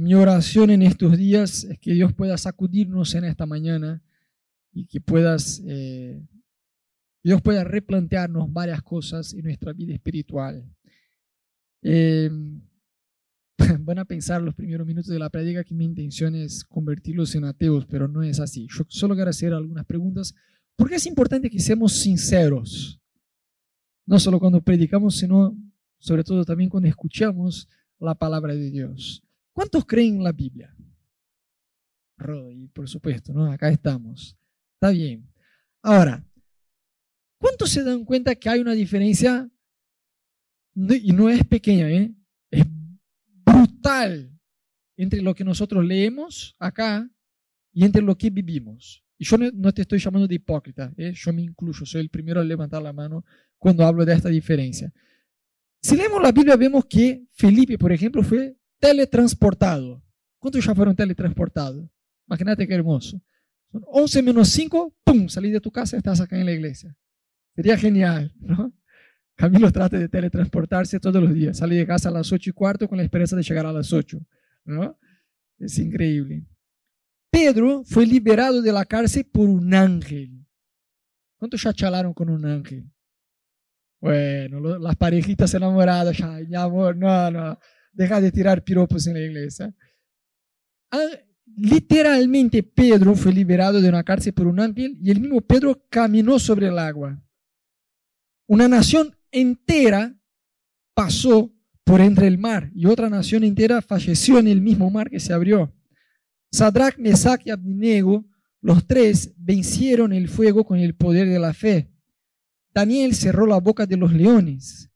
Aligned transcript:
mi 0.00 0.14
oración 0.14 0.70
en 0.70 0.80
estos 0.80 1.18
días 1.18 1.64
es 1.64 1.78
que 1.78 1.92
Dios 1.92 2.14
pueda 2.14 2.38
sacudirnos 2.38 3.14
en 3.14 3.24
esta 3.24 3.44
mañana 3.44 4.02
y 4.72 4.86
que 4.86 4.98
puedas, 4.98 5.62
eh, 5.66 6.26
Dios 7.22 7.42
pueda 7.42 7.64
replantearnos 7.64 8.50
varias 8.50 8.82
cosas 8.82 9.34
en 9.34 9.42
nuestra 9.42 9.74
vida 9.74 9.92
espiritual. 9.92 10.64
Eh, 11.82 12.30
van 13.80 13.98
a 13.98 14.06
pensar 14.06 14.40
los 14.40 14.54
primeros 14.54 14.86
minutos 14.86 15.12
de 15.12 15.18
la 15.18 15.28
prédica 15.28 15.64
que 15.64 15.74
mi 15.74 15.84
intención 15.84 16.34
es 16.34 16.64
convertirlos 16.64 17.34
en 17.34 17.44
ateos, 17.44 17.84
pero 17.84 18.08
no 18.08 18.22
es 18.22 18.40
así. 18.40 18.68
Yo 18.70 18.86
solo 18.88 19.14
quiero 19.14 19.28
hacer 19.28 19.52
algunas 19.52 19.84
preguntas, 19.84 20.34
porque 20.76 20.94
es 20.94 21.04
importante 21.04 21.50
que 21.50 21.60
seamos 21.60 21.92
sinceros, 21.92 22.98
no 24.06 24.18
solo 24.18 24.40
cuando 24.40 24.62
predicamos, 24.62 25.18
sino 25.18 25.54
sobre 25.98 26.24
todo 26.24 26.42
también 26.46 26.70
cuando 26.70 26.88
escuchamos 26.88 27.68
la 27.98 28.14
palabra 28.14 28.54
de 28.54 28.70
Dios. 28.70 29.22
¿Cuántos 29.60 29.84
creen 29.84 30.16
en 30.16 30.24
la 30.24 30.32
Biblia? 30.32 30.74
Y 32.50 32.68
por 32.68 32.88
supuesto, 32.88 33.34
¿no? 33.34 33.52
Acá 33.52 33.68
estamos. 33.68 34.34
Está 34.72 34.88
bien. 34.88 35.30
Ahora, 35.82 36.26
¿cuántos 37.38 37.68
se 37.68 37.84
dan 37.84 38.06
cuenta 38.06 38.34
que 38.34 38.48
hay 38.48 38.60
una 38.60 38.72
diferencia? 38.72 39.50
Y 40.74 41.12
no 41.12 41.28
es 41.28 41.44
pequeña, 41.44 41.90
¿eh? 41.90 42.10
es 42.50 42.64
brutal 43.44 44.32
entre 44.96 45.20
lo 45.20 45.34
que 45.34 45.44
nosotros 45.44 45.84
leemos 45.84 46.56
acá 46.58 47.06
y 47.70 47.84
entre 47.84 48.00
lo 48.00 48.16
que 48.16 48.30
vivimos. 48.30 49.04
Y 49.18 49.26
yo 49.26 49.36
no 49.36 49.74
te 49.74 49.82
estoy 49.82 49.98
llamando 49.98 50.26
de 50.26 50.36
hipócrita, 50.36 50.90
¿eh? 50.96 51.12
yo 51.14 51.34
me 51.34 51.42
incluyo, 51.42 51.84
soy 51.84 52.00
el 52.00 52.08
primero 52.08 52.40
a 52.40 52.44
levantar 52.44 52.80
la 52.80 52.94
mano 52.94 53.26
cuando 53.58 53.84
hablo 53.84 54.06
de 54.06 54.14
esta 54.14 54.30
diferencia. 54.30 54.90
Si 55.82 55.96
leemos 55.96 56.22
la 56.22 56.32
Biblia 56.32 56.56
vemos 56.56 56.86
que 56.86 57.26
Felipe, 57.32 57.76
por 57.76 57.92
ejemplo, 57.92 58.22
fue 58.22 58.56
teletransportado. 58.80 60.02
¿Cuántos 60.38 60.64
ya 60.64 60.74
fueron 60.74 60.96
teletransportados? 60.96 61.88
Imagínate 62.26 62.66
qué 62.66 62.74
hermoso. 62.74 63.20
Son 63.70 63.84
11 63.86 64.22
menos 64.22 64.48
5, 64.48 64.96
¡pum! 65.04 65.28
Salí 65.28 65.50
de 65.50 65.60
tu 65.60 65.70
casa 65.70 65.96
y 65.96 65.98
estás 65.98 66.20
acá 66.20 66.38
en 66.38 66.46
la 66.46 66.52
iglesia. 66.52 66.96
Sería 67.54 67.76
genial, 67.76 68.32
¿no? 68.40 68.72
Camilo 69.36 69.70
trata 69.70 69.98
de 69.98 70.08
teletransportarse 70.08 70.98
todos 70.98 71.22
los 71.22 71.32
días. 71.32 71.58
Sale 71.58 71.76
de 71.76 71.86
casa 71.86 72.08
a 72.08 72.12
las 72.12 72.32
8 72.32 72.50
y 72.50 72.52
cuarto 72.52 72.88
con 72.88 72.98
la 72.98 73.04
esperanza 73.04 73.36
de 73.36 73.42
llegar 73.42 73.66
a 73.66 73.72
las 73.72 73.92
8, 73.92 74.18
¿no? 74.64 74.98
Es 75.58 75.78
increíble. 75.78 76.46
Pedro 77.30 77.84
fue 77.84 78.06
liberado 78.06 78.60
de 78.60 78.72
la 78.72 78.84
cárcel 78.84 79.24
por 79.24 79.48
un 79.48 79.72
ángel. 79.72 80.46
¿Cuántos 81.36 81.62
ya 81.62 81.72
chalaron 81.72 82.12
con 82.12 82.28
un 82.28 82.44
ángel? 82.44 82.90
Bueno, 84.00 84.78
las 84.78 84.96
parejitas 84.96 85.52
enamoradas, 85.54 86.16
ya, 86.16 86.38
mi 86.48 86.56
amor, 86.56 86.96
no, 86.96 87.30
no 87.30 87.58
deja 87.92 88.20
de 88.20 88.32
tirar 88.32 88.64
piropos 88.64 89.06
en 89.06 89.14
la 89.14 89.20
iglesia. 89.20 89.74
Ah, 90.90 91.08
literalmente 91.56 92.62
Pedro 92.62 93.14
fue 93.14 93.32
liberado 93.32 93.80
de 93.80 93.88
una 93.88 94.04
cárcel 94.04 94.32
por 94.32 94.46
un 94.46 94.60
ángel 94.60 94.98
y 95.02 95.10
el 95.10 95.20
mismo 95.20 95.40
Pedro 95.40 95.82
caminó 95.88 96.38
sobre 96.38 96.68
el 96.68 96.78
agua. 96.78 97.22
Una 98.46 98.68
nación 98.68 99.16
entera 99.30 100.16
pasó 100.94 101.52
por 101.84 102.00
entre 102.00 102.26
el 102.26 102.38
mar 102.38 102.70
y 102.74 102.86
otra 102.86 103.08
nación 103.08 103.44
entera 103.44 103.82
falleció 103.82 104.38
en 104.38 104.48
el 104.48 104.60
mismo 104.60 104.90
mar 104.90 105.10
que 105.10 105.20
se 105.20 105.32
abrió. 105.32 105.72
Sadrach, 106.52 106.98
Mesach 106.98 107.40
y 107.44 107.50
Abednego, 107.50 108.26
los 108.60 108.86
tres 108.86 109.32
vencieron 109.36 110.12
el 110.12 110.28
fuego 110.28 110.64
con 110.64 110.78
el 110.78 110.94
poder 110.94 111.28
de 111.28 111.38
la 111.38 111.54
fe. 111.54 111.90
Daniel 112.74 113.14
cerró 113.14 113.46
la 113.46 113.58
boca 113.58 113.86
de 113.86 113.96
los 113.96 114.12
leones. 114.12 114.89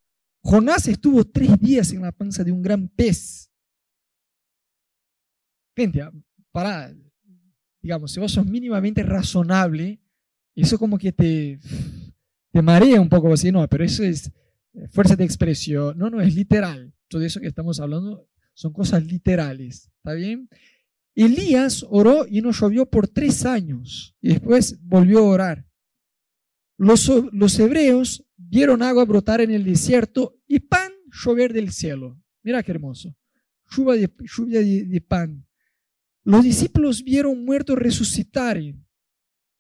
Jonás 0.45 0.87
estuvo 0.89 1.25
tres 1.25 1.59
días 1.59 1.91
en 1.93 2.03
la 2.03 2.13
panza 2.13 2.45
de 2.45 2.53
un 2.53 2.61
gran 2.61 2.87
pez. 2.87 3.51
Gente, 5.75 6.03
ah, 6.03 6.13
para, 6.53 6.95
digamos, 7.81 8.13
si 8.13 8.21
vos 8.21 8.31
sos 8.31 8.45
mínimamente 8.45 9.03
razonable, 9.03 10.01
eso 10.55 10.79
como 10.79 10.99
que 10.99 11.13
te, 11.13 11.59
te 12.53 12.63
marea 12.63 13.01
un 13.01 13.09
poco 13.09 13.33
así, 13.33 13.51
no, 13.51 13.67
pero 13.69 13.85
eso 13.85 14.05
es 14.05 14.31
eh, 14.75 14.87
fuerza 14.89 15.17
de 15.17 15.25
expresión, 15.25 15.97
no, 15.97 16.11
no, 16.11 16.21
es 16.21 16.35
literal. 16.35 16.95
Todo 17.09 17.23
eso 17.23 17.41
que 17.41 17.49
estamos 17.49 17.81
hablando 17.81 18.29
son 18.53 18.75
cosas 18.75 19.03
literales, 19.03 19.91
¿está 19.97 20.13
bien? 20.13 20.51
Elías 21.15 21.87
oró 21.89 22.27
y 22.29 22.43
no 22.43 22.51
llovió 22.51 22.85
por 22.85 23.09
tres 23.09 23.47
años 23.47 24.15
y 24.21 24.29
después 24.29 24.79
volvió 24.83 25.21
a 25.21 25.23
orar. 25.23 25.67
Los, 26.77 27.11
los 27.33 27.59
hebreos 27.59 28.27
vieron 28.49 28.83
agua 28.83 29.05
brotar 29.05 29.41
en 29.41 29.51
el 29.51 29.65
desierto 29.65 30.37
y 30.47 30.61
pan 30.61 30.93
llover 31.11 31.53
del 31.53 31.71
cielo. 31.71 32.21
Mira 32.43 32.63
qué 32.63 32.73
hermoso. 32.73 33.15
Lluvia 33.71 33.95
de, 33.95 34.11
lluvia 34.21 34.61
de, 34.61 35.01
pan. 35.01 35.47
Los 36.23 36.45
discípulos 36.45 37.03
vieron 37.03 37.45
muertos 37.45 37.79
resucitar. 37.79 38.61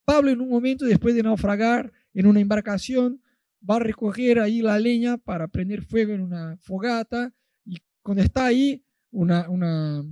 Pablo 0.04 0.30
en 0.30 0.40
un 0.40 0.48
momento, 0.48 0.84
después 0.84 1.14
de 1.14 1.22
naufragar 1.22 1.92
en 2.12 2.26
una 2.26 2.40
embarcación, 2.40 3.22
va 3.68 3.76
a 3.76 3.80
recoger 3.80 4.38
ahí 4.38 4.60
la 4.60 4.78
leña 4.78 5.16
para 5.16 5.48
prender 5.48 5.82
fuego 5.82 6.12
en 6.12 6.20
una 6.20 6.58
fogata 6.58 7.32
y 7.64 7.78
cuando 8.02 8.22
está 8.22 8.44
ahí, 8.44 8.84
una, 9.10 9.48
una, 9.48 10.04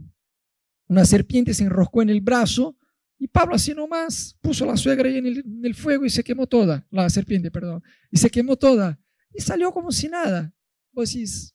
una 0.89 1.05
serpiente 1.05 1.53
se 1.53 1.65
enroscó 1.65 2.01
en 2.01 2.11
el 2.11 2.23
brazo 2.23 2.77
y 3.23 3.29
Pablo 3.29 3.55
así 3.55 3.73
nomás 3.73 4.37
puso 4.41 4.67
la 4.67 4.77
suegra 4.77 5.09
ahí 5.09 5.19
en 5.19 5.65
el, 5.65 5.75
fuego 5.77 6.05
y 6.05 6.11
se 6.11 6.25
quemó 6.25 6.49
toda, 6.49 6.85
la 6.91 7.09
serpiente, 7.09 7.53
perdón, 7.53 7.81
y 8.11 8.17
se 8.17 8.29
quemó 8.29 8.57
toda. 8.57 9.01
Y 9.33 9.41
salió 9.41 9.71
como 9.71 9.93
si 9.93 10.09
nada. 10.09 10.53
Vos 10.91 11.13
decís, 11.13 11.55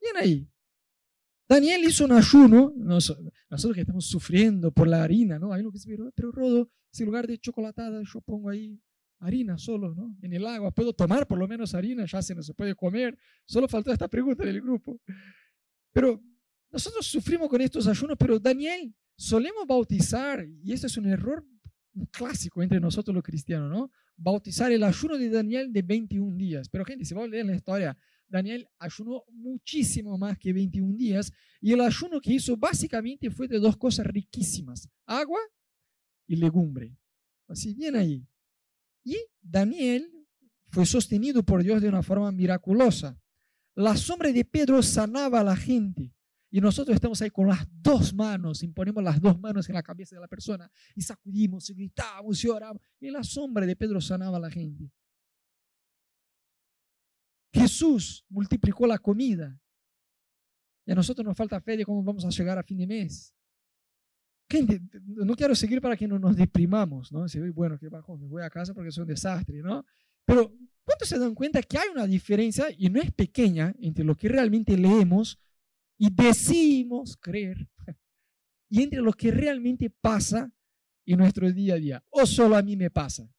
bien 0.00 0.16
ahí. 0.16 0.48
Daniel 1.48 1.82
hizo 1.82 2.04
un 2.04 2.12
ayuno, 2.12 2.72
nosotros 2.76 3.74
que 3.74 3.80
estamos 3.80 4.06
sufriendo 4.06 4.70
por 4.70 4.86
la 4.86 5.02
harina, 5.02 5.36
¿no? 5.36 5.52
Hay 5.52 5.62
uno 5.62 5.72
que 5.72 5.78
dice, 5.78 5.98
pero 6.14 6.30
Rodo, 6.30 6.70
si 6.92 7.02
en 7.02 7.08
lugar 7.08 7.26
de 7.26 7.38
chocolatada 7.38 8.00
yo 8.04 8.20
pongo 8.20 8.48
ahí 8.48 8.80
harina 9.18 9.58
solo, 9.58 9.92
¿no? 9.92 10.16
En 10.22 10.32
el 10.32 10.46
agua, 10.46 10.70
¿puedo 10.70 10.92
tomar 10.92 11.26
por 11.26 11.38
lo 11.40 11.48
menos 11.48 11.74
harina? 11.74 12.04
Ya 12.04 12.22
se 12.22 12.36
no 12.36 12.42
se 12.44 12.54
puede 12.54 12.76
comer. 12.76 13.18
Solo 13.46 13.66
faltó 13.66 13.92
esta 13.92 14.06
pregunta 14.06 14.44
del 14.44 14.60
grupo. 14.60 15.00
Pero 15.92 16.22
nosotros 16.70 17.04
sufrimos 17.04 17.48
con 17.48 17.60
estos 17.60 17.88
ayunos, 17.88 18.16
pero 18.16 18.38
Daniel 18.38 18.94
solemos 19.20 19.66
bautizar, 19.66 20.46
y 20.64 20.72
este 20.72 20.86
es 20.86 20.96
un 20.96 21.04
error 21.04 21.46
clásico 22.10 22.62
entre 22.62 22.80
nosotros 22.80 23.14
los 23.14 23.22
cristianos, 23.22 23.70
¿no? 23.70 23.90
Bautizar 24.16 24.72
el 24.72 24.82
ayuno 24.82 25.18
de 25.18 25.28
Daniel 25.28 25.70
de 25.70 25.82
21 25.82 26.38
días. 26.38 26.70
Pero 26.70 26.86
gente, 26.86 27.04
si 27.04 27.14
a 27.14 27.26
leer 27.26 27.44
la 27.44 27.54
historia, 27.54 27.96
Daniel 28.26 28.66
ayunó 28.78 29.24
muchísimo 29.30 30.16
más 30.16 30.38
que 30.38 30.54
21 30.54 30.96
días 30.96 31.30
y 31.60 31.72
el 31.72 31.82
ayuno 31.82 32.18
que 32.18 32.32
hizo 32.32 32.56
básicamente 32.56 33.30
fue 33.30 33.46
de 33.46 33.58
dos 33.58 33.76
cosas 33.76 34.06
riquísimas, 34.06 34.88
agua 35.04 35.40
y 36.26 36.36
legumbre. 36.36 36.96
Así 37.46 37.74
bien 37.74 37.96
ahí. 37.96 38.26
Y 39.04 39.18
Daniel 39.42 40.10
fue 40.68 40.86
sostenido 40.86 41.42
por 41.42 41.62
Dios 41.62 41.82
de 41.82 41.88
una 41.88 42.02
forma 42.02 42.32
miraculosa. 42.32 43.20
La 43.74 43.96
sombra 43.96 44.32
de 44.32 44.46
Pedro 44.46 44.82
sanaba 44.82 45.40
a 45.40 45.44
la 45.44 45.56
gente. 45.56 46.14
Y 46.50 46.60
nosotros 46.60 46.94
estamos 46.94 47.22
ahí 47.22 47.30
con 47.30 47.46
las 47.46 47.64
dos 47.70 48.12
manos, 48.12 48.62
imponemos 48.64 49.02
las 49.04 49.20
dos 49.20 49.38
manos 49.38 49.68
en 49.68 49.76
la 49.76 49.82
cabeza 49.82 50.16
de 50.16 50.20
la 50.20 50.26
persona 50.26 50.68
y 50.96 51.02
sacudimos 51.02 51.70
y 51.70 51.74
gritamos 51.74 52.42
y 52.42 52.48
oramos. 52.48 52.82
Y 52.98 53.10
la 53.10 53.22
sombra 53.22 53.64
de 53.64 53.76
Pedro 53.76 54.00
sanaba 54.00 54.36
a 54.36 54.40
la 54.40 54.50
gente. 54.50 54.90
Jesús 57.52 58.24
multiplicó 58.28 58.86
la 58.86 58.98
comida. 58.98 59.60
Y 60.86 60.92
a 60.92 60.94
nosotros 60.94 61.24
nos 61.24 61.36
falta 61.36 61.60
fe 61.60 61.76
de 61.76 61.84
cómo 61.84 62.02
vamos 62.02 62.24
a 62.24 62.30
llegar 62.30 62.58
a 62.58 62.64
fin 62.64 62.78
de 62.78 62.86
mes. 62.86 63.32
Gente, 64.48 64.80
no 65.04 65.36
quiero 65.36 65.54
seguir 65.54 65.80
para 65.80 65.96
que 65.96 66.08
no 66.08 66.18
nos 66.18 66.34
deprimamos, 66.34 67.12
¿no? 67.12 67.28
Si, 67.28 67.38
bueno, 67.50 67.78
que 67.78 67.88
bajo, 67.88 68.18
me 68.18 68.26
voy 68.26 68.42
a 68.42 68.50
casa 68.50 68.74
porque 68.74 68.88
es 68.88 68.98
un 68.98 69.06
desastre, 69.06 69.62
¿no? 69.62 69.84
Pero, 70.24 70.52
¿cuántos 70.82 71.08
se 71.08 71.16
dan 71.16 71.36
cuenta 71.36 71.62
que 71.62 71.78
hay 71.78 71.88
una 71.92 72.06
diferencia, 72.08 72.66
y 72.76 72.88
no 72.88 73.00
es 73.00 73.12
pequeña, 73.12 73.72
entre 73.78 74.04
lo 74.04 74.16
que 74.16 74.28
realmente 74.28 74.76
leemos 74.76 75.38
y 76.02 76.08
decimos 76.10 77.14
creer 77.20 77.68
y 78.70 78.82
entre 78.82 79.02
lo 79.02 79.12
que 79.12 79.30
realmente 79.30 79.90
pasa 79.90 80.50
en 81.04 81.18
nuestro 81.18 81.52
día 81.52 81.74
a 81.74 81.76
día. 81.76 82.04
O 82.08 82.24
solo 82.24 82.56
a 82.56 82.62
mí 82.62 82.74
me 82.74 82.90
pasa. 82.90 83.30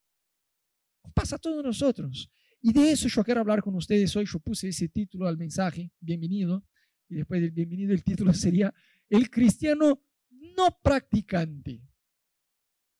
Pasa 1.15 1.37
a 1.37 1.39
todos 1.39 1.63
nosotros. 1.63 2.29
Y 2.61 2.71
de 2.71 2.91
eso 2.91 3.07
yo 3.07 3.23
quiero 3.23 3.39
hablar 3.39 3.63
con 3.63 3.73
ustedes 3.75 4.15
hoy. 4.15 4.25
Yo 4.25 4.39
puse 4.39 4.67
ese 4.67 4.89
título 4.89 5.27
al 5.27 5.37
mensaje, 5.37 5.91
bienvenido. 5.99 6.63
Y 7.09 7.15
después 7.15 7.41
del 7.41 7.49
bienvenido 7.49 7.93
el 7.93 8.03
título 8.03 8.31
sería 8.35 8.71
El 9.09 9.31
cristiano 9.31 10.03
no 10.29 10.77
practicante. 10.83 11.81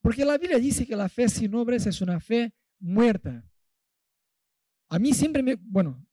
Porque 0.02 0.25
la 0.25 0.40
Biblia 0.40 0.58
dice 0.58 0.88
que 0.88 0.96
la 0.96 1.08
fe 1.08 1.30
sin 1.30 1.54
obras 1.54 1.86
es 1.86 2.02
una 2.02 2.19
fe 2.19 2.56
muerta. 2.80 3.48
A 4.90 4.98
mí 4.98 5.13
siempre 5.13 5.44
me, 5.44 5.54
bueno, 5.54 6.04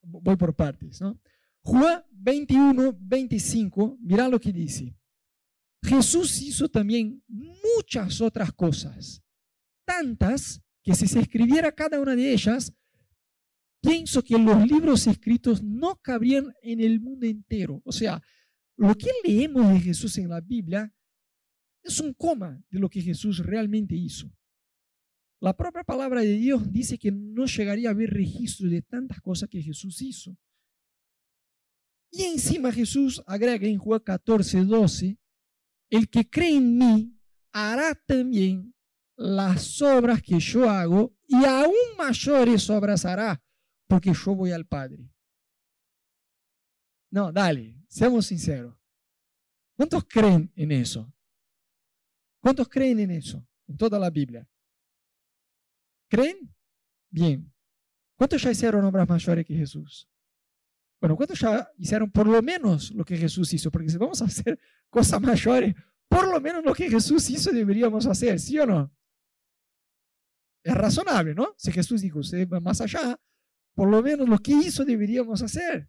voy 0.00 0.36
por 0.36 0.56
partes, 0.56 1.02
¿no? 1.02 1.20
Juan 1.62 2.02
21, 2.10 2.96
25, 3.00 3.98
mira 4.00 4.28
lo 4.28 4.40
que 4.40 4.52
dice. 4.52 4.96
Jesús 5.82 6.40
hizo 6.42 6.68
también 6.68 7.22
muchas 7.26 8.20
otras 8.20 8.52
cosas, 8.52 9.22
tantas 9.84 10.62
que 10.82 10.94
si 10.94 11.06
se 11.06 11.20
escribiera 11.20 11.72
cada 11.72 12.00
una 12.00 12.14
de 12.14 12.32
ellas, 12.32 12.72
pienso 13.80 14.22
que 14.22 14.38
los 14.38 14.66
libros 14.66 15.06
escritos 15.06 15.62
no 15.62 15.96
cabrían 15.96 16.52
en 16.62 16.80
el 16.80 17.00
mundo 17.00 17.26
entero. 17.26 17.80
O 17.84 17.92
sea, 17.92 18.22
lo 18.76 18.94
que 18.94 19.10
leemos 19.24 19.72
de 19.72 19.80
Jesús 19.80 20.16
en 20.18 20.28
la 20.28 20.40
Biblia 20.40 20.92
es 21.82 22.00
un 22.00 22.12
coma 22.14 22.62
de 22.70 22.78
lo 22.78 22.88
que 22.88 23.00
Jesús 23.00 23.38
realmente 23.38 23.94
hizo. 23.94 24.30
La 25.40 25.56
propia 25.56 25.84
palabra 25.84 26.20
de 26.20 26.34
Dios 26.34 26.70
dice 26.70 26.98
que 26.98 27.10
no 27.10 27.46
llegaría 27.46 27.88
a 27.88 27.92
haber 27.92 28.10
registro 28.10 28.68
de 28.68 28.82
tantas 28.82 29.20
cosas 29.22 29.48
que 29.48 29.62
Jesús 29.62 30.02
hizo. 30.02 30.36
Y 32.10 32.24
encima 32.24 32.72
Jesús 32.72 33.22
agrega 33.26 33.66
en 33.66 33.78
Juan 33.78 34.00
14, 34.00 34.64
12, 34.64 35.18
el 35.90 36.08
que 36.08 36.28
cree 36.28 36.56
en 36.56 36.78
mí 36.78 37.20
hará 37.52 37.94
también 37.94 38.74
las 39.16 39.80
obras 39.82 40.22
que 40.22 40.40
yo 40.40 40.68
hago 40.68 41.14
y 41.26 41.44
aún 41.44 41.74
mayores 41.98 42.68
obras 42.70 43.04
hará, 43.04 43.42
porque 43.86 44.12
yo 44.12 44.34
voy 44.34 44.52
al 44.52 44.66
Padre. 44.66 45.12
No, 47.10 47.32
dale, 47.32 47.76
seamos 47.88 48.26
sinceros. 48.26 48.76
¿Cuántos 49.76 50.04
creen 50.04 50.52
en 50.56 50.72
eso? 50.72 51.12
¿Cuántos 52.40 52.68
creen 52.68 53.00
en 53.00 53.10
eso? 53.10 53.46
En 53.66 53.76
toda 53.76 53.98
la 53.98 54.10
Biblia. 54.10 54.48
¿Creen? 56.08 56.54
Bien. 57.10 57.52
¿Cuántos 58.16 58.42
ya 58.42 58.50
hicieron 58.50 58.84
obras 58.84 59.08
mayores 59.08 59.46
que 59.46 59.54
Jesús? 59.54 60.08
Bueno, 61.00 61.16
¿cuántos 61.16 61.40
ya 61.40 61.68
hicieron 61.78 62.10
por 62.10 62.26
lo 62.26 62.42
menos 62.42 62.90
lo 62.92 63.04
que 63.04 63.16
Jesús 63.16 63.52
hizo? 63.54 63.70
Porque 63.70 63.88
si 63.88 63.96
vamos 63.96 64.20
a 64.20 64.26
hacer 64.26 64.58
cosas 64.90 65.20
mayores, 65.20 65.74
por 66.08 66.28
lo 66.28 66.40
menos 66.40 66.64
lo 66.64 66.74
que 66.74 66.90
Jesús 66.90 67.28
hizo 67.30 67.50
deberíamos 67.50 68.06
hacer, 68.06 68.38
¿sí 68.38 68.58
o 68.58 68.66
no? 68.66 68.92
Es 70.62 70.74
razonable, 70.74 71.34
¿no? 71.34 71.54
Si 71.56 71.72
Jesús 71.72 72.02
dijo, 72.02 72.18
usted 72.18 72.46
va 72.48 72.60
más 72.60 72.80
allá, 72.80 73.18
por 73.74 73.88
lo 73.88 74.02
menos 74.02 74.28
lo 74.28 74.38
que 74.38 74.52
hizo 74.52 74.84
deberíamos 74.84 75.40
hacer. 75.42 75.88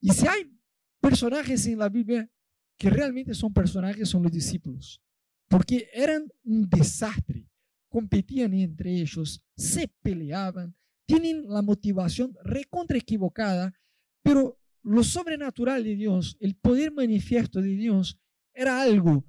Y 0.00 0.10
si 0.12 0.26
hay 0.26 0.52
personajes 1.00 1.66
en 1.66 1.78
la 1.78 1.88
Biblia 1.88 2.30
que 2.76 2.90
realmente 2.90 3.32
son 3.32 3.52
personajes, 3.52 4.08
son 4.08 4.24
los 4.24 4.32
discípulos, 4.32 5.00
porque 5.48 5.88
eran 5.94 6.30
un 6.42 6.68
desastre 6.68 7.48
competían 7.92 8.54
entre 8.54 8.90
ellos, 8.90 9.44
se 9.54 9.86
peleaban, 10.00 10.74
tienen 11.12 11.46
la 11.48 11.60
motivación 11.60 12.34
recontra 12.42 12.96
equivocada, 12.96 13.74
pero 14.22 14.58
lo 14.82 15.04
sobrenatural 15.04 15.84
de 15.84 15.94
Dios, 15.94 16.38
el 16.40 16.56
poder 16.56 16.90
manifiesto 16.90 17.60
de 17.60 17.76
Dios, 17.76 18.18
era 18.54 18.80
algo 18.80 19.24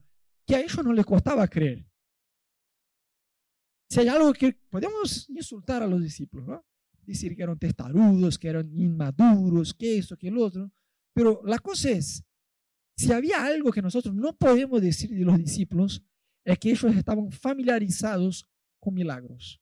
que 0.45 0.55
a 0.55 0.61
ellos 0.61 0.83
no 0.83 0.93
les 0.93 1.05
costaba 1.05 1.45
creer. 1.47 1.85
Si 3.89 3.99
hay 3.99 4.07
algo 4.07 4.31
que 4.33 4.53
podemos 4.69 5.29
insultar 5.29 5.83
a 5.83 5.87
los 5.87 6.01
discípulos, 6.01 6.47
¿no? 6.47 6.65
decir 7.01 7.35
que 7.35 7.43
eran 7.43 7.59
testarudos, 7.59 8.39
que 8.39 8.47
eran 8.47 8.71
inmaduros, 8.79 9.73
que 9.73 9.97
eso, 9.97 10.15
que 10.15 10.29
el 10.29 10.37
otro, 10.37 10.71
pero 11.13 11.41
la 11.43 11.59
cosa 11.59 11.89
es, 11.89 12.23
si 12.95 13.11
había 13.11 13.45
algo 13.45 13.71
que 13.71 13.81
nosotros 13.81 14.15
no 14.15 14.33
podemos 14.37 14.81
decir 14.81 15.09
de 15.09 15.25
los 15.25 15.37
discípulos, 15.37 16.01
es 16.45 16.57
que 16.59 16.71
ellos 16.71 16.95
estaban 16.95 17.29
familiarizados 17.29 18.47
con 18.79 18.93
milagros, 18.93 19.61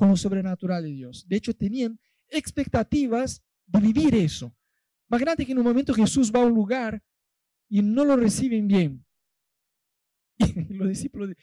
con 0.00 0.08
lo 0.08 0.16
sobrenatural 0.16 0.82
de 0.82 0.92
Dios. 0.92 1.28
De 1.28 1.36
hecho, 1.36 1.52
tenían 1.52 2.00
expectativas 2.30 3.42
de 3.66 3.80
vivir 3.80 4.14
eso. 4.14 4.50
Imagínate 5.10 5.44
que 5.44 5.52
en 5.52 5.58
un 5.58 5.64
momento 5.64 5.92
Jesús 5.92 6.32
va 6.34 6.40
a 6.40 6.46
un 6.46 6.54
lugar 6.54 7.04
y 7.68 7.82
no 7.82 8.06
lo 8.06 8.16
reciben 8.16 8.66
bien. 8.66 9.04
Y 10.70 10.72
los 10.72 10.88
discípulos, 10.88 11.36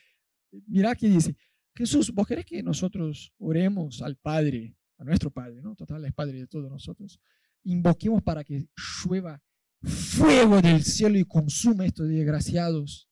mira 0.66 0.96
que 0.96 1.08
dice, 1.08 1.36
Jesús, 1.76 2.12
¿vos 2.12 2.26
querés 2.26 2.48
que 2.48 2.64
nosotros 2.64 3.32
oremos 3.38 4.02
al 4.02 4.16
Padre, 4.16 4.76
a 4.98 5.04
nuestro 5.04 5.30
Padre, 5.30 5.62
¿no? 5.62 5.76
Total, 5.76 6.04
es 6.06 6.14
Padre 6.14 6.40
de 6.40 6.48
todos 6.48 6.68
nosotros. 6.68 7.20
Invoquemos 7.62 8.24
para 8.24 8.44
que 8.44 8.68
llueva 9.06 9.40
fuego 9.84 10.64
del 10.64 10.84
cielo 10.84 11.20
y 11.20 11.26
consuma 11.26 11.86
estos 11.86 12.10
desgraciados. 12.10 13.08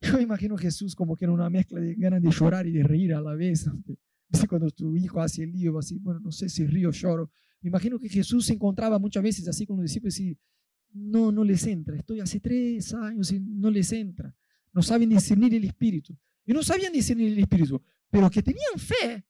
Yo 0.00 0.20
imagino 0.20 0.54
a 0.54 0.58
Jesús 0.58 0.94
como 0.94 1.16
que 1.16 1.24
era 1.24 1.32
una 1.32 1.50
mezcla 1.50 1.80
de 1.80 1.94
ganas 1.94 2.22
de 2.22 2.30
llorar 2.30 2.66
y 2.66 2.72
de 2.72 2.82
reír 2.82 3.14
a 3.14 3.20
la 3.20 3.34
vez. 3.34 3.68
Cuando 4.48 4.70
tu 4.70 4.96
hijo 4.96 5.20
hace 5.20 5.44
el 5.44 5.52
lío, 5.52 5.78
así, 5.78 5.98
bueno, 5.98 6.20
no 6.20 6.32
sé 6.32 6.48
si 6.48 6.66
río 6.66 6.88
o 6.88 6.92
lloro. 6.92 7.30
Me 7.60 7.68
imagino 7.68 7.98
que 7.98 8.08
Jesús 8.08 8.46
se 8.46 8.54
encontraba 8.54 8.98
muchas 8.98 9.22
veces 9.22 9.48
así 9.48 9.66
con 9.66 9.76
los 9.76 9.84
discípulos 9.84 10.18
y 10.20 10.36
no, 10.92 11.32
no 11.32 11.44
les 11.44 11.66
entra. 11.66 11.96
Estoy 11.96 12.20
hace 12.20 12.40
tres 12.40 12.92
años 12.94 13.30
y 13.32 13.40
no 13.40 13.70
les 13.70 13.92
entra. 13.92 14.34
No 14.72 14.82
saben 14.82 15.08
discernir 15.08 15.54
el 15.54 15.64
espíritu. 15.64 16.16
Y 16.44 16.52
no 16.52 16.62
sabían 16.62 16.92
discernir 16.92 17.32
el 17.32 17.38
espíritu, 17.38 17.82
pero 18.10 18.30
que 18.30 18.42
tenían 18.42 18.78
fe 18.78 19.24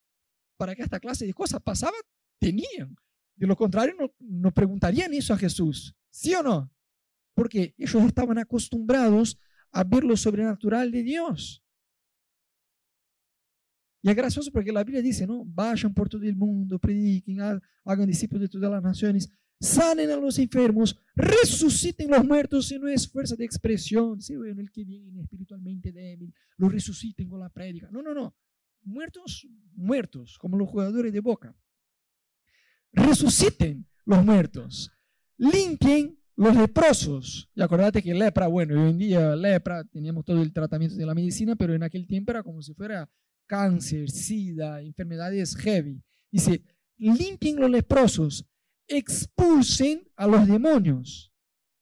para 0.56 0.74
que 0.74 0.82
esta 0.82 1.00
clase 1.00 1.26
de 1.26 1.32
cosas 1.32 1.60
pasaba, 1.62 1.96
tenían. 2.38 2.94
De 3.34 3.46
lo 3.46 3.56
contrario, 3.56 3.94
no, 3.98 4.12
no 4.20 4.52
preguntarían 4.52 5.12
eso 5.14 5.32
a 5.34 5.38
Jesús. 5.38 5.94
¿Sí 6.10 6.34
o 6.34 6.42
no? 6.42 6.70
Porque 7.34 7.74
ellos 7.78 8.02
estaban 8.04 8.38
acostumbrados 8.38 9.38
a 9.72 9.84
ver 9.84 10.04
lo 10.04 10.16
sobrenatural 10.16 10.90
de 10.90 11.02
Dios. 11.02 11.62
Y 14.02 14.08
es 14.10 14.14
gracioso 14.14 14.52
porque 14.52 14.72
la 14.72 14.84
Biblia 14.84 15.02
dice, 15.02 15.26
¿no? 15.26 15.44
Vayan 15.44 15.92
por 15.92 16.08
todo 16.08 16.22
el 16.22 16.36
mundo, 16.36 16.78
prediquen, 16.78 17.40
hagan 17.84 18.06
discípulos 18.06 18.42
de 18.42 18.48
todas 18.48 18.70
las 18.70 18.82
naciones, 18.82 19.28
sanen 19.60 20.10
a 20.10 20.16
los 20.16 20.38
enfermos, 20.38 20.96
resuciten 21.14 22.10
los 22.10 22.24
muertos, 22.24 22.68
si 22.68 22.78
no 22.78 22.86
es 22.86 23.10
fuerza 23.10 23.34
de 23.34 23.44
expresión, 23.44 24.20
si 24.20 24.36
bueno, 24.36 24.60
el 24.60 24.70
que 24.70 24.84
viene 24.84 25.22
espiritualmente 25.22 25.90
débil, 25.90 26.32
lo 26.56 26.68
resuciten 26.68 27.28
con 27.28 27.40
la 27.40 27.48
prédica. 27.48 27.88
No, 27.90 28.02
no, 28.02 28.14
no. 28.14 28.36
Muertos, 28.82 29.48
muertos, 29.74 30.38
como 30.38 30.56
los 30.56 30.68
jugadores 30.68 31.12
de 31.12 31.20
boca. 31.20 31.56
Resuciten 32.92 33.86
los 34.04 34.24
muertos, 34.24 34.92
limpien 35.36 36.16
los 36.36 36.54
leprosos, 36.54 37.48
y 37.54 37.62
acordate 37.62 38.02
que 38.02 38.12
lepra, 38.14 38.46
bueno, 38.46 38.82
hoy 38.82 38.90
en 38.90 38.98
día 38.98 39.34
lepra, 39.34 39.84
teníamos 39.84 40.24
todo 40.24 40.42
el 40.42 40.52
tratamiento 40.52 40.96
de 40.96 41.06
la 41.06 41.14
medicina, 41.14 41.56
pero 41.56 41.74
en 41.74 41.82
aquel 41.82 42.06
tiempo 42.06 42.30
era 42.30 42.42
como 42.42 42.60
si 42.60 42.74
fuera 42.74 43.08
cáncer, 43.46 44.10
sida, 44.10 44.82
enfermedades 44.82 45.56
heavy. 45.56 46.02
Dice, 46.30 46.62
limpien 46.98 47.58
los 47.58 47.70
leprosos, 47.70 48.44
expulsen 48.86 50.06
a 50.14 50.26
los 50.26 50.46
demonios. 50.46 51.32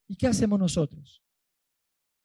¿Y 0.07 0.15
qué 0.15 0.27
hacemos 0.27 0.57
nosotros? 0.57 1.21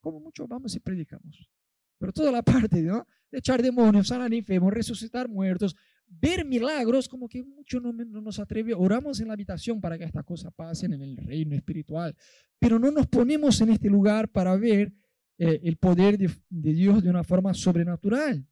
Como 0.01 0.21
mucho 0.21 0.47
vamos 0.47 0.75
y 0.77 0.81
predicamos. 0.81 1.51
Pero 1.99 2.13
toda 2.13 2.31
la 2.31 2.43
parte 2.45 2.81
¿no? 2.83 3.07
de 3.31 3.39
echar 3.39 3.61
demonios, 3.61 4.09
sanar 4.09 4.33
enfermos, 4.33 4.73
resucitar 4.73 5.29
muertos, 5.29 5.75
ver 6.11 6.45
milagros, 6.45 7.09
como 7.09 7.29
que 7.29 7.43
mucho 7.43 7.81
no, 7.81 7.93
nos 7.93 8.39
atreve. 8.39 8.75
Oramos 8.75 9.21
en 9.21 9.29
la 9.29 9.35
habitación 9.35 9.81
para 9.81 9.97
que 9.97 10.05
estas 10.05 10.25
cosas 10.25 10.53
pasen 10.53 10.93
en 10.93 11.03
el 11.03 11.17
reino 11.17 11.55
espiritual, 11.55 12.15
pero 12.59 12.79
no 12.79 12.91
nos 12.91 13.07
ponemos 13.07 13.61
en 13.61 13.71
este 13.71 13.89
lugar 13.89 14.29
para 14.29 14.57
ver 14.57 14.93
eh, 15.39 15.61
el 15.63 15.77
poder 15.77 16.19
de, 16.19 16.31
Dios 16.49 17.03
de 17.03 17.11
una 17.11 17.23
forma 17.25 17.55
sobrenatural. 17.55 18.47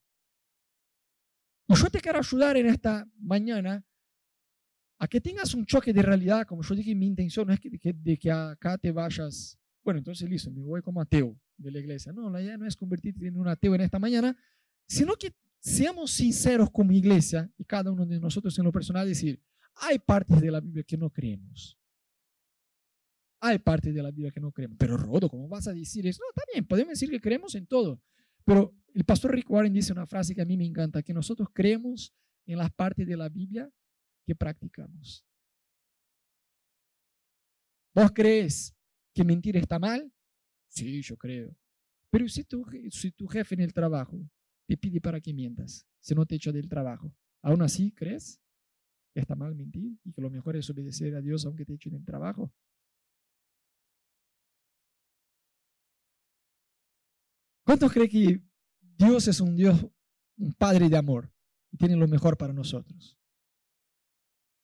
Y 1.67 1.75
yo 1.75 1.91
te 1.91 2.01
quiero 2.01 2.21
ayudar 2.21 2.57
en 2.57 2.67
esta 2.67 3.07
mañana 3.19 3.85
a 5.01 5.07
que 5.07 5.21
tengas 5.21 5.55
un 5.55 5.67
choque 5.67 5.93
de 5.93 6.03
realidad, 6.03 6.47
como 6.47 6.63
yo 6.63 6.75
dije, 6.75 6.95
mi 6.95 7.07
intención 7.07 7.47
no 7.47 7.53
es 7.53 7.61
que, 7.61 7.93
de 7.93 8.19
que 8.19 8.31
acá 8.31 8.79
te 8.79 8.91
vayas, 8.91 9.59
bueno, 9.85 9.99
entonces 9.99 10.29
listo, 10.29 10.51
me 10.51 10.63
voy 10.63 10.81
como 10.81 11.01
ateo 11.01 11.39
de 11.57 11.71
la 11.71 11.79
iglesia. 11.79 12.13
No, 12.13 12.31
la 12.31 12.41
idea 12.41 12.57
no 12.57 12.67
es 12.67 12.77
convertirte 12.77 13.27
en 13.27 13.37
un 13.37 13.49
ateo 13.49 13.75
en 13.75 13.83
esta 13.83 13.99
mañana, 13.99 14.37
sino 14.87 15.15
que 15.15 15.35
seamos 15.61 16.13
sinceros 16.13 16.71
como 16.71 16.93
iglesia 16.93 17.51
y 17.57 17.65
cada 17.65 17.91
uno 17.91 18.07
de 18.07 18.21
nosotros 18.21 18.59
en 18.59 18.65
lo 18.65 18.73
personal 18.73 19.07
decir, 19.07 19.43
hay 19.75 19.99
partes 19.99 20.41
de 20.41 20.51
la 20.51 20.61
Biblia 20.61 20.85
que 20.85 20.97
no 20.97 21.11
creemos. 21.11 21.79
Hay 23.41 23.59
partes 23.59 23.95
de 23.95 24.03
la 24.03 24.11
Biblia 24.11 24.33
que 24.33 24.41
no 24.41 24.51
creemos. 24.51 24.77
Pero 24.79 24.97
Rodo, 24.97 25.29
¿cómo 25.29 25.49
vas 25.49 25.69
a 25.69 25.73
decir 25.73 26.07
eso? 26.07 26.21
No, 26.23 26.29
está 26.31 26.43
bien, 26.53 26.67
podemos 26.67 26.91
decir 26.91 27.11
que 27.11 27.21
creemos 27.21 27.55
en 27.55 27.67
todo. 27.67 28.03
Pero 28.45 28.75
el 28.95 29.05
pastor 29.05 29.33
Rick 29.33 29.49
Warren 29.51 29.73
dice 29.73 29.93
una 29.93 30.07
frase 30.07 30.35
que 30.35 30.43
a 30.43 30.45
mí 30.45 30.57
me 30.57 30.67
encanta, 30.67 31.03
que 31.03 31.15
nosotros 31.15 31.49
creemos 31.53 32.13
en 32.47 32.59
las 32.59 32.73
partes 32.73 33.07
de 33.07 33.17
la 33.17 33.29
Biblia 33.29 33.71
que 34.27 34.35
practicamos. 34.35 35.25
¿Vos 37.95 38.11
crees 38.13 38.75
que 39.15 39.25
mentir 39.25 39.57
está 39.57 39.79
mal? 39.79 40.13
Sí, 40.69 41.03
yo 41.03 41.17
creo. 41.17 41.57
Pero 42.11 42.29
si 42.29 42.45
tu, 42.45 42.65
si 42.91 43.11
tu 43.13 43.27
jefe 43.29 43.55
en 43.55 43.61
el 43.61 43.73
trabajo 43.73 44.19
te 44.69 44.77
pide 44.77 45.01
para 45.01 45.19
que 45.19 45.33
mientas, 45.33 45.87
si 45.99 46.15
no 46.15 46.27
te 46.27 46.35
echa 46.35 46.53
del 46.53 46.69
trabajo. 46.69 47.11
Aún 47.41 47.63
así, 47.63 47.91
¿crees 47.91 48.39
que 49.15 49.21
está 49.21 49.35
mal 49.35 49.55
mentir 49.55 49.99
y 50.05 50.13
que 50.13 50.21
lo 50.21 50.29
mejor 50.29 50.57
es 50.57 50.69
obedecer 50.69 51.15
a 51.15 51.23
Dios 51.23 51.47
aunque 51.47 51.65
te 51.65 51.73
echen 51.73 51.95
del 51.95 52.05
trabajo? 52.05 52.53
¿Cuántos 57.65 57.91
creen 57.91 58.11
que 58.11 58.43
Dios 58.99 59.27
es 59.27 59.41
un 59.41 59.57
Dios, 59.57 59.87
un 60.37 60.53
Padre 60.53 60.91
de 60.91 60.99
amor 60.99 61.33
y 61.71 61.79
tiene 61.79 61.97
lo 61.97 62.07
mejor 62.07 62.37
para 62.37 62.53
nosotros? 62.53 63.19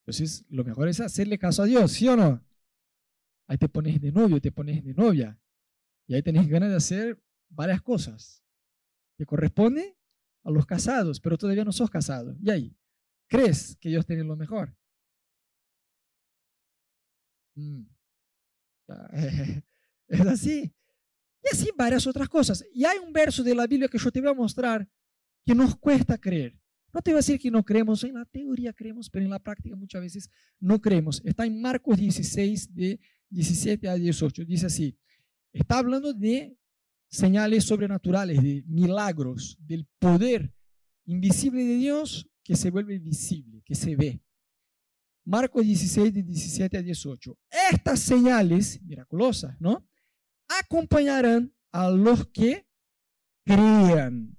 Entonces, 0.01 0.45
lo 0.49 0.63
mejor 0.63 0.87
es 0.87 0.99
hacerle 0.99 1.39
caso 1.39 1.63
a 1.63 1.65
Dios, 1.65 1.91
¿sí 1.91 2.07
o 2.07 2.15
no? 2.15 2.45
Ahí 3.47 3.57
te 3.57 3.69
pones 3.69 3.99
de 3.99 4.11
novio, 4.11 4.39
te 4.39 4.51
pones 4.51 4.83
de 4.83 4.93
novia 4.93 5.39
y 6.05 6.13
ahí 6.13 6.21
tenés 6.21 6.47
ganas 6.47 6.69
de 6.69 6.75
hacer 6.75 7.23
varias 7.49 7.81
cosas 7.81 8.44
que 9.17 9.25
corresponde 9.25 9.97
a 10.43 10.51
los 10.51 10.65
casados, 10.65 11.19
pero 11.19 11.37
todavía 11.37 11.65
no 11.65 11.71
sos 11.71 11.89
casado. 11.89 12.35
¿Y 12.41 12.49
ahí? 12.49 12.77
¿Crees 13.27 13.75
que 13.79 13.89
Dios 13.89 14.05
tiene 14.05 14.23
lo 14.23 14.35
mejor? 14.35 14.75
Mm. 17.55 17.83
Es 20.07 20.21
así. 20.21 20.71
Y 21.43 21.47
así 21.51 21.69
varias 21.75 22.05
otras 22.05 22.29
cosas. 22.29 22.63
Y 22.71 22.85
hay 22.85 22.99
un 22.99 23.11
verso 23.11 23.43
de 23.43 23.55
la 23.55 23.65
Biblia 23.65 23.87
que 23.87 23.97
yo 23.97 24.11
te 24.11 24.21
voy 24.21 24.29
a 24.29 24.33
mostrar 24.33 24.87
que 25.45 25.55
nos 25.55 25.75
cuesta 25.77 26.17
creer. 26.17 26.59
No 26.93 27.01
te 27.01 27.11
voy 27.11 27.17
a 27.17 27.19
decir 27.19 27.39
que 27.39 27.51
no 27.51 27.63
creemos, 27.63 28.03
en 28.03 28.13
la 28.13 28.25
teoría 28.25 28.71
creemos, 28.71 29.09
pero 29.09 29.25
en 29.25 29.31
la 29.31 29.39
práctica 29.39 29.75
muchas 29.75 30.01
veces 30.01 30.29
no 30.59 30.79
creemos. 30.79 31.21
Está 31.25 31.45
en 31.45 31.59
Marcos 31.59 31.97
16, 31.97 32.73
de 32.73 32.99
17 33.29 33.89
a 33.89 33.95
18. 33.95 34.45
Dice 34.45 34.67
así, 34.67 34.97
está 35.51 35.79
hablando 35.79 36.13
de 36.13 36.55
señales 37.09 37.63
sobrenaturales, 37.63 38.41
de 38.41 38.63
milagros, 38.67 39.57
del 39.59 39.87
poder 39.99 40.53
invisible 41.05 41.63
de 41.63 41.75
Dios 41.75 42.27
que 42.43 42.55
se 42.55 42.71
vuelve 42.71 42.99
visible, 42.99 43.61
que 43.65 43.75
se 43.75 43.95
ve. 43.95 44.21
Marcos 45.25 45.65
16, 45.65 46.13
de 46.13 46.23
17 46.23 46.77
a 46.77 46.81
18. 46.81 47.37
Estas 47.71 47.99
señales 47.99 48.79
miraculosas, 48.83 49.59
¿no? 49.59 49.87
Acompañarán 50.47 51.53
a 51.71 51.89
los 51.89 52.27
que 52.27 52.67
crean. 53.43 54.37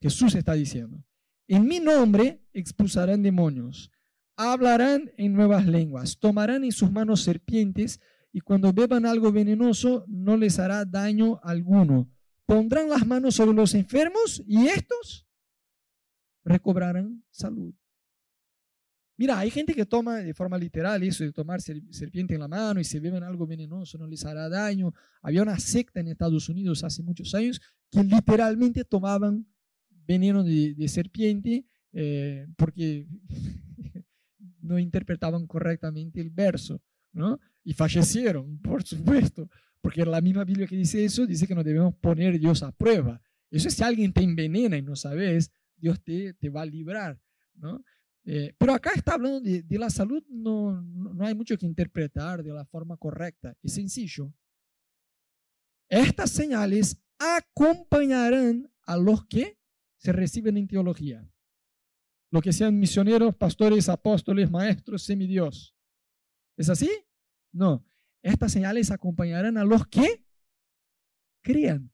Jesús 0.00 0.34
está 0.34 0.54
diciendo. 0.54 1.04
En 1.46 1.66
mi 1.66 1.80
nombre 1.80 2.42
expulsarán 2.52 3.22
demonios, 3.22 3.90
hablarán 4.36 5.12
en 5.18 5.34
nuevas 5.34 5.66
lenguas, 5.66 6.18
tomarán 6.18 6.64
en 6.64 6.72
sus 6.72 6.90
manos 6.90 7.22
serpientes 7.22 8.00
y 8.32 8.40
cuando 8.40 8.72
beban 8.72 9.04
algo 9.04 9.30
venenoso 9.30 10.04
no 10.08 10.36
les 10.36 10.58
hará 10.58 10.84
daño 10.84 11.38
alguno. 11.42 12.10
Pondrán 12.46 12.88
las 12.88 13.06
manos 13.06 13.34
sobre 13.34 13.54
los 13.54 13.74
enfermos 13.74 14.42
y 14.46 14.66
estos 14.66 15.26
recobrarán 16.44 17.22
salud. 17.30 17.74
Mira, 19.18 19.38
hay 19.38 19.50
gente 19.50 19.74
que 19.74 19.86
toma 19.86 20.16
de 20.16 20.34
forma 20.34 20.58
literal 20.58 21.02
eso 21.02 21.22
de 21.22 21.32
tomar 21.32 21.60
serpiente 21.60 22.34
en 22.34 22.40
la 22.40 22.48
mano 22.48 22.80
y 22.80 22.84
se 22.84 22.98
beben 22.98 23.22
algo 23.22 23.46
venenoso, 23.46 23.98
no 23.98 24.06
les 24.06 24.24
hará 24.24 24.48
daño. 24.48 24.92
Había 25.20 25.42
una 25.42 25.58
secta 25.58 26.00
en 26.00 26.08
Estados 26.08 26.48
Unidos 26.48 26.82
hace 26.82 27.02
muchos 27.02 27.34
años 27.34 27.60
que 27.90 28.02
literalmente 28.02 28.84
tomaban 28.84 29.46
veneno 29.90 30.42
de, 30.42 30.88
serpiente 30.88 31.66
eh, 31.92 32.46
porque 32.56 33.06
no 34.62 34.78
interpretaban 34.78 35.46
correctamente 35.46 36.20
el 36.20 36.30
verso, 36.30 36.80
¿no? 37.12 37.38
Y 37.64 37.74
fallecieron, 37.74 38.58
por 38.58 38.82
supuesto, 38.82 39.48
porque 39.80 40.04
la 40.04 40.20
misma 40.20 40.44
Biblia 40.44 40.66
que 40.66 40.76
dice 40.76 41.04
eso 41.04 41.26
dice 41.26 41.46
que 41.46 41.54
no 41.54 41.62
debemos 41.62 41.94
poner 41.96 42.34
a 42.34 42.38
Dios 42.38 42.62
a 42.62 42.72
prueba. 42.72 43.20
Eso 43.50 43.68
es 43.68 43.74
si 43.74 43.82
alguien 43.82 44.12
te 44.12 44.22
envenena 44.22 44.76
y 44.76 44.82
no 44.82 44.96
sabes, 44.96 45.52
Dios 45.76 46.02
te, 46.02 46.32
te 46.34 46.48
va 46.48 46.62
a 46.62 46.66
librar, 46.66 47.20
¿no? 47.54 47.84
Eh, 48.24 48.54
pero 48.56 48.72
acá 48.72 48.92
está 48.94 49.14
hablando 49.14 49.40
de, 49.40 49.62
de 49.62 49.78
la 49.78 49.90
salud, 49.90 50.22
no, 50.28 50.80
no, 50.80 51.26
hay 51.26 51.34
mucho 51.34 51.58
que 51.58 51.66
interpretar 51.66 52.42
de 52.42 52.52
la 52.52 52.64
forma 52.64 52.96
correcta, 52.96 53.56
es 53.62 53.74
sencillo. 53.74 54.32
Estas 55.88 56.30
señales 56.30 57.02
acompañarán 57.18 58.70
a 58.84 58.96
los 58.96 59.26
que 59.26 59.58
se 59.96 60.12
reciben 60.12 60.56
en 60.56 60.68
teología, 60.68 61.28
los 62.30 62.42
que 62.42 62.52
sean 62.52 62.78
misioneros, 62.78 63.34
pastores, 63.34 63.88
apóstoles, 63.88 64.50
maestros, 64.50 65.02
semidios. 65.02 65.74
¿Es 66.56 66.68
así? 66.68 66.90
No. 67.52 67.84
Estas 68.22 68.52
señales 68.52 68.90
acompañarán 68.90 69.56
a 69.56 69.64
los 69.64 69.86
que 69.86 70.24
crean. 71.42 71.92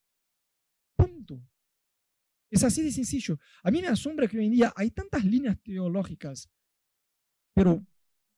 Punto. 0.96 1.42
Es 2.50 2.64
así 2.64 2.82
de 2.82 2.92
sencillo. 2.92 3.38
A 3.62 3.70
mí 3.70 3.80
me 3.80 3.88
asombra 3.88 4.26
que 4.26 4.38
hoy 4.38 4.46
en 4.46 4.52
día 4.52 4.72
hay 4.76 4.90
tantas 4.90 5.24
líneas 5.24 5.58
teológicas, 5.62 6.50
pero 7.54 7.84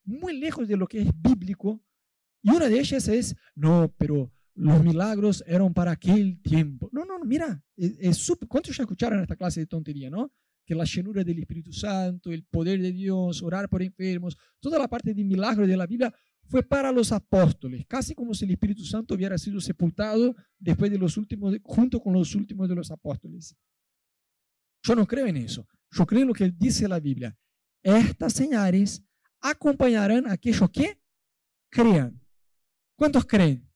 muy 0.04 0.38
lejos 0.38 0.66
de 0.66 0.76
lo 0.76 0.86
que 0.86 1.02
es 1.02 1.10
bíblico. 1.14 1.82
Y 2.42 2.50
una 2.50 2.68
de 2.68 2.80
ellas 2.80 3.06
es, 3.08 3.36
no, 3.54 3.92
pero 3.98 4.32
los 4.54 4.82
milagros 4.82 5.44
eran 5.46 5.72
para 5.72 5.92
aquel 5.92 6.40
tiempo. 6.42 6.88
No, 6.92 7.04
no, 7.04 7.18
no 7.18 7.24
mira, 7.24 7.62
es, 7.76 8.32
¿cuántos 8.48 8.76
ya 8.76 8.82
escucharon 8.82 9.20
esta 9.20 9.36
clase 9.36 9.60
de 9.60 9.66
tontería, 9.66 10.10
no? 10.10 10.32
Que 10.64 10.74
la 10.74 10.84
llenura 10.84 11.24
del 11.24 11.38
Espíritu 11.38 11.72
Santo, 11.72 12.30
el 12.30 12.44
poder 12.44 12.80
de 12.80 12.92
Dios, 12.92 13.42
orar 13.42 13.68
por 13.68 13.82
enfermos, 13.82 14.36
toda 14.60 14.78
la 14.78 14.88
parte 14.88 15.14
de 15.14 15.24
milagros 15.24 15.66
de 15.68 15.76
la 15.76 15.86
Biblia 15.86 16.14
fue 16.50 16.64
para 16.64 16.90
los 16.90 17.12
apóstoles, 17.12 17.86
casi 17.86 18.12
como 18.12 18.34
si 18.34 18.44
el 18.44 18.50
Espíritu 18.50 18.84
Santo 18.84 19.14
hubiera 19.14 19.38
sido 19.38 19.60
sepultado 19.60 20.34
después 20.58 20.90
de 20.90 20.98
los 20.98 21.16
últimos, 21.16 21.56
junto 21.62 22.00
con 22.00 22.12
los 22.12 22.34
últimos 22.34 22.68
de 22.68 22.74
los 22.74 22.90
apóstoles. 22.90 23.56
Yo 24.82 24.96
no 24.96 25.06
creo 25.06 25.26
en 25.26 25.36
eso. 25.36 25.66
Yo 25.92 26.04
creo 26.04 26.22
en 26.22 26.28
lo 26.28 26.34
que 26.34 26.50
dice 26.50 26.88
la 26.88 26.98
Biblia. 26.98 27.38
Estas 27.82 28.32
señales 28.32 29.00
acompañarán 29.40 30.26
a 30.26 30.32
aquellos 30.32 30.68
que 30.70 31.00
crean. 31.70 32.20
¿Cuántos 32.96 33.24
creen? 33.24 33.70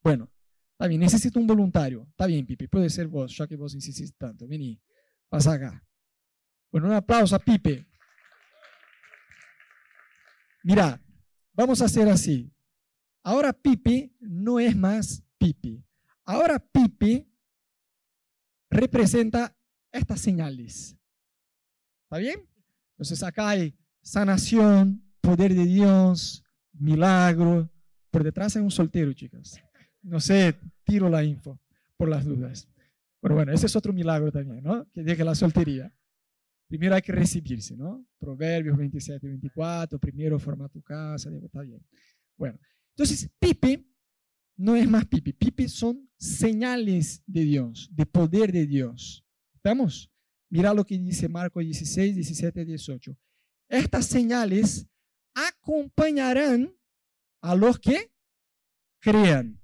Bueno, 0.00 0.30
está 0.72 0.86
bien, 0.86 1.00
necesito 1.00 1.40
un 1.40 1.46
voluntario. 1.48 2.06
Está 2.10 2.26
bien, 2.26 2.46
Pipe, 2.46 2.68
puede 2.68 2.88
ser 2.88 3.08
vos, 3.08 3.36
ya 3.36 3.48
que 3.48 3.56
vos 3.56 3.74
insistís 3.74 4.14
tanto. 4.16 4.46
Vení, 4.46 4.80
pasa 5.28 5.54
acá. 5.54 5.84
Bueno, 6.70 6.86
un 6.86 6.94
aplauso 6.94 7.34
a 7.34 7.40
Pipe. 7.40 7.88
Mira, 10.62 11.00
vamos 11.56 11.82
a 11.82 11.86
hacer 11.86 12.08
así. 12.08 12.52
Ahora 13.22 13.52
Pipe 13.52 14.12
no 14.20 14.60
es 14.60 14.76
más 14.76 15.24
Pipe. 15.38 15.82
Ahora 16.24 16.58
Pipe 16.58 17.26
representa 18.70 19.56
estas 19.90 20.20
señales. 20.20 20.96
¿Está 22.04 22.18
bien? 22.18 22.48
Entonces 22.92 23.22
acá 23.22 23.48
hay 23.50 23.74
sanación, 24.02 25.02
poder 25.20 25.54
de 25.54 25.64
Dios, 25.64 26.44
milagro. 26.72 27.70
Por 28.10 28.22
detrás 28.22 28.54
hay 28.56 28.62
un 28.62 28.70
soltero, 28.70 29.12
chicas. 29.12 29.60
No 30.02 30.20
sé, 30.20 30.56
tiro 30.84 31.08
la 31.08 31.24
info 31.24 31.58
por 31.96 32.08
las 32.08 32.24
dudas. 32.24 32.68
Pero 33.20 33.34
bueno, 33.34 33.52
ese 33.52 33.66
es 33.66 33.74
otro 33.74 33.92
milagro 33.92 34.30
también, 34.30 34.62
¿no? 34.62 34.88
Que 34.92 35.02
deje 35.02 35.24
la 35.24 35.34
soltería. 35.34 35.92
Primero 36.68 36.94
hay 36.94 37.02
que 37.02 37.12
recibirse, 37.12 37.76
¿no? 37.76 38.04
Proverbios 38.18 38.76
27, 38.76 39.26
24, 39.26 39.98
primero 39.98 40.38
forma 40.38 40.68
tu 40.68 40.82
casa, 40.82 41.30
está 41.42 41.62
bien. 41.62 41.80
Bueno, 42.36 42.58
entonces 42.90 43.30
Pipe 43.38 43.86
no 44.56 44.74
es 44.74 44.88
más 44.88 45.04
Pipe. 45.06 45.32
Pipe 45.32 45.68
son 45.68 46.10
señales 46.16 47.22
de 47.26 47.42
Dios, 47.42 47.88
de 47.92 48.06
poder 48.06 48.52
de 48.52 48.66
Dios. 48.66 49.24
¿Estamos? 49.54 50.10
Mira 50.48 50.74
lo 50.74 50.84
que 50.84 50.98
dice 50.98 51.28
Marcos 51.28 51.62
16, 51.64 52.14
17 52.14 52.64
18. 52.64 53.16
Estas 53.68 54.06
señales 54.06 54.86
acompañarán 55.34 56.74
a 57.42 57.54
los 57.54 57.78
que 57.78 58.12
crean. 59.00 59.60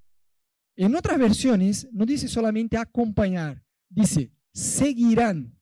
En 0.76 0.94
otras 0.94 1.18
versiones 1.18 1.88
no 1.92 2.04
dice 2.04 2.28
solamente 2.28 2.76
acompañar, 2.76 3.64
dice 3.88 4.32
seguirán. 4.52 5.59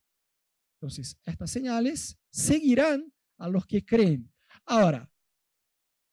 Entonces, 0.81 1.19
estas 1.27 1.51
señales 1.51 2.19
seguirán 2.31 3.13
a 3.37 3.49
los 3.49 3.67
que 3.67 3.85
creen. 3.85 4.33
Ahora, 4.65 5.13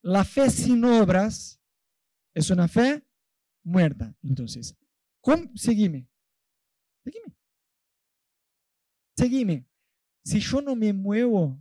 la 0.01 0.25
fe 0.25 0.49
sin 0.49 0.83
obras 0.83 1.61
es 2.33 2.49
una 2.49 2.67
fe 2.67 3.01
muerta. 3.63 4.13
Entonces, 4.21 4.75
¿cómo? 5.21 5.49
seguime. 5.55 6.09
Seguime. 7.01 7.37
Seguime. 9.15 9.69
Si 10.25 10.41
yo 10.41 10.61
no 10.61 10.75
me 10.75 10.91
muevo, 10.91 11.57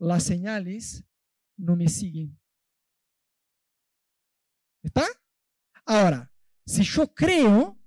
las 0.00 0.24
señales 0.24 1.04
no 1.56 1.76
me 1.76 1.88
siguen. 1.88 2.36
¿Está? 4.82 5.04
Ahora, 5.84 6.32
si 6.66 6.82
yo 6.82 7.14
creo, 7.14 7.78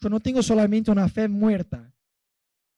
yo 0.00 0.08
no 0.10 0.20
tengo 0.20 0.42
solamente 0.42 0.90
una 0.90 1.08
fe 1.08 1.28
muerta. 1.28 1.91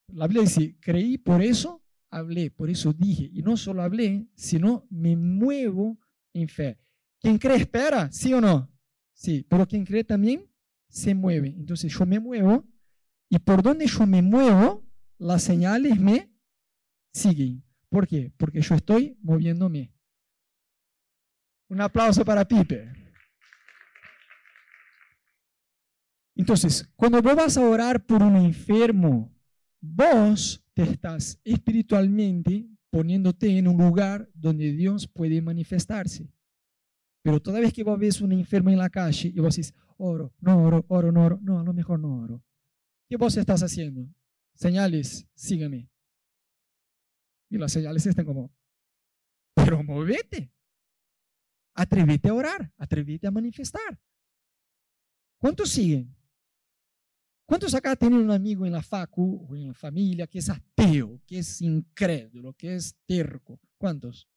La 0.08 0.26
Biblia 0.26 0.42
dice, 0.42 0.76
creí, 0.80 1.18
por 1.18 1.42
eso 1.42 1.82
hablé, 2.10 2.50
por 2.50 2.70
eso 2.70 2.92
dije. 2.92 3.30
Y 3.32 3.42
no 3.42 3.56
solo 3.56 3.82
hablé, 3.82 4.28
sino 4.34 4.86
me 4.90 5.16
muevo 5.16 5.98
en 6.32 6.48
fe. 6.48 6.78
¿Quién 7.20 7.38
cree 7.38 7.56
espera? 7.56 8.10
¿Sí 8.12 8.32
o 8.32 8.40
no? 8.40 8.70
Sí, 9.12 9.46
pero 9.48 9.66
quien 9.66 9.84
cree 9.84 10.04
también 10.04 10.48
se 10.88 11.14
mueve. 11.14 11.48
Entonces 11.48 11.92
yo 11.92 12.06
me 12.06 12.20
muevo 12.20 12.66
y 13.28 13.38
por 13.38 13.62
donde 13.62 13.86
yo 13.86 14.06
me 14.06 14.22
muevo, 14.22 14.86
las 15.18 15.42
señales 15.42 15.98
me 15.98 16.30
siguen. 17.12 17.64
¿Por 17.88 18.06
qué? 18.06 18.32
Porque 18.36 18.60
yo 18.60 18.74
estoy 18.74 19.16
moviéndome. 19.22 19.92
Un 21.68 21.80
aplauso 21.80 22.24
para 22.24 22.46
Pipe. 22.46 22.92
Entonces, 26.36 26.88
cuando 26.96 27.22
vos 27.22 27.34
vas 27.34 27.56
a 27.56 27.62
orar 27.62 28.04
por 28.04 28.22
un 28.22 28.36
enfermo, 28.36 29.33
vos 29.84 30.64
te 30.72 30.82
estás 30.82 31.38
espiritualmente 31.44 32.66
poniéndote 32.90 33.58
en 33.58 33.68
un 33.68 33.76
lugar 33.76 34.30
donde 34.34 34.72
Dios 34.72 35.06
puede 35.06 35.42
manifestarse. 35.42 36.28
Pero 37.22 37.40
toda 37.40 37.60
vez 37.60 37.72
que 37.72 37.82
vos 37.82 37.98
ves 37.98 38.20
un 38.20 38.32
enfermo 38.32 38.70
en 38.70 38.78
la 38.78 38.90
calle 38.90 39.32
y 39.34 39.40
vos 39.40 39.56
dices, 39.56 39.74
oro, 39.96 40.32
no 40.40 40.62
oro, 40.62 40.84
oro, 40.88 41.12
no 41.12 41.24
oro, 41.24 41.38
no, 41.42 41.58
a 41.58 41.64
lo 41.64 41.72
mejor 41.72 41.98
no 41.98 42.22
oro. 42.22 42.42
¿Qué 43.08 43.16
vos 43.16 43.36
estás 43.36 43.62
haciendo? 43.62 44.06
Señales, 44.54 45.26
sígame. 45.34 45.88
Y 47.50 47.58
las 47.58 47.72
señales 47.72 48.06
están 48.06 48.24
como, 48.24 48.52
pero 49.54 49.82
movete. 49.82 50.52
Atrévete 51.74 52.28
a 52.28 52.34
orar, 52.34 52.72
atrévete 52.78 53.26
a 53.26 53.30
manifestar. 53.30 54.00
¿Cuántos 55.38 55.70
siguen? 55.70 56.14
¿Cuántos 57.46 57.74
acá 57.74 57.94
tienen 57.94 58.20
un 58.20 58.30
amigo 58.30 58.64
en 58.64 58.72
la 58.72 58.82
facu 58.82 59.46
o 59.48 59.54
en 59.54 59.68
la 59.68 59.74
familia 59.74 60.26
que 60.26 60.38
es 60.38 60.48
ateo, 60.48 61.20
que 61.26 61.38
es 61.38 61.60
incrédulo, 61.60 62.54
que 62.54 62.74
es 62.74 62.96
terco? 63.06 63.60
¿Cuántos? 63.76 64.28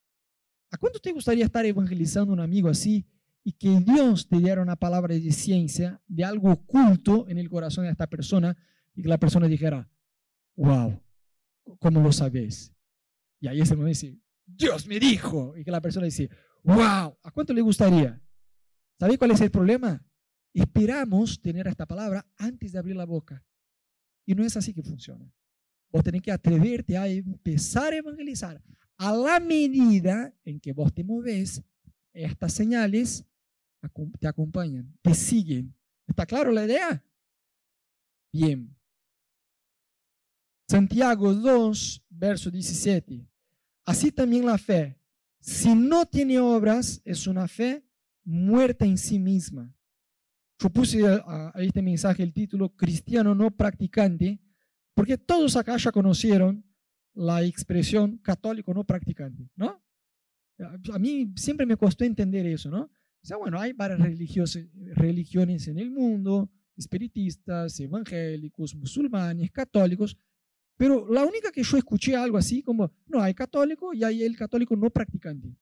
¿A 0.72 0.78
cuánto 0.78 1.00
te 1.00 1.14
gustaría 1.14 1.46
estar 1.46 1.66
evangelizando 1.66 2.34
un 2.34 2.42
amigo 2.42 2.70
así 2.70 3.06
y 3.44 3.54
que 3.54 3.80
Dios 3.80 4.28
te 4.28 4.38
diera 4.40 4.62
una 4.62 4.76
palabra 4.76 5.16
de 5.16 5.32
ciencia, 5.32 6.02
de 6.06 6.26
algo 6.26 6.52
oculto 6.52 7.30
en 7.30 7.38
el 7.38 7.50
corazón 7.50 7.86
de 7.86 7.92
esta 7.92 8.08
persona 8.08 8.58
y 8.94 9.04
que 9.04 9.08
la 9.08 9.18
persona 9.18 9.48
dijera, 9.48 9.90
wow, 10.58 11.02
¿cómo 11.80 12.02
lo 12.02 12.12
sabes? 12.12 12.74
Y 13.40 13.48
ahí 13.48 13.62
ese 13.62 13.76
momento 13.76 13.90
dice, 13.90 14.20
Dios 14.46 14.86
me 14.88 15.00
dijo. 15.00 15.56
Y 15.56 15.64
que 15.64 15.72
la 15.72 15.82
persona 15.82 16.06
dice, 16.06 16.30
wow, 16.64 17.18
¿a 17.24 17.32
cuánto 17.34 17.54
le 17.54 17.62
gustaría? 17.62 18.22
¿Sabe 19.00 19.18
cuál 19.18 19.32
es 19.32 19.42
el 19.42 19.52
problema? 19.52 20.04
Esperamos 20.58 21.40
tener 21.40 21.68
esta 21.68 21.86
palabra 21.86 22.26
antes 22.36 22.72
de 22.72 22.80
abrir 22.80 22.96
la 22.96 23.06
boca. 23.06 23.46
Y 24.26 24.34
no 24.34 24.44
es 24.44 24.58
así 24.58 24.74
que 24.74 24.82
funciona. 24.82 25.32
Vos 25.92 26.04
tenés 26.04 26.24
que 26.24 26.32
atreverte 26.32 26.98
a 26.98 27.08
empezar 27.08 27.94
a 27.94 27.98
evangelizar. 27.98 28.60
A 28.98 29.14
la 29.14 29.40
medida 29.40 30.34
en 30.44 30.60
que 30.60 30.74
vos 30.74 30.92
te 30.92 31.04
moves, 31.04 31.62
estas 32.12 32.54
señales 32.54 33.24
te 34.20 34.28
acompañan, 34.28 34.98
te 35.04 35.14
siguen. 35.14 35.76
¿Está 36.08 36.26
claro 36.26 36.52
la 36.52 36.66
idea? 36.66 37.06
Bien. 38.34 38.76
Santiago 40.68 41.36
2, 41.36 42.04
verso 42.10 42.50
17. 42.50 43.30
Así 43.86 44.12
también 44.12 44.44
la 44.44 44.58
fe, 44.58 45.00
si 45.40 45.76
no 45.76 46.08
tiene 46.08 46.40
obras, 46.40 47.00
es 47.06 47.28
una 47.28 47.48
fe 47.48 47.86
muerta 48.24 48.86
en 48.86 48.98
sí 48.98 49.20
misma. 49.20 49.77
Yo 50.60 50.70
puse 50.70 51.06
a, 51.06 51.54
este 51.58 51.82
mensaje 51.82 52.24
el 52.24 52.34
título 52.34 52.76
Cristiano 52.76 53.36
no 53.36 53.52
practicante, 53.52 54.40
porque 54.94 55.18
todos 55.18 55.56
acá 55.56 55.78
ya 55.78 55.92
conocieron 55.92 56.66
la 57.14 57.44
expresión 57.44 58.18
católico 58.18 58.74
no 58.74 58.84
practicante, 58.84 59.50
¿no? 59.56 59.82
A 60.92 61.00
mí 61.00 61.32
siempre 61.36 61.66
me 61.66 61.78
costó 61.78 62.04
entender 62.04 62.46
eso, 62.48 62.72
¿no? 62.72 62.82
O 62.82 63.26
sea, 63.28 63.38
bueno, 63.38 63.60
hay 63.60 63.74
varias 63.74 64.00
religiones 64.00 65.68
en 65.68 65.78
el 65.78 65.92
mundo, 65.92 66.50
espiritistas, 66.76 67.80
evangélicos, 67.80 68.76
musulmanes, 68.76 69.52
católicos, 69.52 70.18
pero 70.78 71.08
la 71.12 71.26
única 71.26 71.52
que 71.52 71.64
yo 71.64 71.78
escuché 71.78 72.16
algo 72.16 72.38
así 72.38 72.62
como, 72.62 72.92
no, 73.08 73.22
hay 73.22 73.34
católico 73.34 73.94
y 73.94 74.04
hay 74.04 74.24
el 74.24 74.38
católico 74.38 74.76
no 74.76 74.90
practicante. 74.92 75.56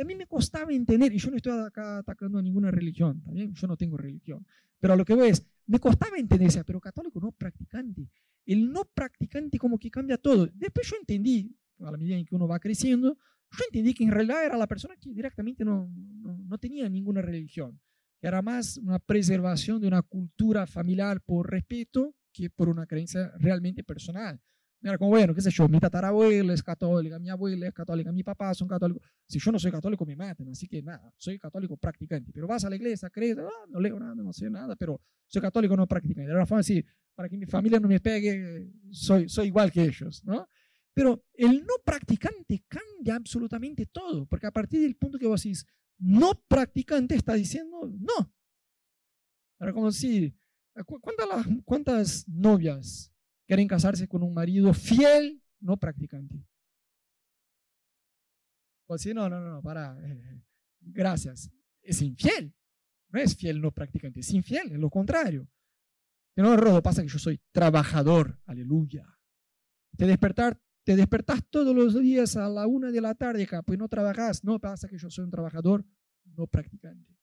A 0.00 0.04
mí 0.04 0.14
me 0.14 0.26
costaba 0.26 0.72
entender, 0.72 1.12
y 1.12 1.18
yo 1.18 1.30
no 1.30 1.36
estoy 1.36 1.66
acá 1.66 1.98
atacando 1.98 2.38
a 2.38 2.42
ninguna 2.42 2.70
religión, 2.70 3.20
también 3.22 3.52
yo 3.54 3.66
no 3.66 3.76
tengo 3.76 3.96
religión, 3.96 4.46
pero 4.78 4.94
a 4.94 4.96
lo 4.96 5.04
que 5.04 5.14
voy 5.14 5.28
es, 5.28 5.46
me 5.66 5.78
costaba 5.78 6.16
entender, 6.16 6.50
pero 6.66 6.80
católico 6.80 7.20
no 7.20 7.32
practicante. 7.32 8.08
El 8.46 8.72
no 8.72 8.84
practicante 8.84 9.58
como 9.58 9.78
que 9.78 9.90
cambia 9.90 10.16
todo. 10.16 10.48
Después 10.54 10.88
yo 10.88 10.96
entendí, 10.98 11.54
a 11.78 11.90
la 11.90 11.98
medida 11.98 12.16
en 12.16 12.24
que 12.24 12.34
uno 12.34 12.48
va 12.48 12.58
creciendo, 12.58 13.18
yo 13.50 13.64
entendí 13.66 13.94
que 13.94 14.04
en 14.04 14.10
realidad 14.10 14.44
era 14.44 14.56
la 14.56 14.66
persona 14.66 14.96
que 14.96 15.12
directamente 15.12 15.64
no, 15.64 15.92
no, 15.94 16.38
no 16.38 16.58
tenía 16.58 16.88
ninguna 16.88 17.20
religión, 17.20 17.80
era 18.22 18.42
más 18.42 18.76
una 18.78 18.98
preservación 18.98 19.80
de 19.80 19.88
una 19.88 20.02
cultura 20.02 20.66
familiar 20.66 21.20
por 21.22 21.50
respeto 21.50 22.14
que 22.32 22.50
por 22.50 22.68
una 22.68 22.86
creencia 22.86 23.32
realmente 23.38 23.82
personal. 23.82 24.40
Era 24.82 24.96
como, 24.96 25.10
bueno, 25.10 25.34
qué 25.34 25.42
sé 25.42 25.50
yo, 25.50 25.68
mi 25.68 25.78
tatarabuela 25.78 26.54
es 26.54 26.62
católica, 26.62 27.18
mi 27.18 27.28
abuela 27.28 27.66
es 27.66 27.74
católica, 27.74 28.10
mi 28.12 28.22
papá 28.22 28.54
son 28.54 28.66
católicos. 28.66 29.02
Si 29.26 29.38
yo 29.38 29.52
no 29.52 29.58
soy 29.58 29.70
católico, 29.70 30.06
me 30.06 30.16
maten. 30.16 30.48
Así 30.48 30.66
que 30.66 30.82
nada, 30.82 31.12
soy 31.18 31.38
católico 31.38 31.76
practicante. 31.76 32.32
Pero 32.32 32.46
vas 32.46 32.64
a 32.64 32.70
la 32.70 32.76
iglesia, 32.76 33.10
crees, 33.10 33.36
ah, 33.38 33.66
no 33.68 33.78
leo 33.78 33.98
nada, 34.00 34.14
no 34.14 34.32
sé 34.32 34.48
nada, 34.48 34.76
pero 34.76 35.00
soy 35.26 35.42
católico 35.42 35.76
no 35.76 35.86
practicante. 35.86 36.30
Era 36.30 36.36
una 36.36 36.46
forma 36.46 36.60
así, 36.60 36.82
para 37.14 37.28
que 37.28 37.36
mi 37.36 37.44
familia 37.44 37.78
no 37.78 37.88
me 37.88 38.00
pegue, 38.00 38.70
soy, 38.90 39.28
soy 39.28 39.48
igual 39.48 39.70
que 39.70 39.82
ellos, 39.82 40.24
¿no? 40.24 40.48
Pero 40.94 41.24
el 41.34 41.60
no 41.60 41.74
practicante 41.84 42.64
cambia 42.66 43.16
absolutamente 43.16 43.86
todo, 43.86 44.24
porque 44.24 44.46
a 44.46 44.50
partir 44.50 44.80
del 44.80 44.96
punto 44.96 45.18
que 45.18 45.26
vos 45.26 45.42
decís, 45.42 45.66
no 45.98 46.32
practicante 46.48 47.14
está 47.14 47.34
diciendo 47.34 47.90
no. 47.98 48.32
Era 49.60 49.74
como 49.74 49.92
si, 49.92 50.34
¿cuántas, 51.02 51.46
cuántas 51.66 52.28
novias 52.28 53.09
quieren 53.50 53.66
casarse 53.66 54.06
con 54.06 54.22
un 54.22 54.32
marido 54.32 54.72
fiel, 54.72 55.42
no 55.58 55.76
practicante. 55.76 56.46
Pues 58.86 59.02
sí, 59.02 59.12
no, 59.12 59.28
no, 59.28 59.40
no, 59.40 59.60
para. 59.60 59.98
Eh, 60.08 60.44
gracias. 60.78 61.50
Es 61.82 62.00
infiel. 62.00 62.54
No 63.08 63.18
es 63.18 63.34
fiel, 63.34 63.60
no 63.60 63.72
practicante. 63.72 64.20
Es 64.20 64.30
infiel, 64.30 64.70
es 64.70 64.78
lo 64.78 64.88
contrario. 64.88 65.48
Que 66.32 66.42
no, 66.42 66.56
Rodo, 66.56 66.80
pasa 66.80 67.02
que 67.02 67.08
yo 67.08 67.18
soy 67.18 67.40
trabajador. 67.50 68.38
Aleluya. 68.46 69.04
Te 69.96 70.06
despertar, 70.06 70.56
te 70.84 70.94
despertás 70.94 71.44
todos 71.50 71.74
los 71.74 72.00
días 72.00 72.36
a 72.36 72.48
la 72.48 72.68
una 72.68 72.92
de 72.92 73.00
la 73.00 73.16
tarde, 73.16 73.48
pues 73.66 73.76
no 73.80 73.88
trabajas. 73.88 74.44
No, 74.44 74.60
pasa 74.60 74.86
que 74.86 74.96
yo 74.96 75.10
soy 75.10 75.24
un 75.24 75.32
trabajador 75.32 75.84
no 76.36 76.46
practicante. 76.46 77.18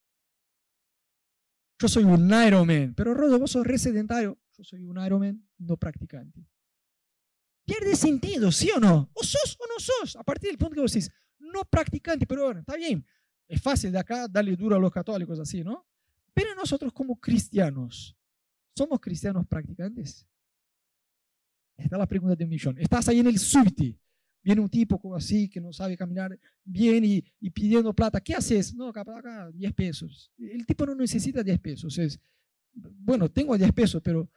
Yo 1.80 1.88
soy 1.88 2.04
un 2.04 2.30
Ironman, 2.46 2.96
pero 2.96 3.13
Rodo, 3.13 3.40
vos 3.40 3.52
sos 3.52 3.66
residentario 3.66 4.38
yo 4.58 4.63
soy 4.63 4.84
un 4.84 5.04
Ironman 5.04 5.48
no 5.60 5.78
practicante. 5.78 6.46
Pierde 7.63 7.96
sentido, 7.96 8.52
¿sí 8.52 8.72
o 8.76 8.80
no? 8.80 9.10
O 9.13 9.24
sos 9.24 9.58
o 9.60 9.67
no 9.67 9.80
sos. 9.80 10.15
A 10.15 10.24
partir 10.24 10.50
del 10.50 10.58
punto 10.58 10.76
que 10.76 10.82
vos 10.82 10.91
decís, 10.91 11.12
no 11.38 11.63
practicante, 11.65 12.26
pero 12.26 12.46
bueno, 12.46 12.62
está 12.62 12.76
bien. 12.76 13.06
Es 13.48 13.62
fácil 13.62 13.91
de 13.91 14.00
acá 14.00 14.28
darle 14.28 14.56
duro 14.56 14.76
a 14.76 14.80
los 14.80 14.91
católicos 14.91 15.39
así, 15.39 15.63
¿no? 15.63 15.86
Pero 16.34 16.56
nosotros 16.56 16.91
como 16.91 17.20
cristianos, 17.20 18.15
¿somos 18.76 19.00
cristianos 19.00 19.46
practicantes? 19.48 20.28
Esta 21.76 21.96
es 21.96 22.00
la 22.00 22.08
pregunta 22.08 22.36
de 22.36 22.43
un 22.43 22.50
millón. 22.50 22.78
Estás 22.80 23.08
ahí 23.10 23.20
en 23.20 23.28
el 23.28 23.38
subte, 23.38 24.00
viene 24.41 24.62
un 24.62 24.70
tipo 24.70 25.00
como 25.00 25.15
así 25.15 25.48
que 25.50 25.62
no 25.62 25.72
sabe 25.72 25.96
caminar 25.96 26.38
bien 26.63 27.04
y, 27.06 27.22
pidiendo 27.52 27.93
plata. 27.93 28.20
¿Qué 28.22 28.34
haces? 28.34 28.74
No, 28.74 28.88
acá, 28.88 29.02
acá 29.02 29.52
10 29.52 29.74
pesos. 29.74 30.32
El 30.38 30.65
tipo 30.65 30.86
no 30.86 30.96
necesita 30.96 31.43
10 31.43 31.60
pesos. 31.60 31.98
Es, 31.98 32.20
bueno, 32.74 33.30
tengo 33.30 33.58
10 33.58 33.72
pesos, 33.74 34.02
pero 34.04 34.30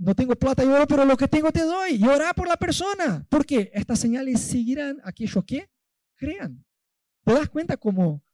no 0.00 0.14
tengo 0.14 0.34
plata 0.34 0.64
y 0.64 0.66
oro, 0.66 0.86
pero 0.86 1.04
lo 1.04 1.14
que 1.14 1.28
tengo 1.28 1.52
te 1.52 1.62
doy. 1.62 1.96
Y 1.96 2.06
orar 2.06 2.34
por 2.34 2.48
la 2.48 2.56
persona. 2.56 3.26
Porque 3.28 3.70
estas 3.74 4.00
señales 4.00 4.40
seguirán 4.40 4.98
aquellos 5.04 5.44
que 5.44 5.70
crean. 6.16 6.64
¿Te 7.22 7.34
das 7.34 7.50
cuenta 7.50 7.76
cómo 7.76 8.24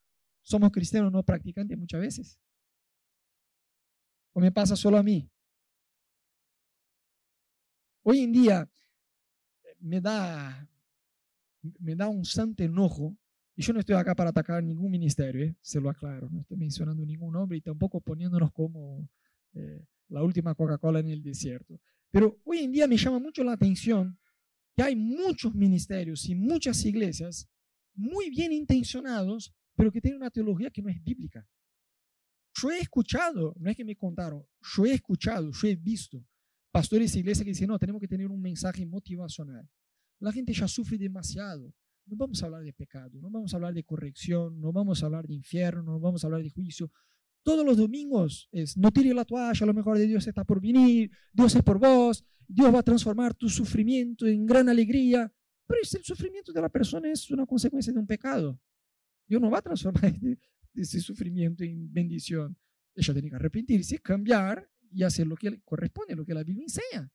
somos 0.42 0.70
cristianos 0.70 1.10
no 1.10 1.24
practicantes 1.24 1.76
muchas 1.76 2.00
veces? 2.00 2.40
¿O 4.32 4.38
me 4.38 4.52
pasa 4.52 4.76
solo 4.76 4.96
a 4.96 5.02
mí? 5.02 5.28
Hoy 8.04 8.20
en 8.20 8.32
día 8.32 8.70
me 9.80 10.00
da, 10.00 10.68
me 11.80 11.96
da 11.96 12.06
un 12.06 12.24
santo 12.24 12.62
enojo, 12.62 13.16
y 13.56 13.62
yo 13.62 13.72
no 13.72 13.80
estoy 13.80 13.96
acá 13.96 14.14
para 14.14 14.30
atacar 14.30 14.62
ningún 14.62 14.92
ministerio, 14.92 15.46
¿eh? 15.46 15.56
se 15.60 15.80
lo 15.80 15.90
aclaro, 15.90 16.28
no 16.30 16.42
estoy 16.42 16.58
mencionando 16.58 17.04
ningún 17.04 17.32
nombre 17.32 17.58
y 17.58 17.60
tampoco 17.60 18.00
poniéndonos 18.00 18.52
como 18.52 19.08
eh, 19.56 19.84
la 20.08 20.22
última 20.22 20.54
Coca-Cola 20.54 21.00
en 21.00 21.08
el 21.08 21.22
desierto. 21.22 21.80
Pero 22.10 22.40
hoy 22.44 22.58
en 22.58 22.72
día 22.72 22.86
me 22.86 22.96
llama 22.96 23.18
mucho 23.18 23.42
la 23.42 23.52
atención 23.52 24.18
que 24.76 24.82
hay 24.82 24.94
muchos 24.94 25.54
ministerios 25.54 26.28
y 26.28 26.34
muchas 26.34 26.84
iglesias 26.84 27.48
muy 27.94 28.30
bien 28.30 28.52
intencionados, 28.52 29.54
pero 29.74 29.90
que 29.90 30.00
tienen 30.00 30.20
una 30.20 30.30
teología 30.30 30.70
que 30.70 30.82
no 30.82 30.90
es 30.90 31.02
bíblica. 31.02 31.48
Yo 32.54 32.70
he 32.70 32.78
escuchado, 32.78 33.54
no 33.58 33.70
es 33.70 33.76
que 33.76 33.84
me 33.84 33.96
contaron, 33.96 34.46
yo 34.60 34.86
he 34.86 34.92
escuchado, 34.92 35.50
yo 35.50 35.68
he 35.68 35.76
visto 35.76 36.24
pastores 36.70 37.12
de 37.12 37.20
iglesias 37.20 37.44
que 37.44 37.50
dicen, 37.50 37.68
no, 37.68 37.78
tenemos 37.78 38.00
que 38.00 38.08
tener 38.08 38.30
un 38.30 38.40
mensaje 38.40 38.84
motivacional. 38.86 39.68
La 40.20 40.32
gente 40.32 40.52
ya 40.52 40.68
sufre 40.68 40.98
demasiado. 40.98 41.72
No 42.06 42.16
vamos 42.16 42.42
a 42.42 42.46
hablar 42.46 42.62
de 42.62 42.72
pecado, 42.72 43.18
no 43.20 43.30
vamos 43.30 43.52
a 43.52 43.56
hablar 43.56 43.74
de 43.74 43.82
corrección, 43.82 44.60
no 44.60 44.72
vamos 44.72 45.02
a 45.02 45.06
hablar 45.06 45.26
de 45.26 45.34
infierno, 45.34 45.82
no 45.82 46.00
vamos 46.00 46.22
a 46.22 46.28
hablar 46.28 46.42
de 46.42 46.50
juicio, 46.50 46.90
todos 47.46 47.64
los 47.64 47.76
domingos 47.76 48.48
es, 48.50 48.76
no 48.76 48.90
tire 48.90 49.14
la 49.14 49.24
toalla, 49.24 49.66
lo 49.66 49.72
mejor 49.72 49.96
de 49.96 50.08
Dios 50.08 50.26
está 50.26 50.42
por 50.42 50.60
venir, 50.60 51.12
Dios 51.32 51.54
es 51.54 51.62
por 51.62 51.78
vos, 51.78 52.24
Dios 52.48 52.74
va 52.74 52.80
a 52.80 52.82
transformar 52.82 53.34
tu 53.34 53.48
sufrimiento 53.48 54.26
en 54.26 54.44
gran 54.44 54.68
alegría. 54.68 55.32
Pero 55.64 55.80
el 55.80 56.04
sufrimiento 56.04 56.52
de 56.52 56.60
la 56.60 56.68
persona 56.68 57.08
es 57.08 57.30
una 57.30 57.46
consecuencia 57.46 57.92
de 57.92 58.00
un 58.00 58.06
pecado. 58.06 58.60
Dios 59.28 59.40
no 59.40 59.48
va 59.48 59.58
a 59.58 59.62
transformar 59.62 60.12
ese 60.74 60.98
sufrimiento 60.98 61.62
en 61.62 61.92
bendición. 61.92 62.58
Ella 62.96 63.12
tiene 63.12 63.30
que 63.30 63.36
arrepentirse, 63.36 64.00
cambiar 64.00 64.68
y 64.90 65.04
hacer 65.04 65.28
lo 65.28 65.36
que 65.36 65.60
corresponde, 65.60 66.16
lo 66.16 66.26
que 66.26 66.34
la 66.34 66.42
Biblia 66.42 66.64
enseña. 66.64 67.08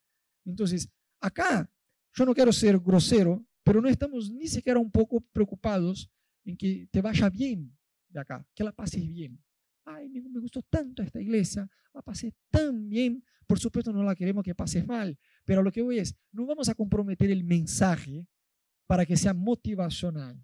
Entonces, 0.46 0.90
acá, 1.20 1.70
yo 2.14 2.26
no 2.26 2.34
quiero 2.34 2.54
ser 2.54 2.80
grosero, 2.80 3.46
pero 3.64 3.82
no 3.82 3.90
estamos 3.90 4.32
ni 4.32 4.48
siquiera 4.48 4.80
un 4.80 4.92
poco 4.92 5.20
preocupados 5.34 6.10
en 6.46 6.56
que 6.56 6.88
te 6.90 7.02
vaya 7.02 7.30
bien 7.30 7.78
de 8.08 8.22
acá, 8.22 8.48
que 8.56 8.64
la 8.64 8.72
pases 8.72 9.06
bien 9.06 9.38
ay, 9.96 10.10
me, 10.10 10.40
gustó 10.40 10.62
tanto 10.64 11.04
esta 11.04 11.22
iglesia, 11.22 11.70
la 11.94 12.02
pasé 12.02 12.34
tan 12.50 12.90
bien, 12.90 13.24
por 13.48 13.60
supuesto 13.60 13.92
no 13.92 14.04
la 14.04 14.16
queremos 14.16 14.44
que 14.44 14.56
pases 14.56 14.86
mal, 14.86 15.18
pero 15.46 15.62
lo 15.62 15.72
que 15.72 15.82
voy 15.82 16.00
es, 16.00 16.16
no 16.32 16.46
vamos 16.46 16.70
a 16.70 16.76
comprometer 16.76 17.30
el 17.32 17.44
mensaje 17.44 18.28
para 18.88 19.06
que 19.06 19.18
sea 19.18 19.34
motivacional. 19.34 20.44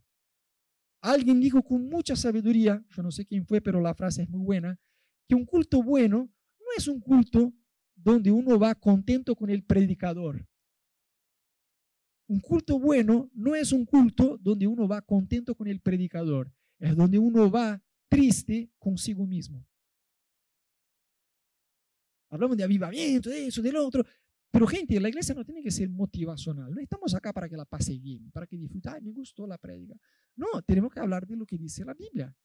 Alguien 1.02 1.40
dijo 1.40 1.64
con 1.64 1.88
mucha 1.88 2.16
sabiduría, 2.16 2.84
yo 2.90 3.04
no 3.04 3.12
sé 3.12 3.26
quién 3.26 3.46
fue, 3.46 3.62
pero 3.62 3.80
la 3.82 3.94
frase 3.94 4.24
es 4.24 4.30
muy 4.30 4.42
buena, 4.42 4.80
que 5.28 5.36
un 5.36 5.46
culto 5.46 5.84
bueno 5.84 6.30
no 6.60 6.66
es 6.76 6.88
un 6.88 7.00
culto 7.00 7.54
donde 7.96 8.32
uno 8.32 8.60
va 8.60 8.76
contento 8.76 9.36
con 9.36 9.50
el 9.50 9.64
predicador. 9.64 10.48
Un 12.28 12.42
culto 12.42 12.80
bueno 12.80 13.30
no 13.34 13.56
es 13.56 13.72
un 13.72 13.86
culto 13.86 14.38
donde 14.38 14.68
uno 14.68 14.88
va 14.88 15.02
contento 15.02 15.56
con 15.56 15.68
el 15.68 15.80
predicador, 15.80 16.52
es 16.80 16.96
donde 16.96 17.20
uno 17.20 17.50
va 17.50 17.82
triste 18.08 18.72
consigo 18.78 19.26
mismo. 19.26 19.66
Hablamos 22.30 22.58
de 22.58 22.64
avivamiento, 22.64 23.30
de 23.30 23.48
eso, 23.48 23.62
del 23.62 23.76
otro. 23.78 24.06
Pero 24.52 24.66
gente, 24.66 25.00
la 25.00 25.10
iglesia 25.10 25.36
no 25.36 25.46
tiene 25.46 25.62
que 25.62 25.72
ser 25.72 25.90
motivacional. 25.90 26.74
No 26.74 26.82
estamos 26.82 27.14
acá 27.14 27.34
para 27.34 27.48
que 27.48 27.56
la 27.56 27.66
pase 27.66 27.98
bien, 27.98 28.32
para 28.32 28.48
que 28.48 28.58
disfrute, 28.58 28.90
ay, 28.90 29.02
me 29.02 29.12
gustó 29.12 29.46
la 29.46 29.58
prédica. 29.58 29.96
No, 30.36 30.62
tenemos 30.66 30.92
que 30.92 31.00
hablar 31.00 31.28
de 31.28 31.36
lo 31.36 31.46
que 31.46 31.58
dice 31.58 31.86
la 31.86 31.94
Biblia. 31.94 32.36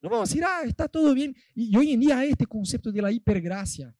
No 0.00 0.08
vamos 0.08 0.28
a 0.28 0.30
decir, 0.30 0.44
ah, 0.44 0.62
está 0.64 0.88
todo 0.88 1.14
bien. 1.14 1.34
Y, 1.54 1.76
hoy 1.76 1.92
en 1.92 2.00
día 2.00 2.18
hay 2.18 2.30
este 2.30 2.46
concepto 2.46 2.92
de 2.92 3.02
la 3.02 3.10
hipergracia. 3.10 3.94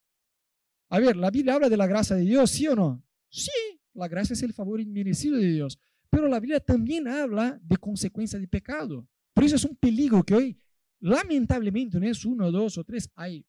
A 0.90 1.00
ver, 1.00 1.16
¿la 1.16 1.30
Biblia 1.30 1.54
habla 1.54 1.68
de 1.68 1.76
la 1.76 1.86
gracia 1.86 2.16
de 2.16 2.22
Dios, 2.22 2.50
sí 2.50 2.66
o 2.68 2.76
no? 2.76 3.02
Sí, 3.28 3.50
la 3.94 4.08
gracia 4.08 4.34
es 4.34 4.42
el 4.42 4.52
favor 4.52 4.80
inmerecido 4.80 5.36
de 5.36 5.50
Dios. 5.50 5.78
Pero 6.08 6.28
la 6.28 6.40
Biblia 6.40 6.60
también 6.60 7.08
habla 7.08 7.58
de 7.62 7.76
consecuencias 7.76 8.40
de 8.40 8.48
pecado. 8.48 9.06
Por 9.38 9.44
eso 9.44 9.55
es 9.55 9.64
un 9.64 9.77
peligro 9.77 10.24
que 10.24 10.35
hoy, 10.35 10.61
lamentablemente, 10.98 12.01
no 12.01 12.09
es 12.09 12.24
uno, 12.24 12.51
dos 12.51 12.77
o 12.77 12.83
tres, 12.83 13.09
hay 13.14 13.46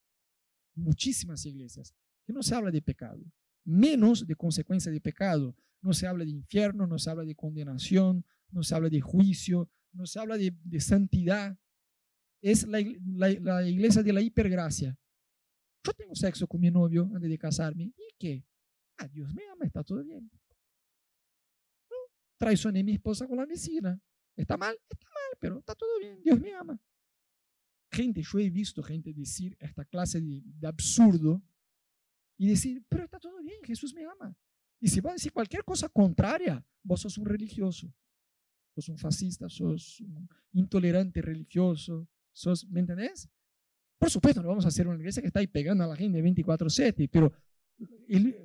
muchísimas 0.76 1.44
iglesias 1.44 1.92
que 2.24 2.32
no 2.32 2.44
se 2.44 2.54
habla 2.54 2.70
de 2.70 2.80
pecado, 2.80 3.20
menos 3.64 4.24
de 4.24 4.36
consecuencias 4.36 4.94
de 4.94 5.00
pecado. 5.00 5.56
No 5.82 5.92
se 5.92 6.06
habla 6.06 6.24
de 6.24 6.30
infierno, 6.30 6.86
no 6.86 6.96
se 6.96 7.10
habla 7.10 7.24
de 7.24 7.34
condenación, 7.34 8.24
no 8.52 8.62
se 8.62 8.72
habla 8.76 8.88
de 8.88 9.00
juicio, 9.00 9.68
no 9.92 10.06
se 10.06 10.20
habla 10.20 10.38
de, 10.38 10.80
santidad. 10.80 11.58
Es 12.40 12.68
la, 12.68 12.78
la 13.40 13.68
iglesia 13.68 14.04
de 14.04 14.12
la 14.12 14.20
hipergracia. 14.20 14.96
Yo 15.84 15.92
tengo 15.94 16.14
sexo 16.14 16.46
con 16.46 16.60
mi 16.60 16.70
novio 16.70 17.10
antes 17.12 17.28
de 17.28 17.36
casarme. 17.36 17.92
¿Y 17.96 18.14
qué? 18.16 18.46
Ah, 18.96 19.08
Dios 19.08 19.34
me 19.34 19.42
ama, 19.48 19.64
está 19.64 19.82
todo 19.82 20.04
bien. 20.04 20.30
Traicioné 22.38 22.78
a 22.78 22.84
mi 22.84 22.92
esposa 22.92 23.26
con 23.26 23.38
la 23.38 23.44
vecina. 23.44 24.00
¿Está 24.40 24.56
mal? 24.56 24.74
Está 24.88 25.06
mal, 25.06 25.38
pero 25.38 25.58
está 25.58 25.74
todo 25.74 25.98
bien. 25.98 26.18
Dios 26.22 26.40
me 26.40 26.54
ama. 26.54 26.80
Gente, 27.92 28.22
yo 28.22 28.38
he 28.38 28.48
visto 28.48 28.82
gente 28.82 29.12
decir 29.12 29.54
esta 29.60 29.84
clase 29.84 30.20
de, 30.20 30.66
absurdo 30.66 31.42
y 32.38 32.48
decir, 32.48 32.82
pero 32.88 33.04
está 33.04 33.18
todo 33.18 33.38
bien, 33.42 33.62
Jesús 33.62 33.92
me 33.92 34.04
ama. 34.04 34.34
Y 34.80 34.88
si 34.88 35.00
va 35.00 35.10
a 35.10 35.12
decir 35.12 35.32
cualquier 35.32 35.62
cosa 35.62 35.90
contraria, 35.90 36.64
vos 36.82 37.02
sos 37.02 37.18
un 37.18 37.26
religioso, 37.26 37.92
sos 38.74 38.88
un 38.88 38.96
fascista, 38.96 39.48
sos 39.50 40.00
un 40.00 40.26
intolerante 40.52 41.20
religioso, 41.20 42.08
sos, 42.32 42.66
¿me 42.66 42.80
entendés? 42.80 43.28
Por 43.98 44.08
supuesto, 44.08 44.40
no 44.40 44.48
vamos 44.48 44.64
a 44.64 44.68
hacer 44.68 44.88
una 44.88 44.96
iglesia 44.96 45.20
que 45.20 45.26
está 45.26 45.40
ahí 45.40 45.48
pegando 45.48 45.84
a 45.84 45.88
la 45.88 45.96
gente 45.96 46.22
24/7, 46.22 47.10
pero 47.12 47.30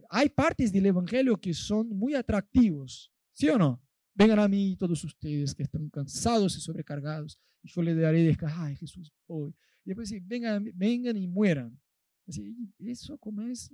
hay 0.09 0.27
partes 0.29 0.73
del 0.73 0.87
Evangelio 0.87 1.39
que 1.39 1.53
son 1.53 1.87
muy 1.89 2.15
atractivos, 2.15 3.13
¿sí 3.31 3.47
o 3.47 3.57
no? 3.57 3.84
Vengan 4.15 4.39
a 4.39 4.47
mí 4.47 4.77
todos 4.77 5.03
ustedes 5.03 5.53
que 5.53 5.63
están 5.63 5.89
cansados 5.89 6.55
y 6.55 6.61
sobrecargados, 6.61 7.37
y 7.61 7.69
yo 7.69 7.81
les 7.81 7.97
daré 7.97 8.23
descansar. 8.23 8.67
Ay, 8.67 8.75
Jesús, 8.77 9.11
hoy. 9.27 9.53
Y 9.83 9.89
después 9.89 10.07
sí, 10.07 10.19
vengan, 10.21 10.71
vengan 10.73 11.17
y 11.17 11.27
mueran. 11.27 11.77
Así, 12.25 12.55
eso 12.79 13.17
como 13.17 13.41
es, 13.41 13.69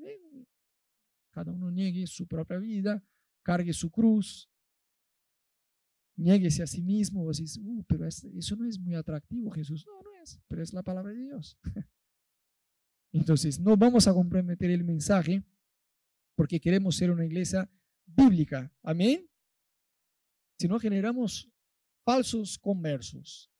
cada 1.30 1.51
uno 1.51 1.69
niegue 1.69 2.06
su 2.08 2.27
propia 2.27 2.58
vida, 2.58 3.04
cargue 3.43 3.71
su 3.71 3.91
cruz, 3.91 4.49
nieguese 6.15 6.63
a 6.63 6.67
sí 6.67 6.82
mismo. 6.82 7.23
Vos 7.23 7.38
decís, 7.38 7.58
uh, 7.58 7.84
pero 7.88 8.08
eso 8.08 8.56
no 8.56 8.65
es 8.65 8.80
muy 8.80 8.95
atractivo, 8.95 9.51
Jesús. 9.51 9.86
No, 9.86 10.01
no 10.01 10.12
es, 10.23 10.41
pero 10.47 10.63
es 10.63 10.73
la 10.73 10.82
palabra 10.82 11.13
de 11.13 11.19
Dios. 11.19 11.58
Entonces, 13.13 13.60
no 13.60 13.77
vamos 13.77 14.08
a 14.08 14.13
comprometer 14.13 14.71
el 14.71 14.84
mensaje 14.84 15.43
porque 16.36 16.60
queremos 16.60 16.95
ser 16.95 17.12
una 17.12 17.25
iglesia 17.25 17.69
bíblica. 18.06 18.73
Amén. 18.82 19.31
Si 20.62 20.67
no 20.67 20.80
generamos 20.80 21.50
falsos 22.06 22.60
conversos. 22.60 23.52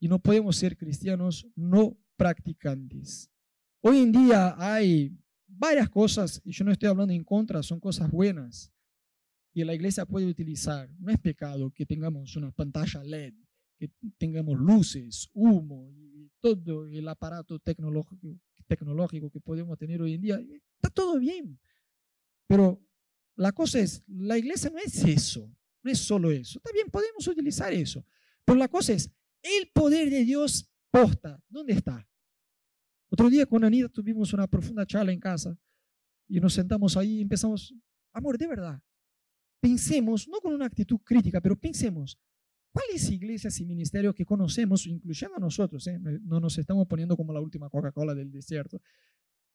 Y 0.00 0.08
no 0.08 0.18
podemos 0.18 0.56
ser 0.56 0.74
cristianos 0.74 1.46
no 1.54 1.98
practicantes. 2.16 3.30
Hoy 3.82 3.98
en 3.98 4.12
día 4.12 4.54
hay 4.56 5.14
varias 5.46 5.90
cosas, 5.90 6.40
y 6.46 6.52
yo 6.52 6.64
no 6.64 6.72
estoy 6.72 6.88
hablando 6.88 7.12
en 7.12 7.24
contra, 7.24 7.62
son 7.62 7.78
cosas 7.78 8.10
buenas, 8.10 8.72
y 9.52 9.62
la 9.64 9.74
iglesia 9.74 10.06
puede 10.06 10.24
utilizar. 10.24 10.88
No 10.98 11.12
es 11.12 11.18
pecado 11.18 11.70
que 11.70 11.84
tengamos 11.84 12.36
una 12.36 12.50
pantalla 12.50 13.04
LED, 13.04 13.34
que 13.76 13.90
tengamos 14.16 14.58
luces, 14.58 15.28
humo 15.34 15.92
y 15.92 16.30
todo 16.40 16.86
el 16.86 17.06
aparato 17.06 17.58
tecnológico, 17.58 18.40
tecnológico 18.66 19.28
que 19.28 19.40
podemos 19.40 19.76
tener 19.76 20.00
hoy 20.00 20.14
en 20.14 20.22
día. 20.22 20.40
Está 20.76 20.88
todo 20.88 21.18
bien. 21.18 21.60
Pero 22.46 22.80
la 23.36 23.52
cosa 23.52 23.80
es, 23.80 24.02
la 24.06 24.38
iglesia 24.38 24.70
no 24.70 24.78
es 24.78 25.04
eso, 25.04 25.50
no 25.82 25.90
es 25.90 25.98
solo 25.98 26.30
eso. 26.30 26.60
Bien, 26.72 26.88
podemos 26.90 27.26
utilizar 27.26 27.72
eso. 27.72 28.04
Pero 28.44 28.58
la 28.58 28.68
cosa 28.68 28.92
es, 28.92 29.10
el 29.42 29.70
poder 29.72 30.10
de 30.10 30.24
Dios 30.24 30.70
posta, 30.90 31.42
¿dónde 31.48 31.72
está? 31.72 32.06
Otro 33.08 33.28
día 33.30 33.46
con 33.46 33.64
Anita 33.64 33.88
tuvimos 33.88 34.32
una 34.32 34.46
profunda 34.46 34.86
charla 34.86 35.12
en 35.12 35.20
casa 35.20 35.56
y 36.28 36.40
nos 36.40 36.54
sentamos 36.54 36.96
ahí 36.96 37.18
y 37.18 37.20
empezamos, 37.22 37.74
amor, 38.12 38.38
de 38.38 38.46
verdad, 38.46 38.82
pensemos, 39.60 40.28
no 40.28 40.40
con 40.40 40.54
una 40.54 40.66
actitud 40.66 40.98
crítica, 41.04 41.40
pero 41.40 41.56
pensemos, 41.56 42.18
¿cuáles 42.72 43.08
iglesias 43.10 43.60
y 43.60 43.66
ministerios 43.66 44.14
que 44.14 44.24
conocemos, 44.24 44.86
incluyendo 44.86 45.36
a 45.36 45.40
nosotros, 45.40 45.86
eh? 45.86 45.98
no 46.22 46.40
nos 46.40 46.58
estamos 46.58 46.86
poniendo 46.86 47.16
como 47.16 47.32
la 47.32 47.40
última 47.40 47.68
Coca-Cola 47.68 48.14
del 48.14 48.30
desierto, 48.30 48.80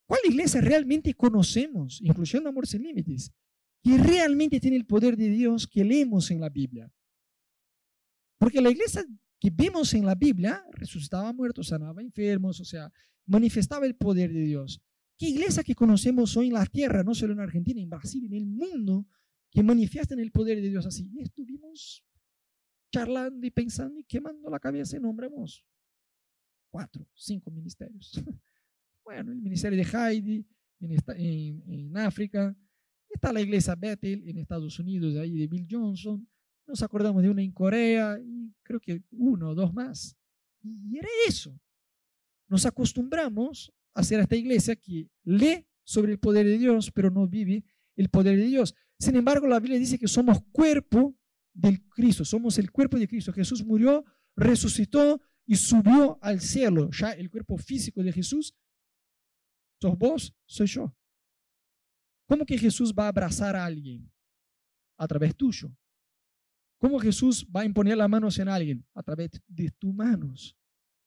¿cuál 0.06 0.22
iglesia 0.26 0.62
realmente 0.62 1.14
conocemos, 1.14 2.02
incluyendo 2.02 2.50
Amor 2.50 2.68
Sin 2.68 2.84
Límites, 2.84 3.32
que 3.82 3.98
realmente 3.98 4.60
tiene 4.60 4.78
el 4.78 4.86
poder 4.86 5.16
de 5.16 5.30
Dios 5.30 5.68
que 5.68 5.84
leemos 5.84 6.32
en 6.32 6.42
la 6.42 6.50
Biblia. 6.50 6.92
Porque 8.38 8.62
la 8.62 8.72
iglesia 8.72 9.06
que 9.40 9.50
vemos 9.50 9.94
en 9.94 10.06
la 10.06 10.16
Biblia 10.16 10.64
resucitaba 10.72 11.32
muertos, 11.34 11.68
sanaba 11.68 12.02
enfermos, 12.02 12.60
o 12.60 12.66
sea, 12.66 12.92
manifestaba 13.26 13.86
el 13.86 13.96
poder 13.96 14.34
de 14.34 14.42
Dios. 14.42 14.82
¿Qué 15.18 15.28
iglesia 15.28 15.64
que 15.64 15.76
conocemos 15.76 16.36
hoy 16.38 16.48
en 16.48 16.54
la 16.54 16.66
tierra, 16.66 17.04
no 17.04 17.14
solo 17.14 17.34
en 17.34 17.40
Argentina, 17.40 17.82
en 17.82 17.90
Brasil, 17.90 18.26
en 18.26 18.34
el 18.34 18.46
mundo, 18.46 19.06
que 19.52 19.64
manifiestan 19.64 20.20
el 20.20 20.32
poder 20.32 20.62
de 20.62 20.70
Dios 20.70 20.86
así? 20.86 21.10
Y 21.14 21.22
estuvimos 21.22 22.04
charlando 22.92 23.46
y 23.46 23.52
pensando 23.52 24.00
y 24.00 24.04
quemando 24.04 24.50
la 24.50 24.60
cabeza 24.60 24.98
y 24.98 25.00
nombramos 25.00 25.66
cuatro, 26.70 27.08
cinco 27.16 27.52
ministerios. 27.52 28.14
Bueno, 29.02 29.32
el 29.32 29.42
ministerio 29.42 29.76
de 29.76 29.90
Heidi 29.92 30.46
en, 30.82 30.92
en, 31.16 31.64
en 31.66 31.98
África, 31.98 32.56
Está 33.10 33.34
la 33.34 33.42
iglesia 33.42 33.76
Bethel 33.76 34.28
en 34.28 34.38
Estados 34.38 34.80
Unidos, 34.80 35.16
ahí 35.18 35.38
de 35.38 35.48
Bill 35.48 35.68
Johnson. 35.70 36.28
Nos 36.68 36.84
acordamos 36.84 37.24
de 37.24 37.30
una 37.30 37.42
en 37.42 37.52
Corea 37.52 38.20
y 38.24 38.54
creo 38.62 38.80
que 38.80 39.04
uno 39.12 39.50
o 39.50 39.56
dos 39.56 39.74
más. 39.74 40.16
Y 40.62 40.98
era 40.98 41.08
eso. 41.28 41.60
Nos 42.48 42.66
acostumbramos 42.66 43.74
a 43.94 44.02
hacer 44.02 44.20
esta 44.20 44.36
iglesia 44.36 44.76
que 44.76 45.10
lee 45.24 45.66
sobre 45.84 46.12
el 46.12 46.20
poder 46.20 46.46
de 46.46 46.58
Dios, 46.58 46.92
pero 46.92 47.10
no 47.10 47.28
vive 47.28 47.64
el 47.96 48.10
poder 48.10 48.38
de 48.38 48.46
Dios. 48.46 48.76
Sin 49.00 49.16
embargo, 49.16 49.48
la 49.48 49.60
Biblia 49.60 49.80
dice 49.80 49.98
que 49.98 50.08
somos 50.08 50.44
cuerpo 50.52 51.18
del 51.54 51.82
Cristo, 51.90 52.24
somos 52.24 52.58
el 52.58 52.72
cuerpo 52.72 53.00
de 53.00 53.08
Cristo. 53.08 53.34
Jesús 53.34 53.66
murió, 53.66 54.06
resucitó 54.36 55.22
y 55.46 55.56
subió 55.56 56.20
al 56.22 56.42
cielo. 56.42 56.90
Ya 56.92 57.12
el 57.14 57.30
cuerpo 57.30 57.58
físico 57.58 58.04
de 58.04 58.12
Jesús, 58.12 58.56
sos 59.82 59.98
vos, 59.98 60.36
soy 60.46 60.68
yo. 60.68 60.96
¿Cómo 62.30 62.46
que 62.46 62.60
Jesús 62.60 62.94
va 62.94 63.06
a 63.06 63.08
abrazar 63.08 63.56
a 63.56 63.66
alguien? 63.66 64.08
A 64.98 65.08
través 65.08 65.36
tuyo. 65.36 65.76
¿Cómo 66.78 67.00
Jesús 67.00 67.44
va 67.54 67.62
a 67.62 67.66
imponer 67.66 67.98
las 67.98 68.08
manos 68.08 68.38
en 68.38 68.48
alguien? 68.48 68.86
A 68.94 69.02
través 69.02 69.32
de 69.48 69.72
tus 69.72 69.92
manos. 69.92 70.56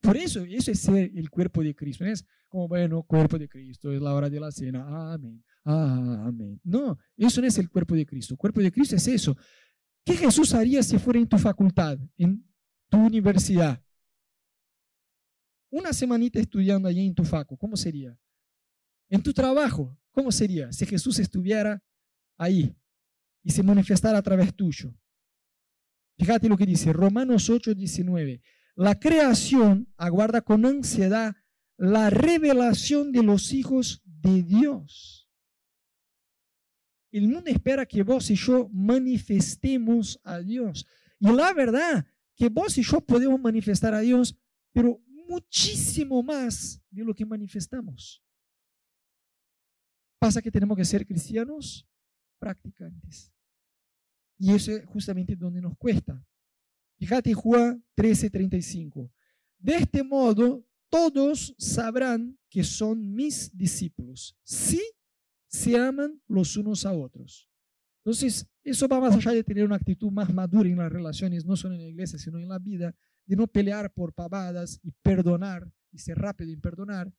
Por 0.01 0.17
eso, 0.17 0.43
eso 0.43 0.73
es 0.73 0.81
ser 0.81 1.13
el 1.15 1.31
cuerpo 1.31 1.63
de 1.63 1.77
Cristo. 1.77 2.03
No 2.03 2.11
es 2.11 2.27
como, 2.49 2.67
bueno, 2.67 3.05
cuerpo 3.05 3.39
de 3.39 3.49
Cristo, 3.49 3.93
es 3.93 4.03
la 4.03 4.13
hora 4.13 4.29
de 4.29 4.41
la 4.41 4.51
cena. 4.51 5.13
Amén. 5.13 5.45
amén. 5.65 6.61
No, 6.65 6.99
eso 7.17 7.41
no 7.41 7.47
es 7.47 7.57
el 7.57 7.71
cuerpo 7.71 7.95
de 7.95 8.05
Cristo. 8.05 8.35
El 8.35 8.39
cuerpo 8.39 8.61
de 8.61 8.73
Cristo 8.73 8.97
es 8.97 9.07
eso. 9.07 9.37
¿Qué 10.05 10.15
Jesús 10.15 10.53
haría 10.55 10.83
si 10.83 10.99
fuera 10.99 11.21
en 11.21 11.29
tu 11.29 11.39
facultad, 11.39 12.01
en 12.19 12.45
tu 12.91 12.99
universidad? 12.99 13.81
Una 15.71 15.93
semanita 15.93 16.41
estudiando 16.41 16.89
allí 16.89 17.07
en 17.07 17.15
tu 17.15 17.23
faco, 17.23 17.57
¿cómo 17.57 17.77
sería? 17.77 18.19
En 19.09 19.23
tu 19.23 19.33
trabajo, 19.33 19.97
¿Cómo 20.13 20.31
sería 20.31 20.71
si 20.73 20.87
Jesús 20.87 21.19
estuviera 21.19 21.83
ahí 22.37 22.75
y 23.43 23.51
se 23.51 23.63
manifestara 23.63 24.19
a 24.19 24.23
través 24.23 24.55
tuyo? 24.55 24.95
Fíjate 26.19 26.49
lo 26.49 26.57
que 26.57 26.67
dice 26.67 26.93
Romanos 26.93 27.49
8, 27.51 27.75
19. 27.75 28.43
La 28.77 29.01
creación 29.01 29.93
aguarda 29.97 30.43
con 30.43 30.65
ansiedad 30.65 31.35
la 31.77 32.11
revelación 32.11 33.11
de 33.11 33.23
los 33.23 33.53
hijos 33.53 34.03
de 34.05 34.43
Dios. 34.43 35.29
El 37.11 37.29
mundo 37.29 37.51
espera 37.51 37.85
que 37.87 38.03
vos 38.03 38.31
y 38.31 38.37
yo 38.37 38.69
manifestemos 38.73 40.21
a 40.23 40.39
Dios. 40.39 40.87
Y 41.19 41.33
la 41.33 41.53
verdad 41.53 42.07
que 42.37 42.49
vos 42.49 42.77
y 42.79 42.83
yo 42.83 43.01
podemos 43.01 43.41
manifestar 43.41 43.95
a 43.95 44.01
Dios, 44.01 44.39
pero 44.73 45.03
muchísimo 45.29 46.23
más 46.23 46.83
de 46.91 47.05
lo 47.05 47.15
que 47.15 47.27
manifestamos. 47.27 48.23
Pasa 50.23 50.41
que 50.41 50.53
tenemos 50.53 50.77
que 50.77 50.85
ser 50.85 51.05
cristianos 51.05 51.85
practicantes. 52.39 53.33
Y 54.39 54.53
eso 54.53 54.71
es 54.71 54.87
justamente 54.87 55.35
donde 55.35 55.61
nos 55.61 55.77
cuesta. 55.77 56.25
Fíjate 56.97 57.35
Juan 57.35 57.85
13:35. 57.97 59.11
De 59.59 59.75
este 59.75 60.05
modo, 60.05 60.65
todos 60.89 61.57
sabrán 61.59 62.39
que 62.49 62.63
son 62.63 63.13
mis 63.13 63.51
discípulos, 63.53 64.39
si 64.45 64.81
se 65.49 65.77
aman 65.77 66.23
los 66.29 66.57
unos 66.57 66.87
a 66.87 66.93
otros. 66.93 67.51
Entonces, 68.05 68.47
eso 68.63 68.87
va 68.87 69.01
más 69.01 69.17
allá 69.17 69.33
de 69.33 69.43
tener 69.43 69.65
una 69.65 69.75
actitud 69.75 70.13
más 70.13 70.33
madura 70.33 70.69
en 70.69 70.77
las 70.77 70.93
relaciones, 70.93 71.45
no 71.45 71.57
solo 71.57 71.75
en 71.75 71.81
la 71.81 71.89
iglesia, 71.89 72.21
sino 72.21 72.39
en 72.39 72.49
la 72.49 72.61
vida, 72.61 72.95
de 73.27 73.35
no 73.35 73.49
pelear 73.49 73.93
por 73.93 74.15
pavadas 74.15 74.79
y 74.85 74.93
perdonar, 75.03 75.69
y 75.91 75.99
ser 75.99 76.17
rápido 76.17 76.53
en 76.53 76.61
perdonar, 76.61 77.13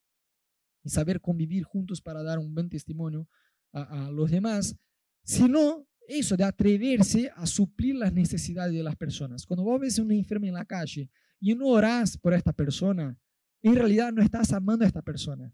y 0.84 0.90
saber 0.90 1.22
convivir 1.22 1.64
juntos 1.64 2.02
para 2.02 2.24
dar 2.24 2.40
un 2.40 2.54
buen 2.54 2.70
testimonio 2.70 3.28
a, 3.72 4.12
los 4.12 4.30
demás, 4.30 4.76
sino 5.24 5.88
eso 6.08 6.38
de 6.38 6.44
atreverse 6.44 7.32
a 7.36 7.46
suplir 7.48 7.96
las 7.96 8.14
necesidades 8.14 8.74
de 8.74 8.84
las 8.84 8.96
personas. 8.96 9.46
Cuando 9.46 9.64
vos 9.64 9.80
ves 9.80 9.98
a 9.98 10.04
una 10.04 10.14
enferma 10.14 10.48
en 10.48 10.54
la 10.54 10.66
calle 10.66 11.10
y 11.40 11.56
no 11.56 11.68
orás 11.68 12.18
por 12.18 12.34
esta 12.34 12.54
persona, 12.54 13.18
en 13.64 13.76
realidad 13.76 14.12
no 14.12 14.22
estás 14.22 14.52
amando 14.52 14.84
a 14.84 14.88
esta 14.88 15.02
persona. 15.02 15.52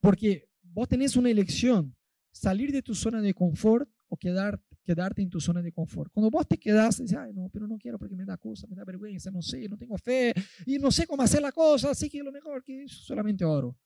Porque 0.00 0.48
vos 0.62 0.88
tenés 0.88 1.16
una 1.16 1.30
elección 1.30 1.94
salir 2.32 2.72
de 2.72 2.82
tu 2.82 2.94
zona 2.94 3.20
de 3.20 3.34
confort 3.34 3.88
o 4.08 4.16
quedar, 4.16 4.60
quedarte 4.82 5.22
en 5.22 5.30
tu 5.30 5.40
zona 5.40 5.62
de 5.62 5.72
confort. 5.72 6.12
Cuando 6.12 6.30
vos 6.30 6.46
te 6.46 6.58
quedas, 6.58 6.98
dices, 6.98 7.16
ay, 7.16 7.32
no, 7.32 7.48
pero 7.48 7.66
no 7.66 7.78
quiero 7.78 7.98
porque 7.98 8.16
me 8.16 8.24
da 8.24 8.36
cosa, 8.36 8.66
me 8.66 8.76
da 8.76 8.84
vergüenza, 8.84 9.30
no 9.30 9.42
sé, 9.42 9.68
no 9.68 9.76
tengo 9.76 9.96
fe 9.96 10.34
y 10.66 10.78
no 10.78 10.90
sé 10.90 11.06
cómo 11.06 11.22
hacer 11.22 11.42
la 11.42 11.52
cosa, 11.52 11.90
así 11.90 12.10
que 12.10 12.22
lo 12.22 12.32
mejor 12.32 12.62
que 12.62 12.86
solamente 12.88 13.44
oro 13.44 13.76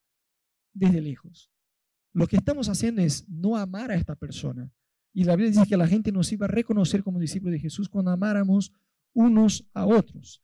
desde 0.72 1.00
lejos. 1.00 1.50
Lo 2.12 2.26
que 2.26 2.36
estamos 2.36 2.68
haciendo 2.68 3.02
es 3.02 3.28
no 3.28 3.56
amar 3.56 3.90
a 3.90 3.94
esta 3.94 4.14
persona. 4.14 4.72
Y 5.12 5.24
la 5.24 5.36
Biblia 5.36 5.50
dice 5.50 5.68
que 5.68 5.76
la 5.76 5.86
gente 5.86 6.12
nos 6.12 6.30
iba 6.32 6.46
a 6.46 6.48
reconocer 6.48 7.02
como 7.02 7.18
discípulos 7.18 7.52
de 7.52 7.60
Jesús 7.60 7.88
cuando 7.88 8.10
amáramos 8.10 8.72
unos 9.14 9.66
a 9.72 9.86
otros. 9.86 10.42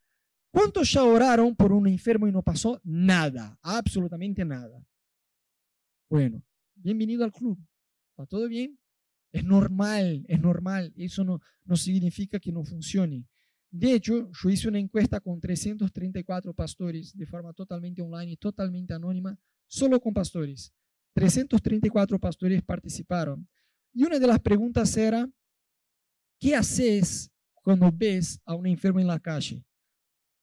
¿Cuántos 0.51 0.91
ya 0.91 1.03
oraron 1.03 1.55
por 1.55 1.71
un 1.71 1.87
enfermo 1.87 2.27
y 2.27 2.31
no 2.31 2.43
pasó 2.43 2.79
nada? 2.83 3.57
Absolutamente 3.61 4.45
nada. 4.45 4.85
Bueno, 6.09 6.43
bienvenido 6.75 7.23
al 7.23 7.31
club. 7.31 7.59
¿Está 8.11 8.27
todo 8.27 8.47
bien? 8.47 8.77
Es 9.33 9.43
normal, 9.43 10.23
es 10.29 10.39
normal. 10.39 10.93
Eso 10.95 11.23
no, 11.23 11.41
no 11.65 11.75
significa 11.75 12.39
que 12.39 12.51
no 12.51 12.63
funcione. 12.63 13.25
De 13.71 13.93
hecho, 13.93 14.31
yo 14.31 14.49
hice 14.49 14.67
una 14.67 14.77
encuesta 14.77 15.19
con 15.19 15.41
334 15.41 16.53
pastores 16.53 17.17
de 17.17 17.25
forma 17.25 17.51
totalmente 17.53 18.03
online 18.03 18.33
y 18.33 18.37
totalmente 18.37 18.93
anónima, 18.93 19.35
solo 19.67 19.99
con 19.99 20.13
pastores. 20.13 20.71
334 21.13 22.19
pastores 22.19 22.61
participaron. 22.61 23.47
Y 23.91 24.03
una 24.03 24.19
de 24.19 24.27
las 24.27 24.39
preguntas 24.39 24.95
era, 24.95 25.27
¿qué 26.39 26.55
haces 26.55 27.31
cuando 27.63 27.91
ves 27.91 28.39
a 28.45 28.53
un 28.53 28.67
enfermo 28.67 28.99
en 28.99 29.07
la 29.07 29.19
calle? 29.19 29.65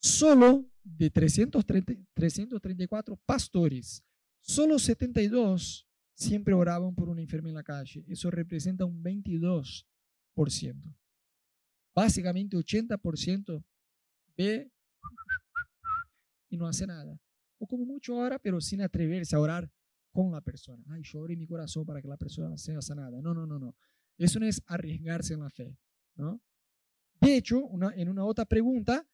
Solo 0.00 0.68
de 0.82 1.10
330, 1.10 1.94
334 2.14 3.16
pastores, 3.24 4.02
solo 4.40 4.78
72 4.80 5.86
siempre 6.20 6.52
oraban 6.52 6.94
por 6.94 7.08
un 7.08 7.18
enfermo 7.18 7.48
en 7.48 7.54
la 7.54 7.62
calle. 7.62 8.04
Eso 8.06 8.30
representa 8.30 8.84
un 8.84 9.02
22%. 9.02 9.84
Básicamente 11.94 12.56
80% 12.56 13.64
ve 14.36 14.70
y 16.50 16.56
no 16.56 16.66
hace 16.66 16.86
nada. 16.86 17.18
O 17.58 17.66
como 17.66 17.84
mucho 17.84 18.16
ora, 18.16 18.38
pero 18.38 18.60
sin 18.60 18.82
atreverse 18.82 19.34
a 19.34 19.40
orar 19.40 19.70
con 20.12 20.30
la 20.30 20.40
persona. 20.40 20.84
Ay, 20.88 21.02
yo 21.02 21.26
en 21.28 21.38
mi 21.38 21.46
corazón 21.46 21.86
para 21.86 22.02
que 22.02 22.08
la 22.08 22.16
persona 22.16 22.56
sea 22.58 22.82
sanada. 22.82 23.20
No, 23.22 23.32
no, 23.32 23.46
no, 23.46 23.58
no. 23.58 23.74
Eso 24.18 24.38
no 24.38 24.46
es 24.46 24.62
arriesgarse 24.66 25.34
en 25.34 25.40
la 25.40 25.50
fe. 25.50 25.76
¿no? 26.16 26.40
De 27.20 27.36
hecho, 27.36 27.64
una, 27.66 27.94
en 27.94 28.08
una 28.08 28.24
otra 28.24 28.44
pregunta, 28.44 29.06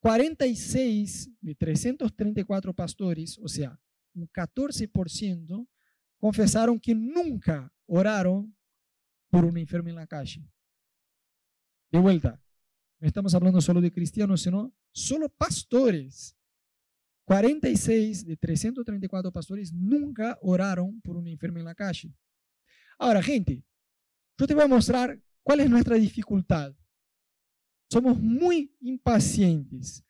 46 0.00 1.30
de 1.40 1.54
334 1.54 2.74
pastores, 2.74 3.38
o 3.38 3.48
sea, 3.48 3.80
un 4.14 4.28
14%, 4.28 5.68
confesaron 6.22 6.78
que 6.78 6.94
nunca 6.94 7.74
oraron 7.84 8.56
por 9.28 9.44
un 9.44 9.58
enfermo 9.58 9.88
en 9.88 9.96
la 9.96 10.06
calle. 10.06 10.48
De 11.90 11.98
vuelta, 11.98 12.40
no 13.00 13.08
estamos 13.08 13.34
hablando 13.34 13.60
solo 13.60 13.80
de 13.80 13.90
cristianos, 13.90 14.40
sino 14.40 14.72
solo 14.92 15.28
pastores. 15.28 16.36
46 17.24 18.24
de 18.24 18.36
334 18.36 19.32
pastores 19.32 19.72
nunca 19.72 20.38
oraron 20.42 21.00
por 21.00 21.16
un 21.16 21.26
enfermo 21.26 21.58
en 21.58 21.64
la 21.64 21.74
calle. 21.74 22.14
Ahora, 23.00 23.20
gente, 23.20 23.64
yo 24.38 24.46
te 24.46 24.54
voy 24.54 24.62
a 24.62 24.68
mostrar 24.68 25.20
cuál 25.42 25.58
es 25.58 25.68
nuestra 25.68 25.96
dificultad. 25.96 26.72
Somos 27.90 28.16
muy 28.20 28.72
impacientes. 28.78 30.04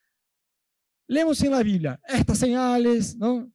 Leemos 1.07 1.43
en 1.43 1.53
la 1.53 1.63
Biblia 1.63 1.99
estas 2.07 2.39
señales, 2.39 3.17
¿no? 3.17 3.51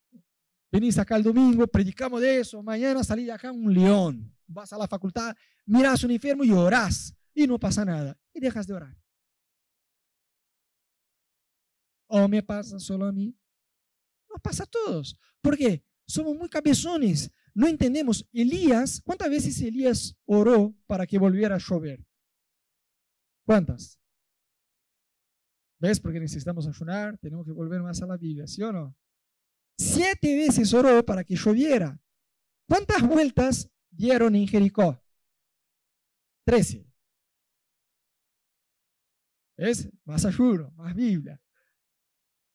Venís 0.71 0.97
acá 0.97 1.15
el 1.15 1.23
domingo, 1.23 1.67
predicamos 1.67 2.21
de 2.21 2.39
eso, 2.39 2.62
mañana 2.63 3.03
salí 3.03 3.25
de 3.25 3.32
acá 3.32 3.51
un 3.51 3.73
león, 3.73 4.34
vas 4.47 4.71
a 4.73 4.77
la 4.77 4.88
facultad, 4.88 5.36
miras 5.65 6.03
un 6.03 6.12
enfermo 6.12 6.43
y 6.43 6.51
orás 6.51 7.13
y 7.34 7.47
no 7.47 7.60
pasa 7.60 7.86
nada 7.86 8.17
y 8.34 8.39
dejas 8.39 8.67
de 8.67 8.73
orar. 8.73 8.97
¿O 12.08 12.27
me 12.27 12.41
pasa 12.41 12.80
solo 12.80 13.06
a 13.06 13.12
mí? 13.12 13.38
Nos 14.30 14.41
pasa 14.41 14.63
a 14.63 14.67
todos. 14.67 15.19
¿Por 15.41 15.58
qué? 15.58 15.84
Somos 16.06 16.36
muy 16.38 16.49
cabezones. 16.49 17.30
No 17.53 17.67
entendemos. 17.67 18.25
Elías, 18.32 19.01
¿cuántas 19.03 19.30
veces 19.30 19.60
Elías 19.62 20.15
oró 20.25 20.73
para 20.86 21.06
que 21.06 21.17
volviera 21.17 21.56
a 21.56 21.60
llover? 21.60 22.06
¿Cuántas? 23.45 23.99
¿Ves? 25.80 25.99
Porque 25.99 26.19
necesitamos 26.19 26.67
ayunar, 26.67 27.17
tenemos 27.17 27.45
que 27.45 27.51
volver 27.51 27.82
más 27.82 28.01
a 28.01 28.08
la 28.08 28.17
Biblia, 28.17 28.47
¿sí 28.47 28.63
o 28.63 28.71
no? 28.71 28.95
Siete 29.77 30.35
veces 30.35 30.73
oró 30.73 31.05
para 31.05 31.23
que 31.23 31.35
lloviera. 31.35 31.99
¿Cuántas 32.67 33.01
vueltas 33.01 33.69
dieron 33.89 34.35
en 34.35 34.47
Jericó? 34.47 35.01
Trece. 36.45 36.85
¿Ves? 39.57 39.89
Más 40.05 40.25
ayuno, 40.25 40.71
más 40.71 40.95
Biblia. 40.95 41.41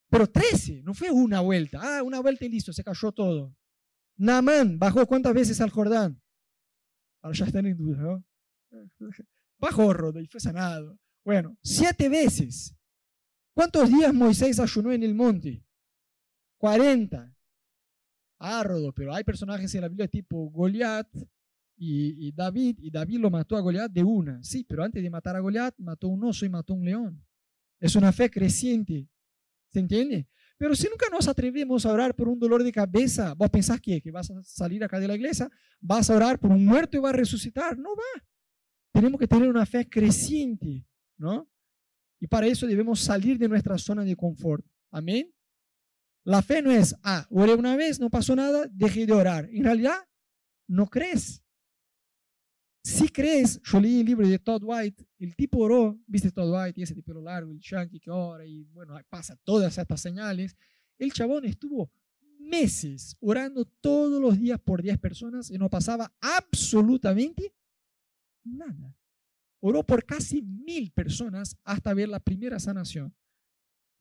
Pero 0.08 0.28
trece, 0.28 0.82
no 0.82 0.94
fue 0.94 1.11
una 1.11 1.40
vuelta. 1.40 1.80
Ah, 1.80 2.02
una 2.02 2.20
vuelta 2.20 2.44
y 2.44 2.48
listo, 2.48 2.72
se 2.72 2.85
cayó 2.85 3.12
todo. 3.12 3.56
Namán 4.16 4.78
bajó 4.78 5.06
cuántas 5.06 5.32
veces 5.32 5.61
al 5.61 5.70
Jordán. 5.70 6.22
Ahora 7.22 7.37
ya 7.37 7.46
están 7.46 7.66
en 7.66 7.76
duda. 7.76 8.22
Bajó 9.58 9.92
Rodo 9.92 10.20
y 10.20 10.26
fue 10.26 10.40
sanado. 10.40 10.98
Bueno, 11.24 11.56
siete 11.62 12.08
veces. 12.08 12.76
¿Cuántos 13.54 13.88
días 13.88 14.12
Moisés 14.12 14.58
ayunó 14.58 14.92
en 14.92 15.02
el 15.02 15.14
monte? 15.14 15.62
40. 16.62 17.37
Arrodo, 18.38 18.92
pero 18.92 19.12
hay 19.12 19.25
personajes 19.25 19.75
en 19.75 19.81
la 19.81 19.88
Biblia 19.88 20.07
tipo 20.07 20.48
Goliat 20.48 21.09
y, 21.77 22.31
David, 22.31 22.79
y 22.79 22.88
David 22.88 23.18
lo 23.18 23.31
mató 23.31 23.57
a 23.57 23.61
Goliat 23.61 23.90
de 23.90 24.05
una. 24.05 24.40
Sí, 24.44 24.62
pero 24.62 24.85
antes 24.85 25.03
de 25.03 25.11
matar 25.11 25.35
a 25.35 25.40
Goliat, 25.40 25.75
mató 25.79 26.07
un 26.07 26.22
oso 26.22 26.46
y 26.46 26.48
mató 26.48 26.75
un 26.75 26.85
león. 26.85 27.27
Es 27.81 27.96
una 27.96 28.12
fe 28.12 28.31
creciente. 28.31 29.09
¿Se 29.70 29.81
entiende? 29.81 30.29
Pero 30.57 30.77
si 30.77 30.87
nunca 30.87 31.07
nos 31.11 31.27
atrevemos 31.27 31.85
a 31.85 31.92
orar 31.92 32.14
por 32.14 32.29
un 32.29 32.38
dolor 32.38 32.62
de 32.62 32.70
cabeza, 32.70 33.35
vos 33.35 33.51
pensás 33.51 33.81
que, 33.81 34.01
que 34.01 34.12
vas 34.12 34.31
a 34.31 34.40
salir 34.44 34.85
acá 34.85 35.01
de 35.01 35.09
la 35.09 35.16
iglesia, 35.16 35.51
vas 35.81 36.11
a 36.11 36.14
orar 36.14 36.38
por 36.38 36.53
un 36.53 36.64
muerto 36.64 36.96
y 36.96 37.01
va 37.01 37.11
a 37.11 37.14
resucitar. 37.14 37.77
No 37.77 37.96
va. 37.96 38.25
Tenemos 38.92 39.18
que 39.18 39.27
tener 39.27 39.48
una 39.48 39.66
fe 39.66 39.88
creciente, 39.88 40.87
¿no? 41.16 41.51
Y 42.20 42.29
para 42.29 42.46
eso 42.46 42.68
debemos 42.68 43.01
salir 43.01 43.37
de 43.37 43.48
nuestra 43.48 43.77
zona 43.79 44.05
de 44.05 44.14
confort. 44.14 44.64
Amén. 44.92 45.29
La 46.24 46.42
fe 46.42 46.62
no 46.62 46.70
es, 46.70 46.94
ah, 47.02 47.26
oré 47.30 47.54
una 47.54 47.76
vez, 47.76 47.98
no 47.98 48.08
pasó 48.08 48.37
nada, 48.37 48.66
dejé 48.72 49.06
de 49.06 49.12
orar. 49.12 49.48
En 49.50 49.64
realidad, 49.64 49.98
no 50.68 50.87
crees. 50.87 51.42
Si 52.85 53.08
crees, 53.08 53.61
yo 53.62 53.80
leí 53.80 54.00
el 54.00 54.06
libro 54.06 54.26
de 54.26 54.38
Todd 54.40 54.62
White, 54.64 55.06
el 55.18 55.37
tipo 55.37 55.58
oró, 55.58 56.00
viste 56.06 56.32
Todd 56.32 56.52
White 56.52 56.80
y 56.80 56.82
ese 56.82 56.94
tipo 56.94 57.12
pelo 57.12 57.22
largo, 57.22 57.52
el 57.52 57.61
chunky 57.61 58.00
que 58.00 58.11
ora 58.11 58.44
y 58.44 58.64
bueno, 58.64 58.98
pasa 59.08 59.37
todas 59.44 59.78
estas 59.78 60.00
señales. 60.00 60.56
El 60.98 61.12
chabón 61.12 61.44
estuvo 61.44 61.92
meses 62.40 63.16
orando 63.20 63.64
todos 63.64 64.20
los 64.20 64.38
días 64.38 64.61
por 64.61 64.82
10 64.82 64.98
personas 64.98 65.50
y 65.50 65.58
no 65.58 65.70
pasaba 65.70 66.12
absolutamente 66.20 67.54
nada. 68.42 68.96
Oró 69.61 69.85
por 69.85 70.04
casi 70.04 70.42
mil 70.42 70.90
personas 70.90 71.56
hasta 71.62 71.94
ver 71.94 72.08
la 72.08 72.18
primera 72.18 72.58
sanación. 72.58 73.14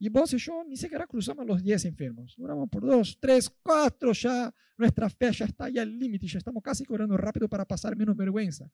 Y 0.02 0.10
vos 0.10 0.34
y 0.34 0.40
yo 0.40 0.64
ni 0.64 0.76
siquiera 0.76 1.06
cruzamos 1.06 1.46
los 1.46 1.62
10 1.62 1.86
enfermos. 1.86 2.36
Oramos 2.40 2.68
por 2.72 2.84
dos, 2.84 3.20
tres, 3.22 3.48
cuatro, 3.62 4.12
ya 4.14 4.52
nuestra 4.76 5.08
fe 5.12 5.32
ya 5.32 5.46
está 5.46 5.70
ya 5.70 5.84
al 5.84 5.96
límite, 5.96 6.26
ya 6.26 6.40
estamos 6.40 6.64
casi 6.64 6.84
corriendo 6.84 7.16
rápido 7.18 7.48
para 7.48 7.66
pasar 7.66 7.96
menos 7.96 8.18
vergüenza. 8.18 8.68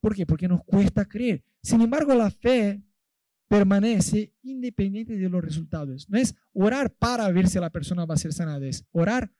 ¿Por 0.00 0.16
qué? 0.16 0.26
Porque 0.26 0.48
nos 0.48 0.64
cuesta 0.64 1.04
creer. 1.04 1.44
Sin 1.62 1.82
embargo, 1.82 2.16
la 2.16 2.32
fe 2.32 2.82
permanece 3.46 4.34
independiente 4.42 5.16
de 5.16 5.28
los 5.28 5.40
resultados. 5.40 6.10
No 6.10 6.18
es 6.18 6.34
orar 6.52 6.92
para 6.92 7.30
ver 7.30 7.46
si 7.46 7.60
la 7.60 7.70
persona 7.70 8.04
va 8.04 8.14
a 8.14 8.18
ser 8.18 8.32
sanada, 8.32 8.66
es 8.66 8.84
orar 8.90 9.32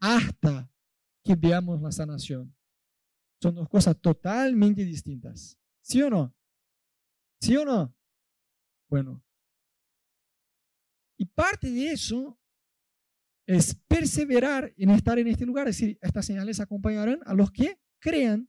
hasta 0.00 0.70
que 1.22 1.36
veamos 1.36 1.82
la 1.82 1.92
sanación. 1.92 2.56
Son 3.42 3.54
dos 3.54 3.68
cosas 3.68 4.00
totalmente 4.00 4.86
distintas. 4.86 5.58
¿Sí 5.82 6.00
o 6.00 6.08
no? 6.08 6.34
¿Sí 7.42 7.54
o 7.58 7.66
no? 7.66 7.94
Bueno. 8.88 9.23
Y 11.16 11.26
parte 11.26 11.70
de 11.70 11.92
eso 11.92 12.38
es 13.46 13.74
perseverar 13.86 14.72
en 14.76 14.90
estar 14.90 15.18
en 15.18 15.28
este 15.28 15.44
lugar. 15.44 15.68
Es 15.68 15.78
decir, 15.78 15.98
estas 16.00 16.26
señales 16.26 16.60
acompañarán 16.60 17.20
a 17.24 17.34
los 17.34 17.50
que 17.50 17.78
crean. 17.98 18.48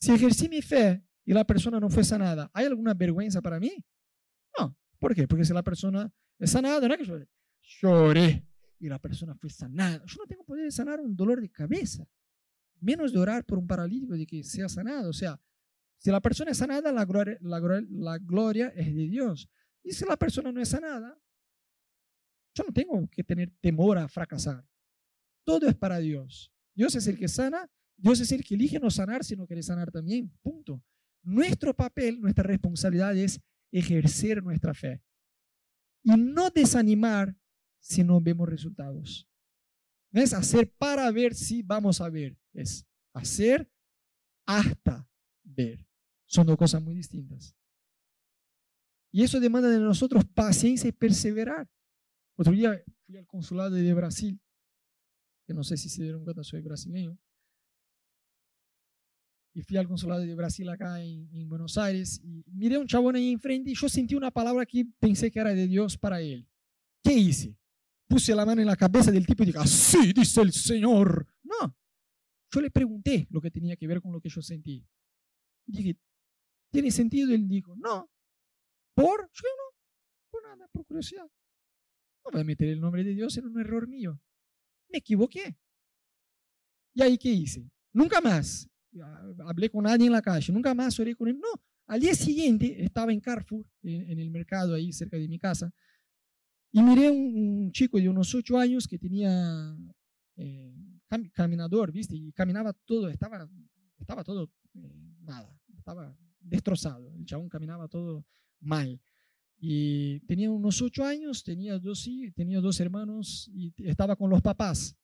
Si 0.00 0.12
ejercí 0.12 0.48
mi 0.48 0.62
fe 0.62 1.04
y 1.24 1.32
la 1.32 1.44
persona 1.44 1.78
no 1.78 1.90
fue 1.90 2.04
sanada, 2.04 2.50
¿hay 2.54 2.66
alguna 2.66 2.94
vergüenza 2.94 3.42
para 3.42 3.60
mí? 3.60 3.72
No. 4.58 4.76
¿Por 4.98 5.14
qué? 5.14 5.28
Porque 5.28 5.44
si 5.44 5.52
la 5.52 5.62
persona 5.62 6.10
es 6.38 6.50
sanada, 6.50 6.88
no 6.88 6.94
es 6.94 7.00
que 7.00 7.06
yo 7.06 7.18
lloré 7.80 8.46
y 8.78 8.88
la 8.88 8.98
persona 8.98 9.34
fue 9.34 9.50
sanada. 9.50 10.02
Yo 10.06 10.16
no 10.18 10.26
tengo 10.26 10.44
poder 10.44 10.64
de 10.64 10.70
sanar 10.70 11.00
un 11.00 11.14
dolor 11.14 11.40
de 11.40 11.50
cabeza, 11.50 12.06
menos 12.80 13.12
de 13.12 13.18
orar 13.18 13.44
por 13.44 13.58
un 13.58 13.66
paralítico 13.66 14.14
de 14.14 14.26
que 14.26 14.42
sea 14.42 14.68
sanado. 14.68 15.10
O 15.10 15.12
sea, 15.12 15.38
si 15.98 16.10
la 16.10 16.20
persona 16.20 16.50
es 16.50 16.56
sanada, 16.56 16.90
la 16.92 17.04
gloria, 17.04 17.36
la, 17.42 17.60
la 17.90 18.18
gloria 18.18 18.72
es 18.74 18.86
de 18.86 19.06
Dios. 19.06 19.50
Y 19.82 19.92
si 19.92 20.06
la 20.06 20.16
persona 20.16 20.50
no 20.50 20.60
es 20.60 20.70
sanada, 20.70 21.18
no 22.66 22.72
tengo 22.72 23.08
que 23.10 23.24
tener 23.24 23.50
temor 23.60 23.98
a 23.98 24.08
fracasar. 24.08 24.64
Todo 25.44 25.68
es 25.68 25.74
para 25.74 25.98
Dios. 25.98 26.52
Dios 26.74 26.94
es 26.94 27.06
el 27.06 27.18
que 27.18 27.28
sana, 27.28 27.68
Dios 27.96 28.20
es 28.20 28.32
el 28.32 28.44
que 28.44 28.54
elige 28.54 28.78
no 28.78 28.90
sanar 28.90 29.24
si 29.24 29.36
no 29.36 29.46
quiere 29.46 29.62
sanar 29.62 29.90
también. 29.90 30.30
Punto. 30.42 30.82
Nuestro 31.22 31.74
papel, 31.74 32.20
nuestra 32.20 32.44
responsabilidad 32.44 33.16
es 33.16 33.40
ejercer 33.70 34.42
nuestra 34.42 34.74
fe 34.74 35.02
y 36.02 36.10
no 36.16 36.50
desanimar 36.50 37.36
si 37.78 38.02
no 38.02 38.20
vemos 38.20 38.48
resultados. 38.48 39.28
No 40.12 40.20
es 40.20 40.32
hacer 40.32 40.72
para 40.72 41.10
ver 41.10 41.34
si 41.34 41.62
vamos 41.62 42.00
a 42.00 42.08
ver, 42.08 42.36
es 42.52 42.86
hacer 43.12 43.70
hasta 44.46 45.08
ver. 45.44 45.86
Son 46.26 46.46
dos 46.46 46.56
cosas 46.56 46.82
muy 46.82 46.94
distintas. 46.94 47.54
Y 49.12 49.22
eso 49.22 49.40
demanda 49.40 49.68
de 49.68 49.78
nosotros 49.78 50.24
paciencia 50.24 50.88
y 50.88 50.92
perseverar. 50.92 51.68
Otro 52.40 52.54
día 52.54 52.82
fui 53.04 53.18
al 53.18 53.26
consulado 53.26 53.72
de 53.72 53.92
Brasil, 53.92 54.40
que 55.46 55.52
no 55.52 55.62
sé 55.62 55.76
si 55.76 55.90
se 55.90 56.02
dieron 56.02 56.24
cuenta, 56.24 56.42
soy 56.42 56.62
brasileño. 56.62 57.18
Y 59.52 59.60
fui 59.60 59.76
al 59.76 59.86
consulado 59.86 60.22
de 60.22 60.34
Brasil 60.34 60.66
acá 60.70 61.02
en, 61.02 61.46
Buenos 61.50 61.76
Aires 61.76 62.18
y 62.24 62.42
miré 62.46 62.76
a 62.76 62.78
un 62.78 62.86
chabón 62.86 63.16
ahí 63.16 63.30
enfrente 63.30 63.70
y 63.70 63.74
yo 63.74 63.90
sentí 63.90 64.14
una 64.14 64.30
palabra 64.30 64.64
que 64.64 64.86
pensé 64.98 65.30
que 65.30 65.38
era 65.38 65.52
de 65.52 65.66
Dios 65.66 65.98
para 65.98 66.22
él. 66.22 66.48
¿Qué 67.04 67.12
hice? 67.12 67.58
Puse 68.08 68.34
la 68.34 68.46
mano 68.46 68.62
en 68.62 68.68
la 68.68 68.76
cabeza 68.76 69.10
del 69.10 69.26
tipo 69.26 69.42
y 69.42 69.46
dije, 69.46 69.58
así 69.58 70.14
dice 70.14 70.40
el 70.40 70.52
Señor. 70.54 71.26
No, 71.42 71.76
yo 72.50 72.60
le 72.62 72.70
pregunté 72.70 73.26
lo 73.28 73.42
que 73.42 73.50
tenía 73.50 73.76
que 73.76 73.86
ver 73.86 74.00
con 74.00 74.12
lo 74.12 74.20
que 74.22 74.30
yo 74.30 74.40
sentí. 74.40 74.82
Y 75.66 75.72
dije, 75.72 75.98
¿tiene 76.70 76.90
sentido? 76.90 77.34
Él 77.34 77.46
dijo, 77.46 77.76
no. 77.76 78.10
¿Por? 78.94 79.30
Yo 79.30 79.48
no, 79.58 79.76
por 80.30 80.42
nada, 80.42 80.66
por 80.72 80.86
curiosidad. 80.86 81.30
No 82.24 82.30
voy 82.32 82.40
a 82.40 82.44
meter 82.44 82.68
el 82.68 82.80
nombre 82.80 83.04
de 83.04 83.14
Dios 83.14 83.36
en 83.36 83.46
un 83.46 83.60
error 83.60 83.88
mío. 83.88 84.20
Me 84.88 84.98
equivoqué. 84.98 85.56
¿Y 86.94 87.02
ahí 87.02 87.18
qué 87.18 87.30
hice? 87.30 87.70
Nunca 87.92 88.20
más 88.20 88.70
hablé 89.44 89.70
con 89.70 89.84
nadie 89.84 90.06
en 90.06 90.12
la 90.12 90.22
calle, 90.22 90.52
nunca 90.52 90.74
más 90.74 90.98
oré 90.98 91.14
con 91.14 91.28
él. 91.28 91.38
No, 91.38 91.48
al 91.86 92.00
día 92.00 92.14
siguiente 92.14 92.82
estaba 92.82 93.12
en 93.12 93.20
Carrefour, 93.20 93.66
en, 93.82 94.18
el 94.18 94.30
mercado 94.30 94.74
ahí 94.74 94.92
cerca 94.92 95.16
de 95.16 95.28
mi 95.28 95.38
casa, 95.38 95.72
y 96.72 96.82
miré 96.82 97.10
un, 97.10 97.64
un 97.64 97.72
chico 97.72 97.98
de 97.98 98.08
unos 98.08 98.34
ocho 98.34 98.58
años 98.58 98.86
que 98.86 98.98
tenía 98.98 99.76
eh, 100.36 100.72
caminador, 101.32 101.92
¿viste? 101.92 102.16
Y 102.16 102.32
caminaba 102.32 102.72
todo, 102.72 103.08
estaba, 103.08 103.48
estaba 103.98 104.24
todo 104.24 104.50
eh, 104.74 105.16
nada, 105.20 105.52
estaba 105.76 106.16
destrozado. 106.40 107.12
El 107.16 107.24
chabón 107.24 107.48
caminaba 107.48 107.88
todo 107.88 108.24
mal. 108.60 109.00
Y 109.62 110.20
tenía 110.20 110.50
unos 110.50 110.80
ocho 110.80 111.04
años, 111.04 111.44
tenía 111.44 111.78
dos, 111.78 112.08
tenía 112.34 112.60
dos 112.60 112.80
hermanos 112.80 113.50
y 113.52 113.74
estaba 113.84 114.16
con 114.16 114.30
los 114.30 114.40
papás. 114.40 114.96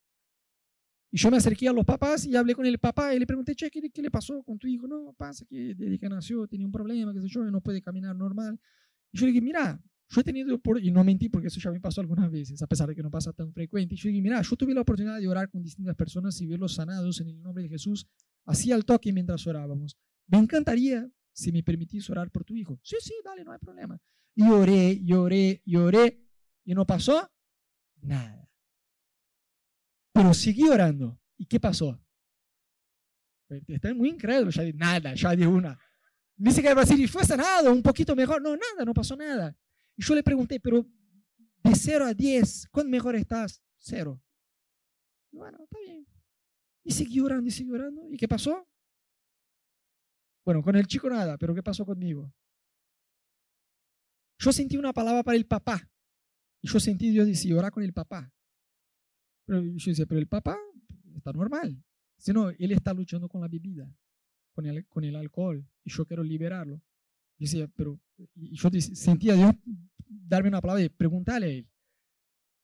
Y 1.10 1.18
yo 1.18 1.30
me 1.30 1.36
acerqué 1.36 1.68
a 1.68 1.72
los 1.72 1.84
papás 1.84 2.24
y 2.26 2.34
hablé 2.34 2.54
con 2.54 2.66
el 2.66 2.78
papá 2.78 3.14
y 3.14 3.18
le 3.18 3.26
pregunté, 3.26 3.54
che, 3.54 3.70
¿qué, 3.70 3.90
qué 3.90 4.02
le 4.02 4.10
pasó 4.10 4.42
con 4.42 4.58
tu 4.58 4.66
hijo? 4.66 4.88
No, 4.88 5.14
pasa 5.16 5.44
que 5.46 5.74
desde 5.74 5.98
que 5.98 6.08
nació 6.08 6.46
tenía 6.48 6.66
un 6.66 6.72
problema, 6.72 7.12
qué 7.12 7.20
sé 7.20 7.28
yo, 7.28 7.46
y 7.46 7.50
no 7.50 7.60
puede 7.60 7.82
caminar 7.82 8.16
normal. 8.16 8.58
Y 9.12 9.18
yo 9.18 9.26
le 9.26 9.32
dije, 9.32 9.42
mira, 9.42 9.80
yo 10.08 10.20
he 10.20 10.24
tenido, 10.24 10.58
por, 10.58 10.82
y 10.82 10.90
no 10.90 11.04
mentí 11.04 11.28
porque 11.28 11.48
eso 11.48 11.60
ya 11.60 11.70
me 11.70 11.80
pasó 11.80 12.00
algunas 12.00 12.30
veces, 12.30 12.62
a 12.62 12.66
pesar 12.66 12.88
de 12.88 12.94
que 12.94 13.02
no 13.02 13.10
pasa 13.10 13.32
tan 13.32 13.52
frecuente. 13.52 13.94
Y 13.94 13.98
yo 13.98 14.08
dije, 14.08 14.22
mira, 14.22 14.40
yo 14.40 14.56
tuve 14.56 14.72
la 14.72 14.80
oportunidad 14.80 15.18
de 15.20 15.28
orar 15.28 15.50
con 15.50 15.62
distintas 15.62 15.94
personas 15.96 16.40
y 16.40 16.46
verlos 16.46 16.74
sanados 16.74 17.20
en 17.20 17.28
el 17.28 17.42
nombre 17.42 17.64
de 17.64 17.68
Jesús, 17.68 18.06
así 18.44 18.72
al 18.72 18.84
toque 18.84 19.12
mientras 19.12 19.46
orábamos. 19.46 19.96
Me 20.28 20.38
encantaría 20.38 21.08
si 21.32 21.52
me 21.52 21.62
permitís 21.62 22.08
orar 22.10 22.30
por 22.30 22.44
tu 22.44 22.54
hijo. 22.56 22.78
Sí, 22.82 22.96
sí, 23.00 23.14
dale, 23.24 23.44
no 23.44 23.52
hay 23.52 23.58
problema. 23.58 24.00
Y 24.36 24.48
oré, 24.48 25.00
lloré, 25.02 25.62
lloré, 25.64 26.22
y 26.64 26.74
no 26.74 26.86
pasó 26.86 27.28
nada. 28.02 28.48
Pero 30.12 30.32
seguí 30.34 30.68
orando. 30.68 31.18
¿Y 31.38 31.46
qué 31.46 31.58
pasó? 31.58 31.98
Están 33.48 33.96
muy 33.96 34.10
incrédulos, 34.10 34.54
ya 34.54 34.62
de 34.62 34.72
nada, 34.72 35.14
ya 35.14 35.34
de 35.34 35.46
una. 35.46 35.78
Dice 36.36 36.62
que 36.62 36.74
decir, 36.74 37.00
y 37.00 37.06
fue 37.06 37.24
sanado, 37.24 37.72
un 37.72 37.82
poquito 37.82 38.14
mejor. 38.14 38.42
No, 38.42 38.50
nada, 38.50 38.84
no 38.84 38.92
pasó 38.92 39.16
nada. 39.16 39.56
Y 39.96 40.02
yo 40.04 40.14
le 40.14 40.22
pregunté, 40.22 40.60
pero 40.60 40.86
de 41.62 41.74
0 41.74 42.04
a 42.04 42.14
10, 42.14 42.68
¿cuánto 42.70 42.90
mejor 42.90 43.16
estás? 43.16 43.62
Cero. 43.78 44.20
bueno, 45.30 45.58
está 45.62 45.78
bien. 45.78 46.06
Y 46.82 46.92
seguí 46.92 47.20
orando 47.20 47.48
y 47.48 47.50
seguí 47.50 47.70
orando. 47.70 48.08
¿Y 48.10 48.16
qué 48.16 48.28
pasó? 48.28 48.66
Bueno, 50.44 50.62
con 50.62 50.76
el 50.76 50.86
chico 50.86 51.08
nada, 51.08 51.36
pero 51.38 51.54
¿qué 51.54 51.62
pasó 51.62 51.84
conmigo? 51.84 52.32
Yo 54.38 54.52
sentí 54.52 54.76
una 54.76 54.92
palabra 54.92 55.22
para 55.22 55.36
el 55.36 55.46
papá. 55.46 55.88
Y 56.60 56.68
yo 56.68 56.80
sentí 56.80 57.10
Dios 57.10 57.26
decir, 57.26 57.54
ora 57.54 57.70
con 57.70 57.82
el 57.82 57.92
papá. 57.92 58.32
Pero 59.44 59.62
yo 59.62 59.90
decía, 59.90 60.06
pero 60.06 60.20
el 60.20 60.28
papá 60.28 60.58
está 61.14 61.32
normal. 61.32 61.82
Si 62.18 62.32
no, 62.32 62.50
él 62.50 62.72
está 62.72 62.92
luchando 62.92 63.28
con 63.28 63.40
la 63.40 63.48
bebida, 63.48 63.88
con 64.52 64.66
el, 64.66 64.86
con 64.86 65.04
el 65.04 65.16
alcohol, 65.16 65.66
y 65.84 65.90
yo 65.90 66.06
quiero 66.06 66.22
liberarlo. 66.22 66.76
Yo 67.38 67.44
decía, 67.44 67.68
pero 67.76 68.00
y 68.34 68.56
yo 68.56 68.70
sentía 68.80 69.34
Dios 69.34 69.54
darme 70.08 70.48
una 70.48 70.60
palabra 70.60 70.82
y 70.82 70.88
preguntarle 70.88 71.46
a 71.46 71.50
él. 71.50 71.68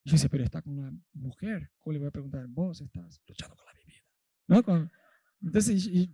Y 0.04 0.10
yo 0.10 0.14
decía, 0.14 0.28
pero 0.30 0.44
está 0.44 0.62
con 0.62 0.78
una 0.78 0.92
mujer. 1.12 1.70
¿Cómo 1.78 1.92
le 1.92 1.98
voy 2.00 2.08
a 2.08 2.12
preguntar? 2.12 2.46
Vos 2.48 2.80
estás 2.80 3.20
luchando 3.28 3.54
con 3.56 3.66
la 3.66 3.72
bebida. 3.72 4.02
¿No? 4.48 4.90
entonces, 5.42 6.08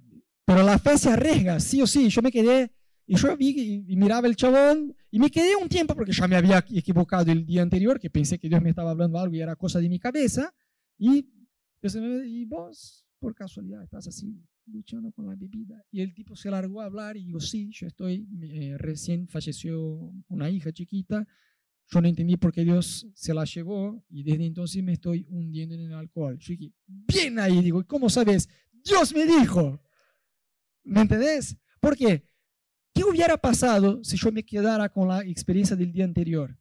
pero 0.44 0.62
la 0.62 0.78
fe 0.78 0.98
se 0.98 1.10
arriesga, 1.10 1.60
sí 1.60 1.80
o 1.80 1.86
sí. 1.86 2.08
Yo 2.08 2.22
me 2.22 2.32
quedé, 2.32 2.72
y 3.10 3.16
yo 3.16 3.34
vi 3.38 3.84
y, 3.88 3.96
miraba 3.96 4.28
el 4.28 4.36
chabón, 4.36 4.94
y 5.10 5.18
me 5.18 5.30
quedé 5.30 5.56
un 5.56 5.68
tiempo 5.68 5.94
porque 5.94 6.12
ya 6.12 6.28
me 6.28 6.36
había 6.36 6.62
equivocado 6.68 7.32
el 7.32 7.46
día 7.46 7.62
anterior, 7.62 7.98
que 7.98 8.10
pensé 8.10 8.38
que 8.38 8.50
Dios 8.50 8.60
me 8.60 8.68
estaba 8.68 8.90
hablando 8.90 9.18
algo 9.18 9.34
y 9.34 9.40
era 9.40 9.56
cosa 9.56 9.80
de 9.80 9.88
mi 9.88 9.98
cabeza. 9.98 10.54
Y, 10.98 11.26
y 11.82 12.44
vos, 12.44 13.06
por 13.18 13.34
casualidad, 13.34 13.82
estás 13.82 14.08
así 14.08 14.38
luchando 14.66 15.10
con 15.12 15.26
la 15.26 15.34
bebida. 15.34 15.82
Y 15.90 16.02
el 16.02 16.12
tipo 16.12 16.36
se 16.36 16.50
largó 16.50 16.82
a 16.82 16.84
hablar 16.84 17.16
y 17.16 17.24
digo, 17.24 17.40
sí, 17.40 17.70
yo 17.72 17.86
estoy, 17.86 18.28
eh, 18.42 18.76
recién 18.76 19.26
falleció 19.26 20.12
una 20.28 20.50
hija 20.50 20.70
chiquita, 20.70 21.26
yo 21.90 22.02
no 22.02 22.08
entendí 22.08 22.36
por 22.36 22.52
qué 22.52 22.62
Dios 22.62 23.06
se 23.14 23.32
la 23.32 23.44
llevó 23.44 24.04
y 24.10 24.22
desde 24.22 24.44
entonces 24.44 24.82
me 24.82 24.92
estoy 24.92 25.24
hundiendo 25.30 25.74
en 25.74 25.80
el 25.80 25.94
alcohol. 25.94 26.36
Yo 26.38 26.52
dije, 26.52 26.74
bien 26.86 27.38
ahí, 27.38 27.62
digo, 27.62 27.82
¿cómo 27.86 28.10
sabes? 28.10 28.50
Dios 28.84 29.14
me 29.14 29.24
dijo. 29.24 29.80
¿Me 30.84 31.00
entendés? 31.00 31.56
Porque, 31.80 32.18
¿qué 32.18 32.28
hubiera 33.04 33.36
pasado 33.36 34.02
si 34.02 34.16
yo 34.16 34.32
me 34.32 34.44
quedara 34.44 34.88
con 34.88 35.08
la 35.08 35.22
experiencia 35.24 35.76
del 35.76 35.92
día 35.92 36.04
anterior? 36.04 36.56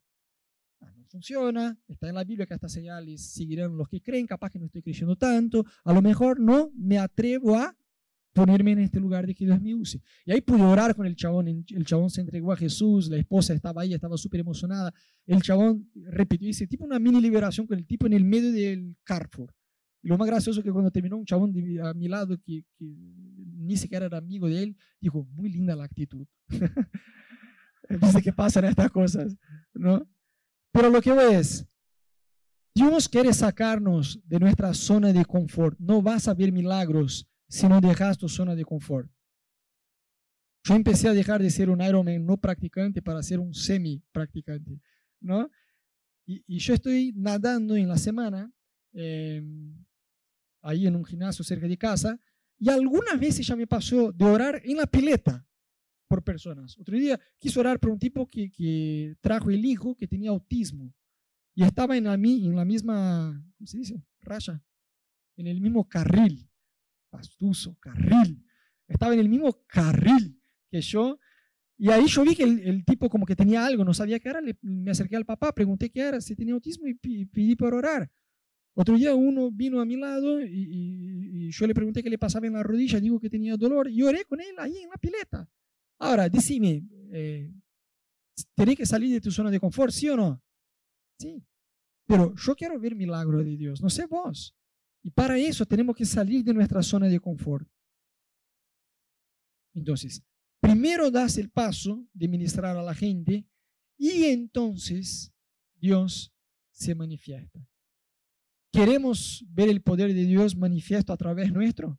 Ah, 0.80 0.92
no 0.96 1.04
funciona, 1.06 1.78
está 1.88 2.08
en 2.08 2.14
la 2.14 2.24
Biblia 2.24 2.46
que 2.46 2.54
estas 2.54 2.72
señales 2.72 3.32
seguirán 3.32 3.76
los 3.76 3.88
que 3.88 4.00
creen, 4.00 4.26
capaz 4.26 4.50
que 4.50 4.58
no 4.58 4.66
estoy 4.66 4.82
creyendo 4.82 5.16
tanto, 5.16 5.64
a 5.84 5.92
lo 5.92 6.02
mejor 6.02 6.40
no 6.40 6.70
me 6.74 6.98
atrevo 6.98 7.56
a 7.56 7.76
ponerme 8.32 8.72
en 8.72 8.78
este 8.80 9.00
lugar 9.00 9.26
de 9.26 9.34
que 9.34 9.44
Dios 9.44 9.60
me 9.60 9.74
use. 9.74 10.00
Y 10.24 10.32
ahí 10.32 10.40
pude 10.40 10.62
orar 10.62 10.94
con 10.94 11.06
el 11.06 11.16
chabón, 11.16 11.48
el 11.48 11.84
chabón 11.84 12.10
se 12.10 12.20
entregó 12.20 12.52
a 12.52 12.56
Jesús, 12.56 13.08
la 13.08 13.16
esposa 13.16 13.52
estaba 13.52 13.82
ahí, 13.82 13.94
estaba 13.94 14.16
súper 14.16 14.40
emocionada, 14.40 14.92
el 15.26 15.42
chabón 15.42 15.90
repitió, 15.94 16.46
dice, 16.46 16.66
tipo 16.66 16.84
una 16.84 16.98
mini 16.98 17.20
liberación 17.20 17.66
con 17.66 17.78
el 17.78 17.86
tipo 17.86 18.06
en 18.06 18.12
el 18.12 18.24
medio 18.24 18.52
del 18.52 18.96
Carrefour. 19.02 19.52
Y 20.08 20.10
lo 20.10 20.16
más 20.16 20.26
gracioso 20.26 20.60
es 20.60 20.64
que 20.64 20.72
cuando 20.72 20.90
terminó 20.90 21.18
un 21.18 21.26
chabón 21.26 21.52
a 21.82 21.92
mi 21.92 22.08
lado 22.08 22.40
que, 22.40 22.64
ni 22.78 23.76
siquiera 23.76 24.06
era 24.06 24.16
amigo 24.16 24.48
de 24.48 24.62
él, 24.62 24.76
dijo, 24.98 25.26
muy 25.34 25.50
linda 25.50 25.76
la 25.76 25.84
actitud. 25.84 26.26
Dice 27.90 28.22
que 28.22 28.32
pasan 28.32 28.64
estas 28.64 28.90
cosas, 28.90 29.36
¿no? 29.74 30.08
Pero 30.72 30.88
lo 30.88 31.02
que 31.02 31.12
voy 31.12 31.34
es, 31.34 31.68
Dios 32.74 33.06
quiere 33.06 33.34
sacarnos 33.34 34.18
de 34.24 34.40
nuestra 34.40 34.72
zona 34.72 35.12
de 35.12 35.26
confort. 35.26 35.78
No 35.78 36.00
vas 36.00 36.26
a 36.26 36.32
ver 36.32 36.52
milagros 36.52 37.28
si 37.46 37.68
no 37.68 37.78
dejas 37.78 38.16
tu 38.16 38.30
zona 38.30 38.54
de 38.54 38.64
confort. 38.64 39.10
Yo 40.64 40.74
empecé 40.74 41.08
a 41.08 41.12
dejar 41.12 41.42
de 41.42 41.50
ser 41.50 41.68
un 41.68 41.82
Ironman 41.82 42.24
no 42.24 42.38
practicante 42.38 43.02
para 43.02 43.22
ser 43.22 43.40
un 43.40 43.52
semi 43.52 44.02
practicante, 44.10 44.80
¿no? 45.20 45.50
Y, 46.24 46.58
yo 46.58 46.72
estoy 46.72 47.12
nadando 47.14 47.76
en 47.76 47.88
la 47.88 47.98
semana, 47.98 48.50
em, 48.94 49.84
ahí 50.62 50.86
en 50.86 50.96
un 50.96 51.04
gimnasio 51.04 51.44
cerca 51.44 51.66
de 51.66 51.76
casa, 51.76 52.20
y 52.58 52.68
algunas 52.70 53.18
veces 53.18 53.46
ya 53.46 53.56
me 53.56 53.66
pasó 53.66 54.12
de 54.12 54.24
orar 54.24 54.60
en 54.64 54.76
la 54.76 54.86
pileta 54.86 55.46
por 56.08 56.24
personas. 56.24 56.76
Otro 56.78 56.96
día 56.96 57.20
quise 57.38 57.60
orar 57.60 57.78
por 57.78 57.90
un 57.90 57.98
tipo 57.98 58.28
que, 58.28 58.50
que 58.50 59.16
trajo 59.20 59.50
el 59.50 59.64
hijo 59.64 59.94
que 59.94 60.08
tenía 60.08 60.30
autismo 60.30 60.92
y 61.58 61.64
estaba 61.64 61.96
en 61.96 62.04
la, 62.04 62.14
en 62.14 62.54
la 62.54 62.64
misma, 62.64 63.44
¿cómo 63.56 63.66
se 63.66 63.78
dice? 63.78 64.00
Raya, 64.20 64.62
en 65.36 65.48
el 65.48 65.60
mismo 65.60 65.88
carril, 65.88 66.48
pastuso, 67.10 67.76
carril. 67.80 68.46
Estaba 68.86 69.12
en 69.12 69.18
el 69.18 69.28
mismo 69.28 69.64
carril 69.66 70.40
que 70.70 70.80
yo. 70.80 71.18
Y 71.76 71.90
ahí 71.90 72.06
yo 72.06 72.22
vi 72.22 72.36
que 72.36 72.44
el, 72.44 72.84
tipo 72.84 73.10
como 73.10 73.26
que 73.26 73.34
tenía 73.34 73.66
algo, 73.66 73.84
no 73.84 73.92
sabía 73.92 74.20
qué 74.20 74.28
era, 74.28 74.40
me 74.62 74.92
acerqué 74.92 75.16
al 75.16 75.24
papá, 75.24 75.52
pregunté 75.52 75.90
qué 75.90 76.02
era, 76.02 76.20
si 76.20 76.36
tenía 76.36 76.54
autismo 76.54 76.86
y, 76.86 76.94
pedí 76.94 77.56
por 77.56 77.74
orar. 77.74 78.08
Otro 78.80 78.96
día 78.96 79.12
uno 79.12 79.50
vino 79.50 79.80
a 79.80 79.84
mi 79.84 79.96
lado 79.96 80.40
y, 80.40 81.50
yo 81.50 81.66
le 81.66 81.74
pregunté 81.74 82.00
qué 82.00 82.08
le 82.08 82.16
pasaba 82.16 82.46
en 82.46 82.52
la 82.52 82.62
rodilla, 82.62 83.00
digo 83.00 83.18
que 83.18 83.28
tenía 83.28 83.56
dolor 83.56 83.90
y 83.90 84.02
oré 84.04 84.24
con 84.24 84.40
él 84.40 84.54
ahí 84.56 84.76
en 84.78 84.88
la 84.88 84.96
pileta. 84.96 85.50
Ahora, 85.98 86.28
decime, 86.28 86.86
eh, 87.10 87.52
¿tenés 88.54 88.76
que 88.76 88.86
salir 88.86 89.12
de 89.12 89.20
tu 89.20 89.32
zona 89.32 89.50
de 89.50 89.58
confort, 89.58 89.92
sí 89.92 90.08
o 90.08 90.16
no? 90.16 90.40
Sí. 91.18 91.42
Pero 92.06 92.32
yo 92.36 92.54
quiero 92.54 92.78
ver 92.78 92.94
milagro 92.94 93.42
de 93.42 93.56
Dios, 93.56 93.82
no 93.82 93.90
sé 93.90 94.06
vos. 94.06 94.54
Y 95.02 95.10
para 95.10 95.36
eso 95.36 95.66
tenemos 95.66 95.96
que 95.96 96.04
salir 96.04 96.44
de 96.44 96.54
nuestra 96.54 96.80
zona 96.80 97.08
de 97.08 97.18
confort. 97.18 97.68
Entonces, 99.74 100.22
primero 100.60 101.10
das 101.10 101.36
el 101.36 101.50
paso 101.50 102.06
de 102.12 102.28
ministrar 102.28 102.76
a 102.76 102.82
la 102.84 102.94
gente 102.94 103.44
y 103.98 104.22
entonces 104.26 105.32
Dios 105.80 106.32
se 106.70 106.94
manifiesta. 106.94 107.58
¿Queremos 108.78 109.44
ver 109.48 109.68
el 109.68 109.82
poder 109.82 110.14
de 110.14 110.24
Dios 110.24 110.54
manifiesto 110.54 111.12
a 111.12 111.16
través 111.16 111.52
nuestro? 111.52 111.98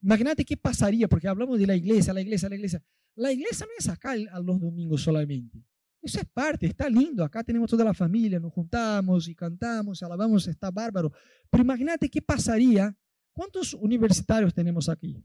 Imagínate 0.00 0.42
qué 0.42 0.56
pasaría, 0.56 1.06
porque 1.06 1.28
hablamos 1.28 1.58
de 1.58 1.66
la 1.66 1.76
iglesia, 1.76 2.14
la 2.14 2.22
iglesia, 2.22 2.48
la 2.48 2.54
iglesia. 2.54 2.82
La 3.14 3.30
iglesia 3.30 3.66
no 3.66 3.72
es 3.78 3.90
acá 3.90 4.16
los 4.16 4.58
domingos 4.58 5.02
solamente. 5.02 5.62
Eso 6.00 6.18
es 6.18 6.24
parte, 6.24 6.64
está 6.64 6.88
lindo. 6.88 7.22
Acá 7.22 7.44
tenemos 7.44 7.68
toda 7.68 7.84
la 7.84 7.92
familia, 7.92 8.40
nos 8.40 8.54
juntamos 8.54 9.28
y 9.28 9.34
cantamos, 9.34 10.02
alabamos, 10.02 10.48
está 10.48 10.70
bárbaro. 10.70 11.12
Pero 11.50 11.62
imagínate 11.62 12.08
qué 12.08 12.22
pasaría. 12.22 12.96
¿Cuántos 13.34 13.74
universitarios 13.74 14.54
tenemos 14.54 14.88
aquí? 14.88 15.22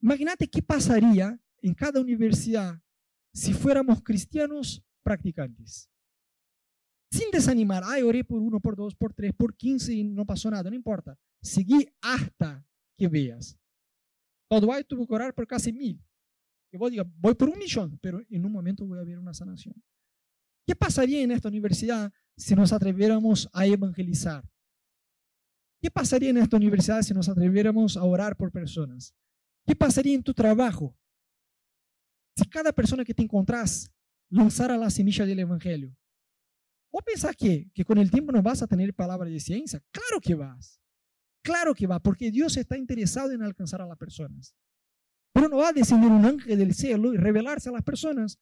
Imagínate 0.00 0.48
qué 0.48 0.62
pasaría 0.62 1.38
en 1.60 1.74
cada 1.74 2.00
universidad 2.00 2.80
si 3.34 3.52
fuéramos 3.52 4.02
cristianos 4.02 4.82
practicantes. 5.02 5.90
Sin 7.14 7.30
desanimar, 7.30 7.84
ay, 7.86 8.02
oré 8.02 8.24
por 8.24 8.40
uno, 8.40 8.58
por 8.58 8.74
dos, 8.74 8.92
por 8.96 9.14
tres, 9.14 9.32
por 9.32 9.54
quince 9.54 9.92
y 9.92 10.02
no 10.02 10.26
pasó 10.26 10.50
nada, 10.50 10.68
no 10.68 10.74
importa. 10.74 11.16
Seguí 11.40 11.88
hasta 12.02 12.66
que 12.98 13.06
veas. 13.06 13.56
Todo 14.50 14.72
hay 14.72 14.82
tuvo 14.82 15.06
que 15.06 15.14
orar 15.14 15.32
por 15.32 15.46
casi 15.46 15.72
mil. 15.72 16.04
Que 16.72 16.76
vos 16.76 16.90
digas, 16.90 17.06
voy 17.16 17.36
por 17.36 17.50
un 17.50 17.56
millón, 17.56 18.00
pero 18.02 18.20
en 18.28 18.44
un 18.44 18.50
momento 18.50 18.84
voy 18.84 18.98
a 18.98 19.04
ver 19.04 19.16
una 19.20 19.32
sanación. 19.32 19.80
¿Qué 20.66 20.74
pasaría 20.74 21.22
en 21.22 21.30
esta 21.30 21.46
universidad 21.46 22.12
si 22.36 22.56
nos 22.56 22.72
atreviéramos 22.72 23.48
a 23.52 23.64
evangelizar? 23.64 24.42
¿Qué 25.80 25.92
pasaría 25.92 26.30
en 26.30 26.38
esta 26.38 26.56
universidad 26.56 27.02
si 27.02 27.14
nos 27.14 27.28
atreviéramos 27.28 27.96
a 27.96 28.02
orar 28.02 28.36
por 28.36 28.50
personas? 28.50 29.14
¿Qué 29.64 29.76
pasaría 29.76 30.16
en 30.16 30.24
tu 30.24 30.34
trabajo 30.34 30.96
si 32.36 32.44
cada 32.48 32.72
persona 32.72 33.04
que 33.04 33.14
te 33.14 33.22
encontrás 33.22 33.88
lanzara 34.30 34.76
la 34.76 34.90
semilla 34.90 35.24
del 35.24 35.38
evangelio? 35.38 35.96
¿O 36.96 37.00
pensás 37.02 37.34
que, 37.34 37.68
que 37.74 37.84
con 37.84 37.98
el 37.98 38.08
tiempo 38.08 38.30
no 38.30 38.40
vas 38.40 38.62
a 38.62 38.68
tener 38.68 38.94
palabra 38.94 39.28
de 39.28 39.40
ciencia? 39.40 39.82
Claro 39.90 40.20
que 40.20 40.36
vas. 40.36 40.80
Claro 41.42 41.74
que 41.74 41.88
va, 41.88 41.98
porque 41.98 42.30
Dios 42.30 42.56
está 42.56 42.78
interesado 42.78 43.32
en 43.32 43.42
alcanzar 43.42 43.82
a 43.82 43.86
las 43.86 43.98
personas. 43.98 44.54
Pero 45.32 45.48
no 45.48 45.56
va 45.56 45.70
a 45.70 45.72
descender 45.72 46.12
un 46.12 46.24
ángel 46.24 46.56
del 46.56 46.72
cielo 46.72 47.12
y 47.12 47.16
revelarse 47.16 47.68
a 47.68 47.72
las 47.72 47.82
personas. 47.82 48.38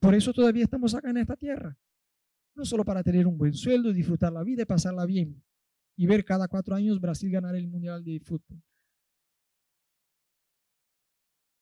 Por 0.00 0.14
eso 0.14 0.34
todavía 0.34 0.64
estamos 0.64 0.94
acá 0.94 1.08
en 1.08 1.16
esta 1.16 1.34
tierra. 1.34 1.78
No 2.54 2.66
solo 2.66 2.84
para 2.84 3.02
tener 3.02 3.26
un 3.26 3.38
buen 3.38 3.54
sueldo, 3.54 3.90
disfrutar 3.90 4.34
la 4.34 4.44
vida 4.44 4.62
y 4.62 4.66
pasarla 4.66 5.06
bien. 5.06 5.42
Y 5.96 6.06
ver 6.06 6.26
cada 6.26 6.46
cuatro 6.46 6.74
años 6.74 7.00
Brasil 7.00 7.30
ganar 7.30 7.56
el 7.56 7.68
Mundial 7.68 8.04
de 8.04 8.20
Fútbol. 8.20 8.62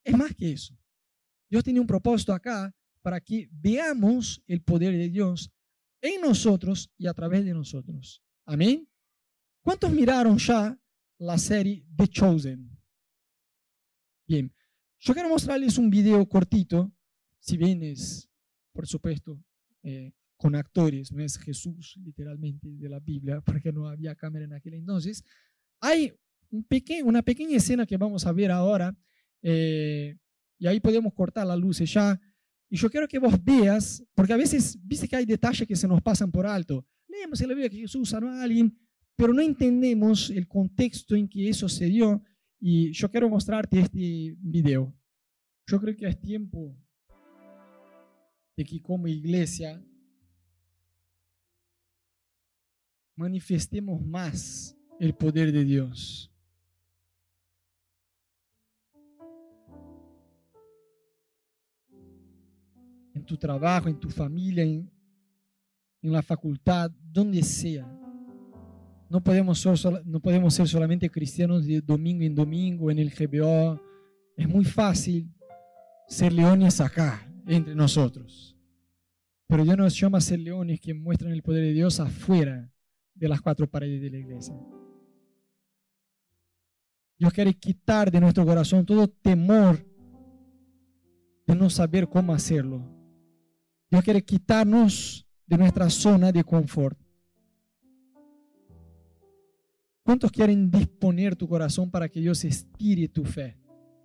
Es 0.04 0.18
más 0.18 0.34
que 0.34 0.50
eso. 0.50 0.76
Dios 1.48 1.62
tiene 1.62 1.78
un 1.78 1.86
propósito 1.86 2.32
acá 2.32 2.74
para 3.00 3.20
que 3.20 3.48
veamos 3.52 4.42
el 4.48 4.60
poder 4.60 4.92
de 4.96 5.08
Dios 5.08 5.52
en 6.02 6.20
nosotros 6.20 6.90
y 6.98 7.06
a 7.06 7.14
través 7.14 7.44
de 7.44 7.54
nosotros. 7.54 8.22
Amén. 8.44 8.86
¿Cuántos 9.62 9.90
miraron 9.92 10.36
ya 10.36 10.78
la 11.18 11.38
serie 11.38 11.86
The 11.96 12.08
Chosen? 12.08 12.68
Bien, 14.26 14.52
yo 14.98 15.14
quiero 15.14 15.28
mostrarles 15.28 15.78
un 15.78 15.88
video 15.88 16.28
cortito, 16.28 16.92
si 17.38 17.56
bien 17.56 17.82
es, 17.82 18.28
por 18.72 18.86
supuesto, 18.86 19.42
eh, 19.82 20.12
con 20.36 20.56
actores, 20.56 21.12
no 21.12 21.22
es 21.22 21.38
Jesús 21.38 21.96
literalmente 22.02 22.68
de 22.68 22.88
la 22.88 22.98
Biblia, 22.98 23.40
porque 23.40 23.72
no 23.72 23.88
había 23.88 24.14
cámara 24.16 24.44
en 24.44 24.52
aquel 24.52 24.74
entonces. 24.74 25.24
Hay 25.80 26.12
un 26.50 26.66
una 27.04 27.22
pequeña 27.22 27.56
escena 27.56 27.86
que 27.86 27.96
vamos 27.96 28.26
a 28.26 28.32
ver 28.32 28.50
ahora, 28.50 28.96
eh, 29.42 30.16
y 30.58 30.66
ahí 30.66 30.80
podemos 30.80 31.14
cortar 31.14 31.46
la 31.46 31.56
luz 31.56 31.78
ya. 31.78 32.20
Y 32.72 32.78
yo 32.78 32.88
quiero 32.88 33.06
que 33.06 33.18
vos 33.18 33.34
veas, 33.44 34.02
porque 34.14 34.32
a 34.32 34.36
veces, 34.38 34.78
viste 34.82 35.06
que 35.06 35.14
hay 35.14 35.26
detalles 35.26 35.68
que 35.68 35.76
se 35.76 35.86
nos 35.86 36.00
pasan 36.00 36.32
por 36.32 36.46
alto. 36.46 36.86
Leemos 37.06 37.38
en 37.42 37.48
la 37.48 37.54
Biblia 37.54 37.68
que 37.68 37.76
Jesús 37.76 38.08
sanó 38.08 38.30
a 38.30 38.42
alguien, 38.42 38.74
pero 39.14 39.34
no 39.34 39.42
entendemos 39.42 40.30
el 40.30 40.48
contexto 40.48 41.14
en 41.14 41.28
que 41.28 41.50
eso 41.50 41.68
se 41.68 41.84
dio 41.84 42.22
y 42.58 42.90
yo 42.92 43.10
quiero 43.10 43.28
mostrarte 43.28 43.78
este 43.78 44.34
video. 44.38 44.90
Yo 45.66 45.78
creo 45.82 45.94
que 45.94 46.06
es 46.06 46.18
tiempo 46.18 46.74
de 48.56 48.64
que 48.64 48.80
como 48.80 49.06
iglesia 49.06 49.84
manifestemos 53.14 54.00
más 54.00 54.74
el 54.98 55.14
poder 55.14 55.52
de 55.52 55.64
Dios. 55.66 56.31
En 63.22 63.26
tu 63.26 63.36
trabajo, 63.36 63.88
en 63.88 64.00
tu 64.00 64.10
familia, 64.10 64.64
en, 64.64 64.90
la 66.02 66.22
facultad, 66.22 66.90
donde 66.90 67.40
sea. 67.44 67.86
No 69.08 69.22
podemos, 69.22 69.60
ser, 69.60 70.04
no 70.04 70.18
podemos 70.18 70.52
ser 70.52 70.66
solamente 70.66 71.08
cristianos 71.08 71.64
de 71.64 71.80
domingo 71.80 72.24
en 72.24 72.34
domingo 72.34 72.90
en 72.90 72.98
el 72.98 73.10
GBO. 73.10 73.80
Es 74.36 74.48
muy 74.48 74.64
fácil 74.64 75.32
ser 76.08 76.32
leones 76.32 76.80
acá, 76.80 77.32
entre 77.46 77.76
nosotros. 77.76 78.56
Pero 79.46 79.62
Dios 79.62 79.76
nos 79.76 80.00
llama 80.00 80.18
a 80.18 80.20
ser 80.20 80.40
leones 80.40 80.80
que 80.80 80.92
muestran 80.92 81.30
el 81.30 81.44
poder 81.44 81.62
de 81.62 81.72
Dios 81.74 82.00
afuera 82.00 82.72
de 83.14 83.28
las 83.28 83.40
cuatro 83.40 83.70
paredes 83.70 84.02
de 84.02 84.10
la 84.10 84.18
iglesia. 84.18 84.56
Dios 87.20 87.32
quiere 87.32 87.54
quitar 87.54 88.10
de 88.10 88.20
nuestro 88.20 88.44
corazón 88.44 88.84
todo 88.84 89.06
temor 89.06 89.78
de 91.46 91.54
no 91.54 91.70
saber 91.70 92.08
cómo 92.08 92.34
hacerlo. 92.34 93.01
Dios 93.92 94.04
quiere 94.04 94.24
quitarnos 94.24 95.26
de 95.46 95.58
nuestra 95.58 95.90
zona 95.90 96.32
de 96.32 96.42
confort. 96.42 96.98
¿Cuántos 100.02 100.32
quieren 100.32 100.70
disponer 100.70 101.36
tu 101.36 101.46
corazón 101.46 101.90
para 101.90 102.08
que 102.08 102.18
Dios 102.18 102.42
estire 102.46 103.06
tu 103.08 103.22
fe 103.22 103.58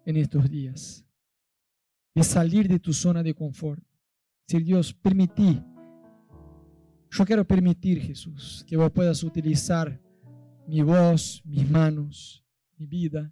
en 0.06 0.18
estos 0.18 0.50
días? 0.50 1.06
De 2.14 2.22
salir 2.22 2.68
de 2.68 2.80
tu 2.80 2.92
zona 2.92 3.24
de 3.24 3.34
confort. 3.34 3.82
Si 4.46 4.60
Dios, 4.60 4.94
permití, 4.94 5.64
yo 7.10 7.26
quiero 7.26 7.48
permitir, 7.48 8.02
Jesús, 8.02 8.66
que 8.68 8.76
vos 8.76 8.92
puedas 8.92 9.24
utilizar 9.24 10.02
mi 10.68 10.82
voz, 10.82 11.42
mis 11.46 11.70
manos, 11.72 12.44
mi 12.76 12.88
vida. 12.88 13.32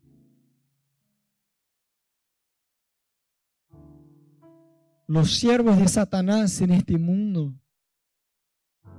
Los 5.08 5.36
siervos 5.36 5.78
de 5.78 5.88
Satanás 5.88 6.62
en 6.62 6.72
este 6.72 6.98
mundo 6.98 7.54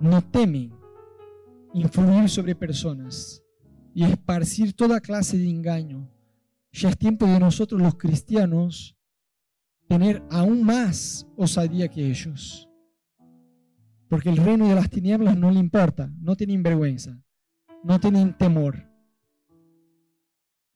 no 0.01 0.23
temen 0.23 0.73
influir 1.75 2.29
sobre 2.29 2.55
personas 2.55 3.43
y 3.93 4.05
esparcir 4.05 4.73
toda 4.73 5.01
clase 5.01 5.37
de 5.37 5.49
engaño. 5.49 6.09
Ya 6.71 6.91
es 6.91 6.99
tiempo 6.99 7.27
de 7.27 7.41
nosotros 7.41 7.81
los 7.81 7.97
cristianos 7.97 8.97
tener 9.89 10.23
aún 10.31 10.63
más 10.63 11.27
osadía 11.37 11.89
que 11.89 12.09
ellos. 12.09 12.69
Porque 14.09 14.29
el 14.29 14.37
reino 14.37 14.69
de 14.69 14.77
las 14.77 14.89
tinieblas 14.89 15.37
no 15.37 15.51
le 15.51 15.59
importa, 15.59 16.13
no 16.21 16.37
tienen 16.37 16.63
vergüenza, 16.63 17.21
no 17.83 17.99
tienen 17.99 18.37
temor. 18.37 18.89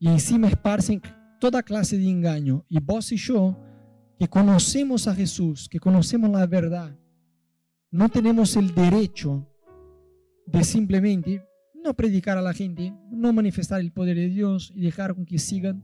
Y 0.00 0.08
encima 0.08 0.48
esparcen 0.48 1.00
toda 1.38 1.62
clase 1.62 1.98
de 1.98 2.08
engaño. 2.08 2.64
Y 2.68 2.80
vos 2.80 3.12
y 3.12 3.16
yo, 3.16 3.56
que 4.20 4.28
conocemos 4.28 5.08
a 5.08 5.14
Jesús, 5.14 5.66
que 5.66 5.80
conocemos 5.80 6.30
la 6.30 6.46
verdad, 6.46 6.94
no 7.90 8.10
tenemos 8.10 8.54
el 8.54 8.74
derecho 8.74 9.48
de 10.44 10.62
simplemente 10.62 11.42
no 11.82 11.94
predicar 11.94 12.36
a 12.36 12.42
la 12.42 12.52
gente, 12.52 12.92
no 13.10 13.32
manifestar 13.32 13.80
el 13.80 13.92
poder 13.92 14.18
de 14.18 14.28
Dios 14.28 14.74
y 14.76 14.82
dejar 14.82 15.14
con 15.14 15.24
que 15.24 15.38
sigan 15.38 15.82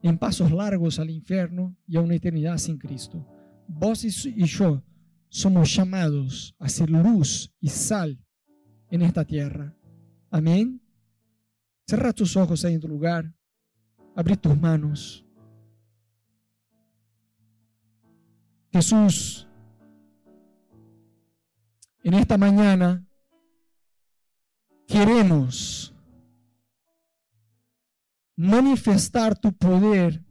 en 0.00 0.16
pasos 0.16 0.52
largos 0.52 1.00
al 1.00 1.10
infierno 1.10 1.76
y 1.88 1.96
a 1.96 2.02
una 2.02 2.14
eternidad 2.14 2.56
sin 2.56 2.78
Cristo. 2.78 3.26
Vos 3.66 4.04
y 4.04 4.44
yo 4.44 4.84
somos 5.28 5.74
llamados 5.74 6.54
a 6.60 6.68
ser 6.68 6.88
luz 6.88 7.52
y 7.58 7.68
sal 7.68 8.16
en 8.92 9.02
esta 9.02 9.24
tierra. 9.24 9.76
Amén. 10.30 10.80
Cerra 11.84 12.12
tus 12.12 12.36
ojos 12.36 12.62
en 12.62 12.78
tu 12.78 12.86
lugar. 12.86 13.34
Abre 14.14 14.36
tus 14.36 14.56
manos. 14.56 15.23
Jesús, 18.74 19.46
en 22.02 22.14
esta 22.14 22.36
mañana 22.36 23.06
queremos 24.88 25.94
manifestar 28.34 29.38
tu 29.38 29.52
poder 29.52 30.24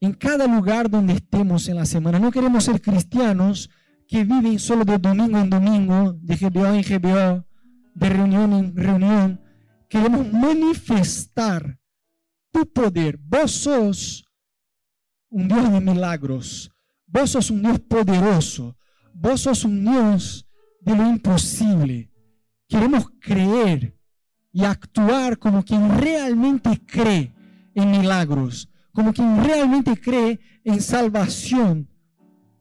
en 0.00 0.12
cada 0.12 0.48
lugar 0.48 0.90
donde 0.90 1.12
estemos 1.12 1.68
en 1.68 1.76
la 1.76 1.86
semana. 1.86 2.18
No 2.18 2.32
queremos 2.32 2.64
ser 2.64 2.82
cristianos 2.82 3.70
que 4.08 4.24
viven 4.24 4.58
solo 4.58 4.84
de 4.84 4.98
domingo 4.98 5.38
en 5.38 5.50
domingo, 5.50 6.14
de 6.14 6.34
GBO 6.34 6.66
en 6.66 6.82
GBO, 6.82 7.46
de 7.94 8.08
reunión 8.08 8.52
en 8.54 8.76
reunión. 8.76 9.40
Queremos 9.88 10.32
manifestar 10.32 11.78
tu 12.50 12.66
poder. 12.72 13.18
Vos 13.18 13.52
sos 13.52 14.24
un 15.28 15.46
Dios 15.46 15.70
de 15.70 15.80
milagros. 15.80 16.73
Vos 17.14 17.30
sos 17.30 17.48
un 17.52 17.62
Dios 17.62 17.78
poderoso. 17.78 18.76
Vos 19.14 19.42
sos 19.42 19.64
un 19.64 19.84
Dios 19.84 20.44
de 20.80 20.96
lo 20.96 21.08
imposible. 21.08 22.10
Queremos 22.68 23.06
creer 23.20 23.96
y 24.52 24.64
actuar 24.64 25.38
como 25.38 25.62
quien 25.62 25.96
realmente 25.96 26.84
cree 26.84 27.32
en 27.72 27.92
milagros, 27.92 28.68
como 28.92 29.12
quien 29.12 29.44
realmente 29.44 29.96
cree 29.96 30.40
en 30.64 30.80
salvación. 30.80 31.88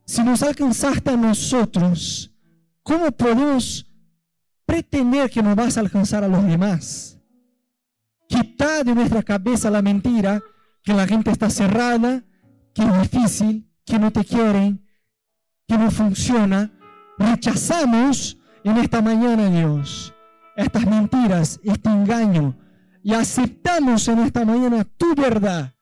Si 0.05 0.23
nos 0.23 0.43
alcanzaste 0.43 1.09
a 1.09 1.17
nosotros, 1.17 2.31
¿cómo 2.83 3.11
podemos 3.11 3.87
pretender 4.67 5.31
que 5.31 5.41
nos 5.41 5.55
vas 5.55 5.77
a 5.77 5.79
alcanzar 5.79 6.23
a 6.23 6.27
los 6.27 6.45
demás? 6.45 7.19
Quita 8.27 8.83
de 8.83 8.93
nuestra 8.93 9.23
cabeza 9.23 9.71
la 9.71 9.81
mentira 9.81 10.43
que 10.83 10.93
la 10.93 11.07
gente 11.07 11.31
está 11.31 11.49
cerrada, 11.49 12.23
que 12.75 12.83
es 12.83 13.11
difícil, 13.11 13.72
que 13.85 13.99
no 13.99 14.11
te 14.11 14.23
quieren, 14.23 14.85
que 15.67 15.77
no 15.77 15.91
funciona. 15.91 16.71
Rechazamos 17.17 18.37
en 18.63 18.77
esta 18.77 19.01
mañana, 19.01 19.49
Dios, 19.49 20.13
estas 20.55 20.85
mentiras, 20.85 21.59
este 21.63 21.89
engaño, 21.89 22.57
y 23.03 23.13
aceptamos 23.13 24.07
en 24.07 24.19
esta 24.19 24.45
mañana 24.45 24.85
tu 24.97 25.13
verdad. 25.15 25.73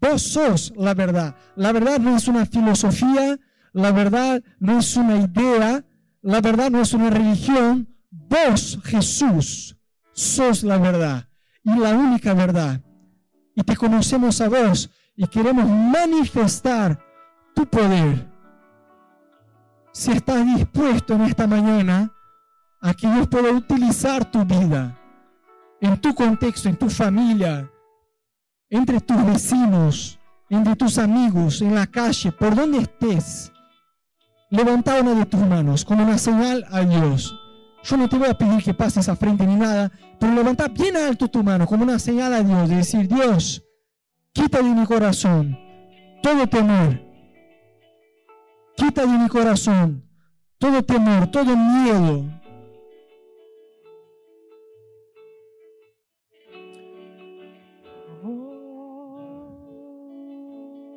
Vos 0.00 0.22
sos 0.22 0.72
la 0.76 0.94
verdad. 0.94 1.36
La 1.56 1.72
verdad 1.72 1.98
no 1.98 2.16
es 2.16 2.26
una 2.28 2.46
filosofía, 2.46 3.38
la 3.72 3.92
verdad 3.92 4.42
no 4.58 4.78
es 4.78 4.96
una 4.96 5.16
idea, 5.16 5.84
la 6.22 6.40
verdad 6.40 6.70
no 6.70 6.80
es 6.80 6.92
una 6.92 7.10
religión. 7.10 7.88
Vos, 8.10 8.78
Jesús, 8.84 9.76
sos 10.12 10.62
la 10.62 10.78
verdad 10.78 11.28
y 11.64 11.76
la 11.76 11.90
única 11.90 12.34
verdad. 12.34 12.80
Y 13.54 13.62
te 13.62 13.76
conocemos 13.76 14.40
a 14.40 14.48
vos 14.48 14.90
y 15.16 15.26
queremos 15.26 15.68
manifestar 15.68 16.98
tu 17.54 17.66
poder. 17.66 18.28
Si 19.92 20.12
estás 20.12 20.44
dispuesto 20.44 21.14
en 21.14 21.22
esta 21.22 21.46
mañana 21.46 22.12
a 22.80 22.94
que 22.94 23.12
Dios 23.12 23.28
pueda 23.28 23.50
utilizar 23.52 24.30
tu 24.30 24.44
vida 24.44 24.98
en 25.80 26.00
tu 26.00 26.14
contexto, 26.14 26.68
en 26.68 26.76
tu 26.76 26.88
familia, 26.88 27.68
entre 28.70 29.00
tus 29.00 29.26
vecinos, 29.26 30.18
entre 30.48 30.76
tus 30.76 30.96
amigos, 30.96 31.60
en 31.60 31.74
la 31.74 31.86
calle, 31.86 32.30
por 32.30 32.54
donde 32.54 32.78
estés, 32.78 33.52
levanta 34.48 35.00
una 35.00 35.14
de 35.14 35.26
tus 35.26 35.40
manos 35.40 35.84
como 35.84 36.04
una 36.04 36.18
señal 36.18 36.64
a 36.70 36.82
Dios. 36.82 37.34
Yo 37.82 37.96
no 37.96 38.08
te 38.08 38.16
voy 38.16 38.28
a 38.28 38.38
pedir 38.38 38.62
que 38.62 38.72
pases 38.72 39.08
a 39.08 39.16
frente 39.16 39.44
ni 39.44 39.56
nada, 39.56 39.90
pero 40.20 40.32
levanta 40.32 40.68
bien 40.68 40.96
alto 40.96 41.26
tu 41.26 41.42
mano 41.42 41.66
como 41.66 41.82
una 41.82 41.98
señal 41.98 42.32
a 42.32 42.42
Dios 42.42 42.68
de 42.68 42.76
decir, 42.76 43.08
Dios, 43.08 43.64
quita 44.32 44.62
de 44.62 44.70
mi 44.70 44.86
corazón 44.86 45.58
todo 46.22 46.46
temor. 46.46 47.11
Quita 48.76 49.06
de 49.06 49.18
mi 49.18 49.28
corazón 49.28 50.12
todo 50.62 50.80
temor, 50.80 51.26
todo 51.26 51.56
miedo. 51.56 52.24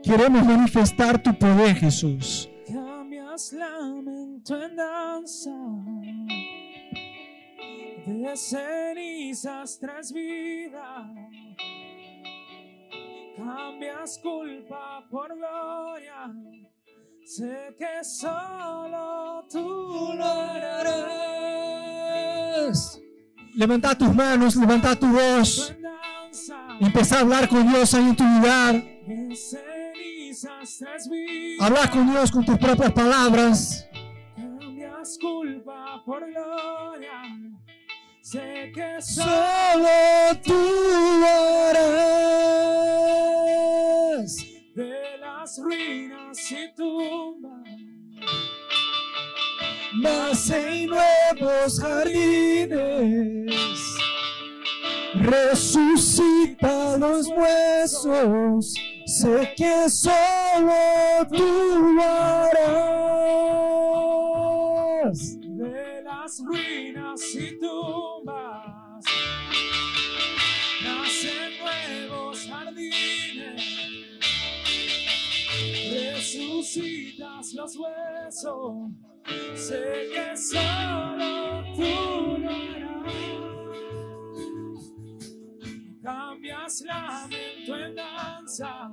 Queremos 0.04 0.46
manifestar 0.46 1.18
tu 1.24 1.34
poder, 1.34 1.76
Jesús. 1.78 2.48
Cambias 2.68 3.54
lamento 3.54 4.62
en 4.62 4.76
danza, 4.76 5.58
de 8.06 8.38
cenizas 8.38 9.80
tras 9.80 10.12
vida. 10.12 11.12
Cambias 13.36 14.20
culpa 14.20 15.08
por 15.10 15.36
gloria, 15.36 16.32
sé 17.26 17.76
que 17.78 18.04
solo 18.04 19.44
tú 19.52 20.14
lo 20.18 20.26
harás. 20.26 20.96
Levanta 23.56 23.98
tus 23.98 24.14
manos, 24.14 24.56
levanta 24.56 24.96
tu 24.96 25.08
voz. 25.08 25.74
Empezá 26.80 27.18
a 27.18 27.22
hablar 27.22 27.48
con 27.50 27.68
Dios 27.68 27.94
ahí 27.94 28.10
en 28.10 28.16
tu 28.16 28.24
lugar. 28.24 28.84
Habla 31.60 31.90
con 31.90 32.12
Dios 32.12 32.32
con 32.32 32.46
tus 32.46 32.58
propias 32.58 32.92
palabras. 32.92 33.88
Cambias 34.36 35.18
culpa 35.20 36.04
por 36.06 36.26
gloria. 36.30 37.22
Sé 38.22 38.72
que 38.74 39.02
solo 39.02 39.32
Solo 39.74 39.88
tú 40.44 40.54
lo 41.22 41.28
harás. 41.70 41.96
de 44.76 45.18
las 45.22 45.58
ruinas 45.64 46.25
y 46.52 46.68
tumbas 46.76 47.66
Nacen 50.02 50.88
nuevos 50.88 51.80
jardines. 51.80 52.76
Resucita 55.14 56.98
los 56.98 57.28
huesos. 57.30 58.74
Sé 59.06 59.54
que 59.56 59.90
solo 59.90 61.26
tú 61.32 62.02
harás. 62.02 62.60
de 65.40 66.02
las 66.04 66.44
ruinas 66.44 67.22
y 67.36 67.58
tumbas. 67.58 68.65
Resucitas 76.36 77.54
los 77.54 77.78
huesos. 77.78 78.92
Sé 79.56 80.10
que 80.14 80.36
solo 80.36 81.64
tú 81.76 82.38
lo 82.40 82.50
harás. 82.50 83.14
Cambias 86.04 86.82
lamento 86.82 87.78
en 87.78 87.96
danza. 87.96 88.92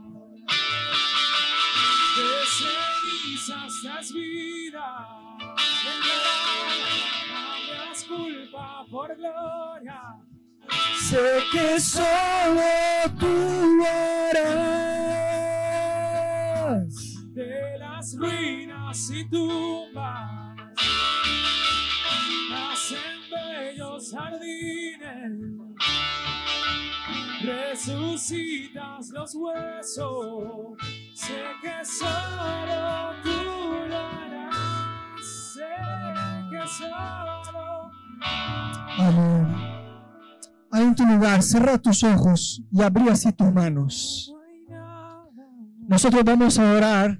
De 2.16 2.28
cenizas 2.46 3.72
das 3.82 4.12
vida. 4.12 5.08
Cambias 7.28 8.04
culpa 8.04 8.86
por 8.88 9.16
gloria. 9.16 10.00
Sé 10.96 11.42
que 11.50 11.80
solo 11.80 12.62
tú 13.18 13.84
harás. 13.84 15.01
Ruinas 18.22 19.10
y 19.10 19.24
tumbas 19.28 20.56
nacen 22.50 23.20
bellos 23.30 24.12
jardines, 24.12 25.32
resucitas 27.42 29.08
los 29.10 29.34
huesos, 29.34 30.78
sé 31.14 31.42
que 31.62 31.84
solo 31.84 33.14
tú 33.22 33.88
lo 33.88 33.96
harás, 33.96 35.54
sé 35.54 35.68
que 36.50 36.68
solo 36.68 37.42
Amén. 38.98 39.56
Ahí 40.70 40.84
en 40.84 40.94
tu 40.94 41.04
lugar, 41.04 41.42
cerra 41.42 41.76
tus 41.78 42.04
ojos 42.04 42.62
y 42.70 42.82
abrí 42.82 43.08
así 43.08 43.32
tus 43.32 43.52
manos. 43.52 44.32
Nosotros 45.88 46.22
vamos 46.24 46.58
a 46.58 46.72
orar. 46.72 47.18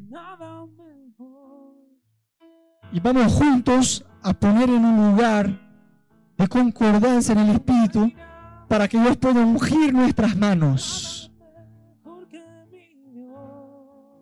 Y 2.93 3.01
vamos 3.01 3.33
juntos 3.33 4.05
a 4.23 4.33
poner 4.35 4.69
en 4.69 4.85
un 4.85 5.11
lugar 5.11 5.59
de 6.37 6.49
concordancia 6.49 7.33
en 7.33 7.39
el 7.39 7.51
Espíritu 7.57 8.13
para 8.69 8.87
que 8.87 9.01
Dios 9.01 9.17
pueda 9.17 9.41
ungir 9.41 9.93
nuestras 9.93 10.37
manos, 10.37 11.33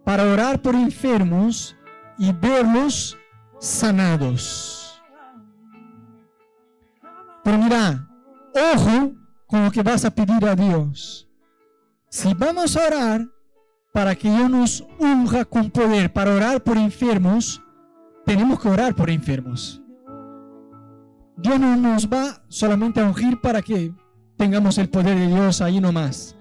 para 0.05 0.25
orar 0.25 0.61
por 0.61 0.75
enfermos 0.75 1.77
y 2.19 2.33
verlos 2.33 3.19
sanados. 3.59 5.03
Pero 7.43 7.59
mira, 7.59 8.09
ojo 8.75 9.13
con 9.47 9.65
lo 9.65 9.71
que 9.71 9.83
vas 9.83 10.05
a 10.05 10.11
pedir 10.11 10.45
a 10.47 10.55
Dios. 10.55 11.29
Si 12.09 12.35
vamos 12.35 12.77
a 12.77 12.87
orar 12.87 13.27
para 13.93 14.15
que 14.15 14.31
Dios 14.31 14.51
nos 14.51 14.85
unja 14.99 15.45
con 15.45 15.71
poder 15.71 16.13
para 16.13 16.35
orar 16.35 16.63
por 16.63 16.77
enfermos, 16.77 17.61
tenemos 18.25 18.61
que 18.61 18.69
orar 18.69 18.95
por 18.95 19.11
enfermos. 19.11 19.83
Dios 21.37 21.59
no 21.59 21.77
nos 21.77 22.09
va 22.09 22.43
solamente 22.49 23.01
a 23.01 23.05
ungir 23.05 23.41
para 23.41 23.63
que 23.63 23.95
tengamos 24.37 24.79
el 24.79 24.89
poder 24.91 25.19
de 25.19 25.27
Dios 25.27 25.61
ahí 25.61 25.81
nomás. 25.81 26.37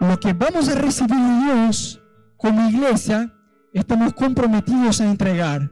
Lo 0.00 0.18
que 0.18 0.32
vamos 0.32 0.68
a 0.68 0.74
recibir 0.74 1.16
de 1.16 1.44
Dios 1.44 2.02
como 2.36 2.68
iglesia, 2.68 3.32
estamos 3.72 4.12
comprometidos 4.14 5.00
a 5.00 5.10
entregar. 5.10 5.70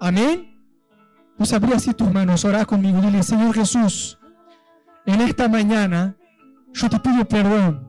Amén. 0.00 0.56
Pues 1.36 1.52
abrí 1.52 1.72
así 1.72 1.92
tus 1.92 2.12
manos, 2.12 2.44
orá 2.44 2.64
conmigo, 2.64 3.00
dile, 3.00 3.22
Señor 3.22 3.54
Jesús, 3.54 4.18
en 5.04 5.20
esta 5.20 5.48
mañana 5.48 6.16
yo 6.72 6.88
te 6.88 6.98
pido 7.00 7.26
perdón 7.26 7.88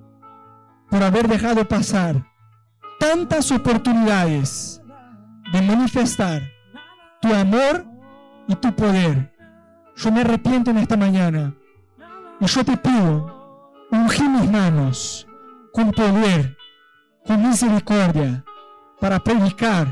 por 0.89 1.03
haber 1.03 1.28
dejado 1.28 1.68
pasar 1.68 2.26
tantas 2.99 3.51
oportunidades 3.51 4.82
de 5.52 5.62
manifestar 5.62 6.41
tu 7.22 7.34
amor 7.34 7.86
y 8.48 8.56
tu 8.56 8.74
poder. 8.76 9.34
Yo 9.95 10.12
me 10.12 10.22
arrepiento 10.22 10.72
en 10.72 10.78
esta 10.78 10.98
mañana 10.98 11.54
y 12.39 12.45
yo 12.45 12.64
te 12.64 12.78
pido, 12.78 13.88
ungí 13.91 14.24
mis 14.24 14.52
manos 14.52 15.28
con 15.74 15.91
poder, 15.91 16.58
con 17.26 17.48
misericordia, 17.48 18.43
para 19.00 19.20
predicar, 19.20 19.88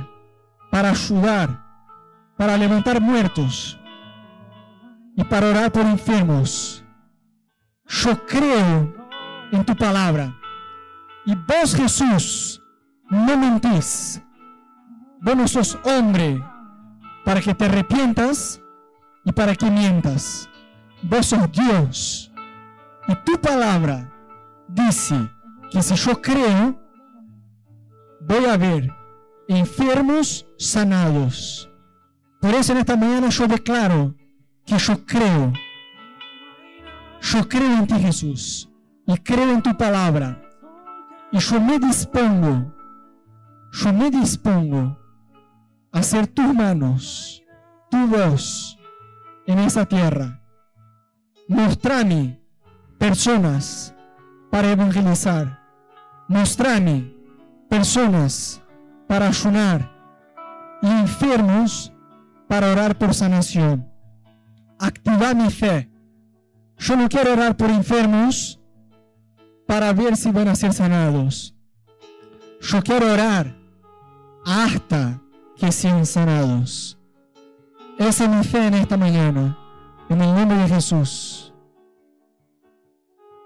para 0.71 0.89
ayudar, 0.89 1.63
para 2.37 2.57
levantar 2.57 3.01
muertos 3.01 3.79
y 5.15 5.23
para 5.23 5.49
orar 5.49 5.71
por 5.71 5.85
enfermos. 5.85 6.83
Yo 7.87 8.25
creo 8.25 8.93
en 9.51 9.65
tu 9.65 9.75
palabra. 9.75 10.35
Y 11.25 11.35
vos, 11.35 11.75
Jesús, 11.75 12.61
no 13.09 13.37
mentís. 13.37 14.21
Vos 15.21 15.35
no 15.35 15.47
sos 15.47 15.77
hombre 15.83 16.43
para 17.23 17.41
que 17.41 17.53
te 17.53 17.65
arrepientas 17.65 18.61
y 19.23 19.31
para 19.31 19.55
que 19.55 19.69
mientas. 19.69 20.49
Vos 21.01 21.27
sos 21.27 21.51
Dios. 21.51 22.31
Y 23.07 23.15
tu 23.23 23.39
palabra 23.39 24.11
dice 24.67 25.29
que 25.71 25.81
si 25.81 25.95
yo 25.95 26.21
creo, 26.21 26.79
voy 28.21 28.45
a 28.45 28.57
ver 28.57 28.91
enfermos 29.47 30.45
sanados. 30.57 31.69
Por 32.39 32.53
eso 32.53 32.73
en 32.73 32.79
esta 32.79 32.95
mañana 32.95 33.29
yo 33.29 33.47
declaro 33.47 34.15
que 34.65 34.77
yo 34.77 35.05
creo. 35.05 35.53
Yo 37.21 37.47
creo 37.47 37.73
en 37.73 37.87
ti, 37.87 37.95
Jesús. 37.95 38.69
Y 39.07 39.17
creo 39.17 39.51
en 39.51 39.61
tu 39.61 39.75
palabra. 39.75 40.41
Y 41.31 41.39
yo 41.39 41.59
me 41.59 41.79
dispongo, 41.79 42.73
yo 43.71 43.93
me 43.93 44.09
dispongo 44.09 45.04
a 45.95 45.99
hacer 45.99 46.27
tus 46.27 46.53
manos, 46.53 47.41
tu 47.89 48.05
voz 48.07 48.77
en 49.47 49.59
esa 49.59 49.85
tierra. 49.85 50.41
Mostrame 51.47 52.37
personas 52.99 53.95
para 54.51 54.71
evangelizar. 54.71 55.63
Mostrame 56.27 57.15
personas 57.69 58.61
para 59.07 59.29
ayunar 59.29 59.89
y 60.81 60.87
enfermos 60.87 61.93
para 62.49 62.73
orar 62.73 62.97
por 62.97 63.13
sanación. 63.13 63.89
Activa 64.77 65.33
mi 65.33 65.49
fe. 65.49 65.89
Yo 66.77 66.97
no 66.97 67.07
quiero 67.07 67.31
orar 67.31 67.55
por 67.55 67.69
enfermos 67.69 68.59
para 69.65 69.93
ver 69.93 70.17
si 70.17 70.29
van 70.29 70.49
a 70.49 70.55
ser 70.55 70.73
sanados. 70.73 71.55
Yo 72.59 72.81
quiero 72.83 73.13
orar 73.13 73.55
hasta 74.45 75.21
que 75.57 75.71
sean 75.71 76.05
sanados. 76.05 76.97
Esa 77.97 78.25
es 78.25 78.29
mi 78.29 78.43
fe 78.43 78.67
en 78.67 78.73
esta 78.75 78.97
mañana. 78.97 79.57
En 80.09 80.21
el 80.21 80.35
nombre 80.35 80.57
de 80.57 80.67
Jesús. 80.67 81.53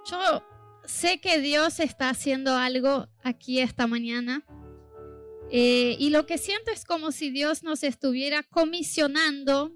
Yo 0.10 0.44
sé 0.86 1.22
que 1.22 1.40
Dios 1.40 1.80
está 1.80 2.10
haciendo 2.10 2.56
algo 2.56 3.08
aquí 3.24 3.60
esta 3.60 3.88
mañana. 3.88 4.44
eh, 5.52 5.96
y 6.00 6.12
lo 6.12 6.26
que 6.28 6.38
siento 6.38 6.70
es 6.72 6.86
como 6.86 7.12
si 7.12 7.32
Dios 7.32 7.64
nos 7.64 7.82
estuviera 7.84 8.44
comisionando 8.44 9.72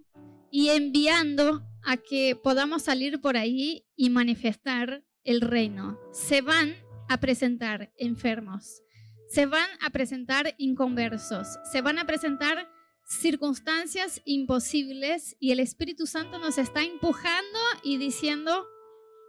y 0.52 0.70
enviando 0.70 1.64
a 1.84 1.98
que 1.98 2.36
podamos 2.36 2.84
salir 2.84 3.20
por 3.22 3.38
ahí 3.38 3.84
y 3.96 4.12
manifestar 4.12 5.04
el 5.24 5.42
reino. 5.42 5.98
Se 6.12 6.42
van 6.42 6.76
a 7.10 7.20
presentar 7.20 7.92
enfermos, 7.98 8.84
se 9.34 9.48
van 9.48 9.68
a 9.82 9.90
presentar 9.90 10.54
inconversos, 10.60 11.58
se 11.72 11.82
van 11.82 11.98
a 11.98 12.06
presentar 12.06 12.70
circunstancias 13.04 14.22
imposibles 14.26 15.36
y 15.40 15.52
el 15.52 15.60
Espíritu 15.60 16.06
Santo 16.06 16.38
nos 16.38 16.60
está 16.60 16.84
empujando 16.84 17.60
y 17.82 17.98
diciendo, 17.98 18.68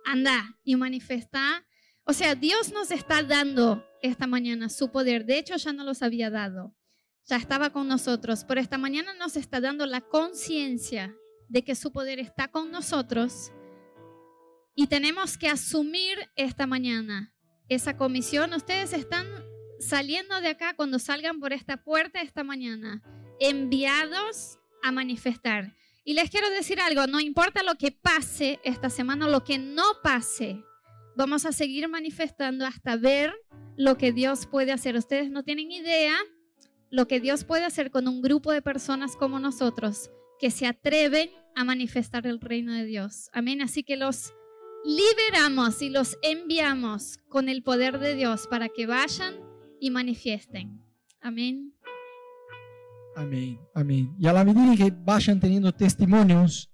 anda 0.05 0.59
y 0.63 0.77
manifiesta. 0.77 1.67
O 2.05 2.13
sea, 2.13 2.35
Dios 2.35 2.71
nos 2.71 2.91
está 2.91 3.23
dando 3.23 3.83
esta 4.03 4.27
mañana 4.27 4.69
su 4.69 4.93
poder. 4.93 5.25
De 5.25 5.39
hecho, 5.39 5.57
ya 5.57 5.73
no 5.73 5.85
los 5.85 6.03
había 6.03 6.29
dado. 6.29 6.77
Ya 7.25 7.37
estaba 7.37 7.71
con 7.71 7.89
nosotros. 7.89 8.45
Pero 8.47 8.61
esta 8.61 8.77
mañana 8.77 9.15
nos 9.15 9.39
está 9.39 9.63
dando 9.63 9.87
la 9.87 10.03
conciencia 10.03 11.17
de 11.49 11.65
que 11.65 11.75
su 11.75 11.93
poder 11.93 12.19
está 12.19 12.49
con 12.49 12.71
nosotros. 12.71 13.53
Y 14.75 14.87
tenemos 14.89 15.39
que 15.39 15.49
asumir 15.49 16.19
esta 16.37 16.67
mañana 16.67 17.35
esa 17.71 17.97
comisión. 17.97 18.53
Ustedes 18.53 18.93
están 18.93 19.54
saliendo 19.85 20.41
de 20.41 20.49
acá 20.49 20.74
cuando 20.74 20.99
salgan 20.99 21.41
por 21.41 21.53
esta 21.53 21.76
puerta 21.76 22.20
esta 22.20 22.45
mañana, 22.45 23.03
enviados 23.41 24.59
a 24.82 24.93
manifestar. 24.93 25.76
Y 26.05 26.14
les 26.14 26.30
quiero 26.30 26.51
decir 26.51 26.80
algo, 26.80 27.07
no 27.07 27.20
importa 27.20 27.62
lo 27.62 27.76
que 27.76 27.91
pase 27.91 28.61
esta 28.64 28.91
semana 28.91 29.28
lo 29.28 29.45
que 29.45 29.59
no 29.59 29.85
pase, 30.03 30.62
vamos 31.16 31.47
a 31.47 31.53
seguir 31.53 31.89
manifestando 31.89 32.66
hasta 32.66 32.97
ver 32.97 33.32
lo 33.76 33.97
que 33.97 34.12
Dios 34.12 34.47
puede 34.47 34.72
hacer. 34.72 34.97
Ustedes 34.97 35.30
no 35.30 35.43
tienen 35.43 35.70
idea 35.70 36.16
lo 36.91 37.09
que 37.09 37.20
Dios 37.20 37.45
puede 37.45 37.64
hacer 37.64 37.91
con 37.91 38.07
un 38.07 38.22
grupo 38.22 38.53
de 38.53 38.62
personas 38.62 39.16
como 39.16 39.39
nosotros 39.41 40.11
que 40.39 40.51
se 40.51 40.66
atreven 40.66 41.30
a 41.57 41.64
manifestar 41.64 42.26
el 42.26 42.41
reino 42.41 42.72
de 42.72 42.85
Dios. 42.85 43.30
Amén. 43.32 43.62
Así 43.62 43.82
que 43.82 43.97
los 43.97 44.32
liberamos 44.85 45.80
y 45.82 45.89
los 45.89 46.18
enviamos 46.22 47.18
con 47.28 47.49
el 47.49 47.62
poder 47.62 47.99
de 47.99 48.14
Dios 48.14 48.47
para 48.49 48.68
que 48.68 48.87
vayan 48.87 49.54
y 49.85 49.91
manifiesten. 49.91 50.80
Amén. 51.20 51.74
Amén, 53.14 53.61
amén. 53.74 54.16
Y 54.18 54.26
a 54.26 54.32
la 54.32 54.43
medida 54.43 54.74
que 54.74 54.91
vayan 54.91 55.39
teniendo 55.39 55.70
testimonios, 55.72 56.70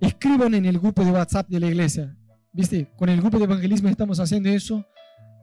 escriban 0.00 0.52
en 0.54 0.64
el 0.64 0.80
grupo 0.80 1.04
de 1.04 1.12
WhatsApp 1.12 1.48
de 1.48 1.60
la 1.60 1.68
iglesia. 1.68 2.18
¿Viste? 2.52 2.90
Con 2.96 3.08
el 3.10 3.20
grupo 3.20 3.38
de 3.38 3.44
evangelismo 3.44 3.88
estamos 3.88 4.18
haciendo 4.18 4.48
eso 4.48 4.84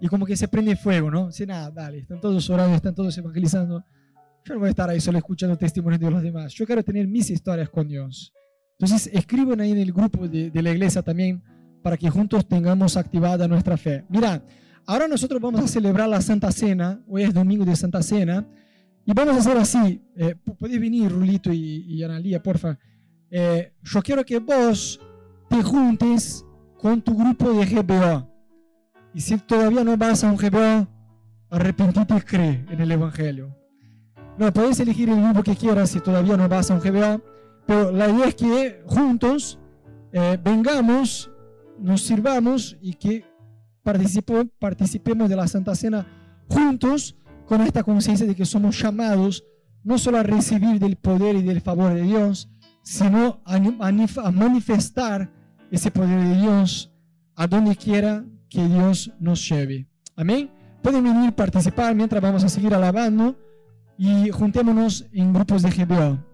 y 0.01 0.09
como 0.09 0.25
que 0.25 0.35
se 0.35 0.49
prende 0.49 0.75
fuego, 0.75 1.09
¿no? 1.09 1.31
Si 1.31 1.45
nada, 1.45 1.71
dale, 1.71 1.99
están 1.99 2.19
todos 2.19 2.49
orando, 2.49 2.75
están 2.75 2.93
todos 2.93 3.17
evangelizando. 3.17 3.81
Yo 4.43 4.55
no 4.55 4.59
voy 4.59 4.67
a 4.67 4.71
estar 4.71 4.89
ahí 4.89 4.99
solo 4.99 5.19
escuchando 5.19 5.57
testimonios 5.57 6.01
de 6.01 6.11
los 6.11 6.21
demás. 6.21 6.53
Yo 6.53 6.65
quiero 6.65 6.83
tener 6.83 7.07
mis 7.07 7.29
historias 7.29 7.69
con 7.69 7.87
Dios. 7.87 8.33
Entonces, 8.77 9.09
escriban 9.13 9.61
ahí 9.61 9.71
en 9.71 9.77
el 9.77 9.93
grupo 9.93 10.27
de, 10.27 10.51
de 10.51 10.61
la 10.61 10.71
iglesia 10.71 11.01
también 11.01 11.41
para 11.81 11.95
que 11.95 12.09
juntos 12.09 12.45
tengamos 12.45 12.97
activada 12.97 13.47
nuestra 13.47 13.77
fe. 13.77 14.03
Mira, 14.09 14.43
ahora 14.89 15.07
nosotros 15.07 15.39
vamos 15.39 15.61
a 15.61 15.67
celebrar 15.67 16.09
la 16.09 16.19
Santa 16.19 16.51
Cena. 16.51 16.99
Hoy 17.07 17.21
es 17.21 17.31
domingo 17.31 17.63
de 17.63 17.75
Santa 17.75 18.01
Cena. 18.01 18.47
Y 19.05 19.13
vamos 19.13 19.35
a 19.35 19.39
hacer 19.39 19.57
así. 19.57 20.01
Eh, 20.15 20.35
Podéis 20.57 20.79
venir, 20.81 21.11
Rulito 21.11 21.53
y, 21.53 21.85
y 21.87 22.03
Analía, 22.03 22.41
porfa. 22.41 22.77
Eh, 23.29 23.71
yo 23.83 24.01
quiero 24.01 24.25
que 24.25 24.39
vos 24.39 24.99
te 25.47 25.61
juntes 25.61 26.43
con 26.75 27.03
tu 27.03 27.15
grupo 27.15 27.53
de 27.53 27.67
GBO. 27.67 28.27
Y 29.13 29.21
si 29.21 29.37
todavía 29.37 29.83
no 29.83 29.95
vas 29.95 30.23
a 30.23 30.31
un 30.31 30.37
GBO, 30.37 30.87
arrepentite 31.51 32.15
y 32.17 32.21
cree 32.21 32.65
en 32.69 32.81
el 32.81 32.91
Evangelio. 32.91 33.55
No, 34.39 34.51
podéis 34.51 34.79
elegir 34.79 35.09
el 35.09 35.21
grupo 35.21 35.43
que 35.43 35.55
quieras 35.55 35.91
si 35.91 35.99
todavía 35.99 36.35
no 36.35 36.49
vas 36.49 36.71
a 36.71 36.73
un 36.73 36.79
GBO. 36.79 37.21
Pero 37.67 37.91
la 37.91 38.09
idea 38.09 38.25
es 38.25 38.35
que 38.35 38.81
juntos 38.87 39.59
eh, 40.13 40.39
vengamos 40.43 41.29
nos 41.79 42.01
sirvamos 42.01 42.77
y 42.81 42.93
que 42.93 43.25
participemos 43.83 45.29
de 45.29 45.35
la 45.35 45.47
Santa 45.47 45.75
Cena 45.75 46.05
juntos 46.47 47.15
con 47.45 47.61
esta 47.61 47.83
conciencia 47.83 48.27
de 48.27 48.35
que 48.35 48.45
somos 48.45 48.79
llamados 48.81 49.43
no 49.83 49.97
solo 49.97 50.17
a 50.17 50.23
recibir 50.23 50.79
del 50.79 50.95
poder 50.97 51.35
y 51.35 51.41
del 51.41 51.61
favor 51.61 51.93
de 51.93 52.03
Dios, 52.03 52.49
sino 52.83 53.41
a, 53.45 53.57
manif- 53.59 54.21
a 54.23 54.31
manifestar 54.31 55.31
ese 55.71 55.89
poder 55.91 56.19
de 56.21 56.41
Dios 56.41 56.91
a 57.35 57.47
donde 57.47 57.75
quiera 57.75 58.25
que 58.49 58.67
Dios 58.67 59.11
nos 59.19 59.47
lleve. 59.47 59.87
Amén. 60.15 60.51
Pueden 60.81 61.03
venir 61.03 61.33
participar 61.33 61.95
mientras 61.95 62.21
vamos 62.21 62.43
a 62.43 62.49
seguir 62.49 62.73
alabando 62.73 63.37
y 63.97 64.29
juntémonos 64.29 65.05
en 65.13 65.33
grupos 65.33 65.61
de 65.61 65.69
GBO. 65.71 66.28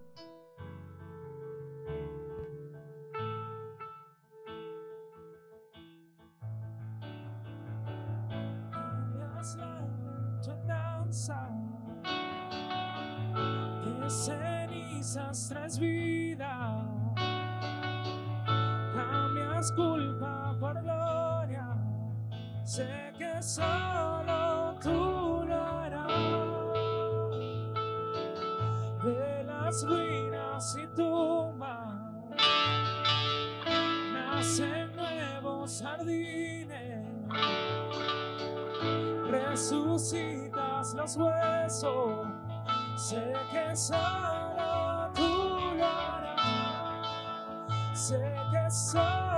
Solo 23.56 24.76
tú. 24.82 25.26
De 29.04 29.44
las 29.44 29.84
ruinas 29.86 30.78
y 30.82 30.88
tumbas 30.96 31.94
nacen 34.14 34.96
nuevos 34.96 35.82
jardines 35.84 37.06
resucitas 39.30 40.94
los 40.96 41.16
huesos. 41.16 42.28
Sé 42.98 43.34
que 43.52 43.76
solo 43.76 45.12
tú 45.14 45.60
lo. 45.78 45.96
Sé 47.94 48.36
que 48.52 48.72
solo 48.72 49.35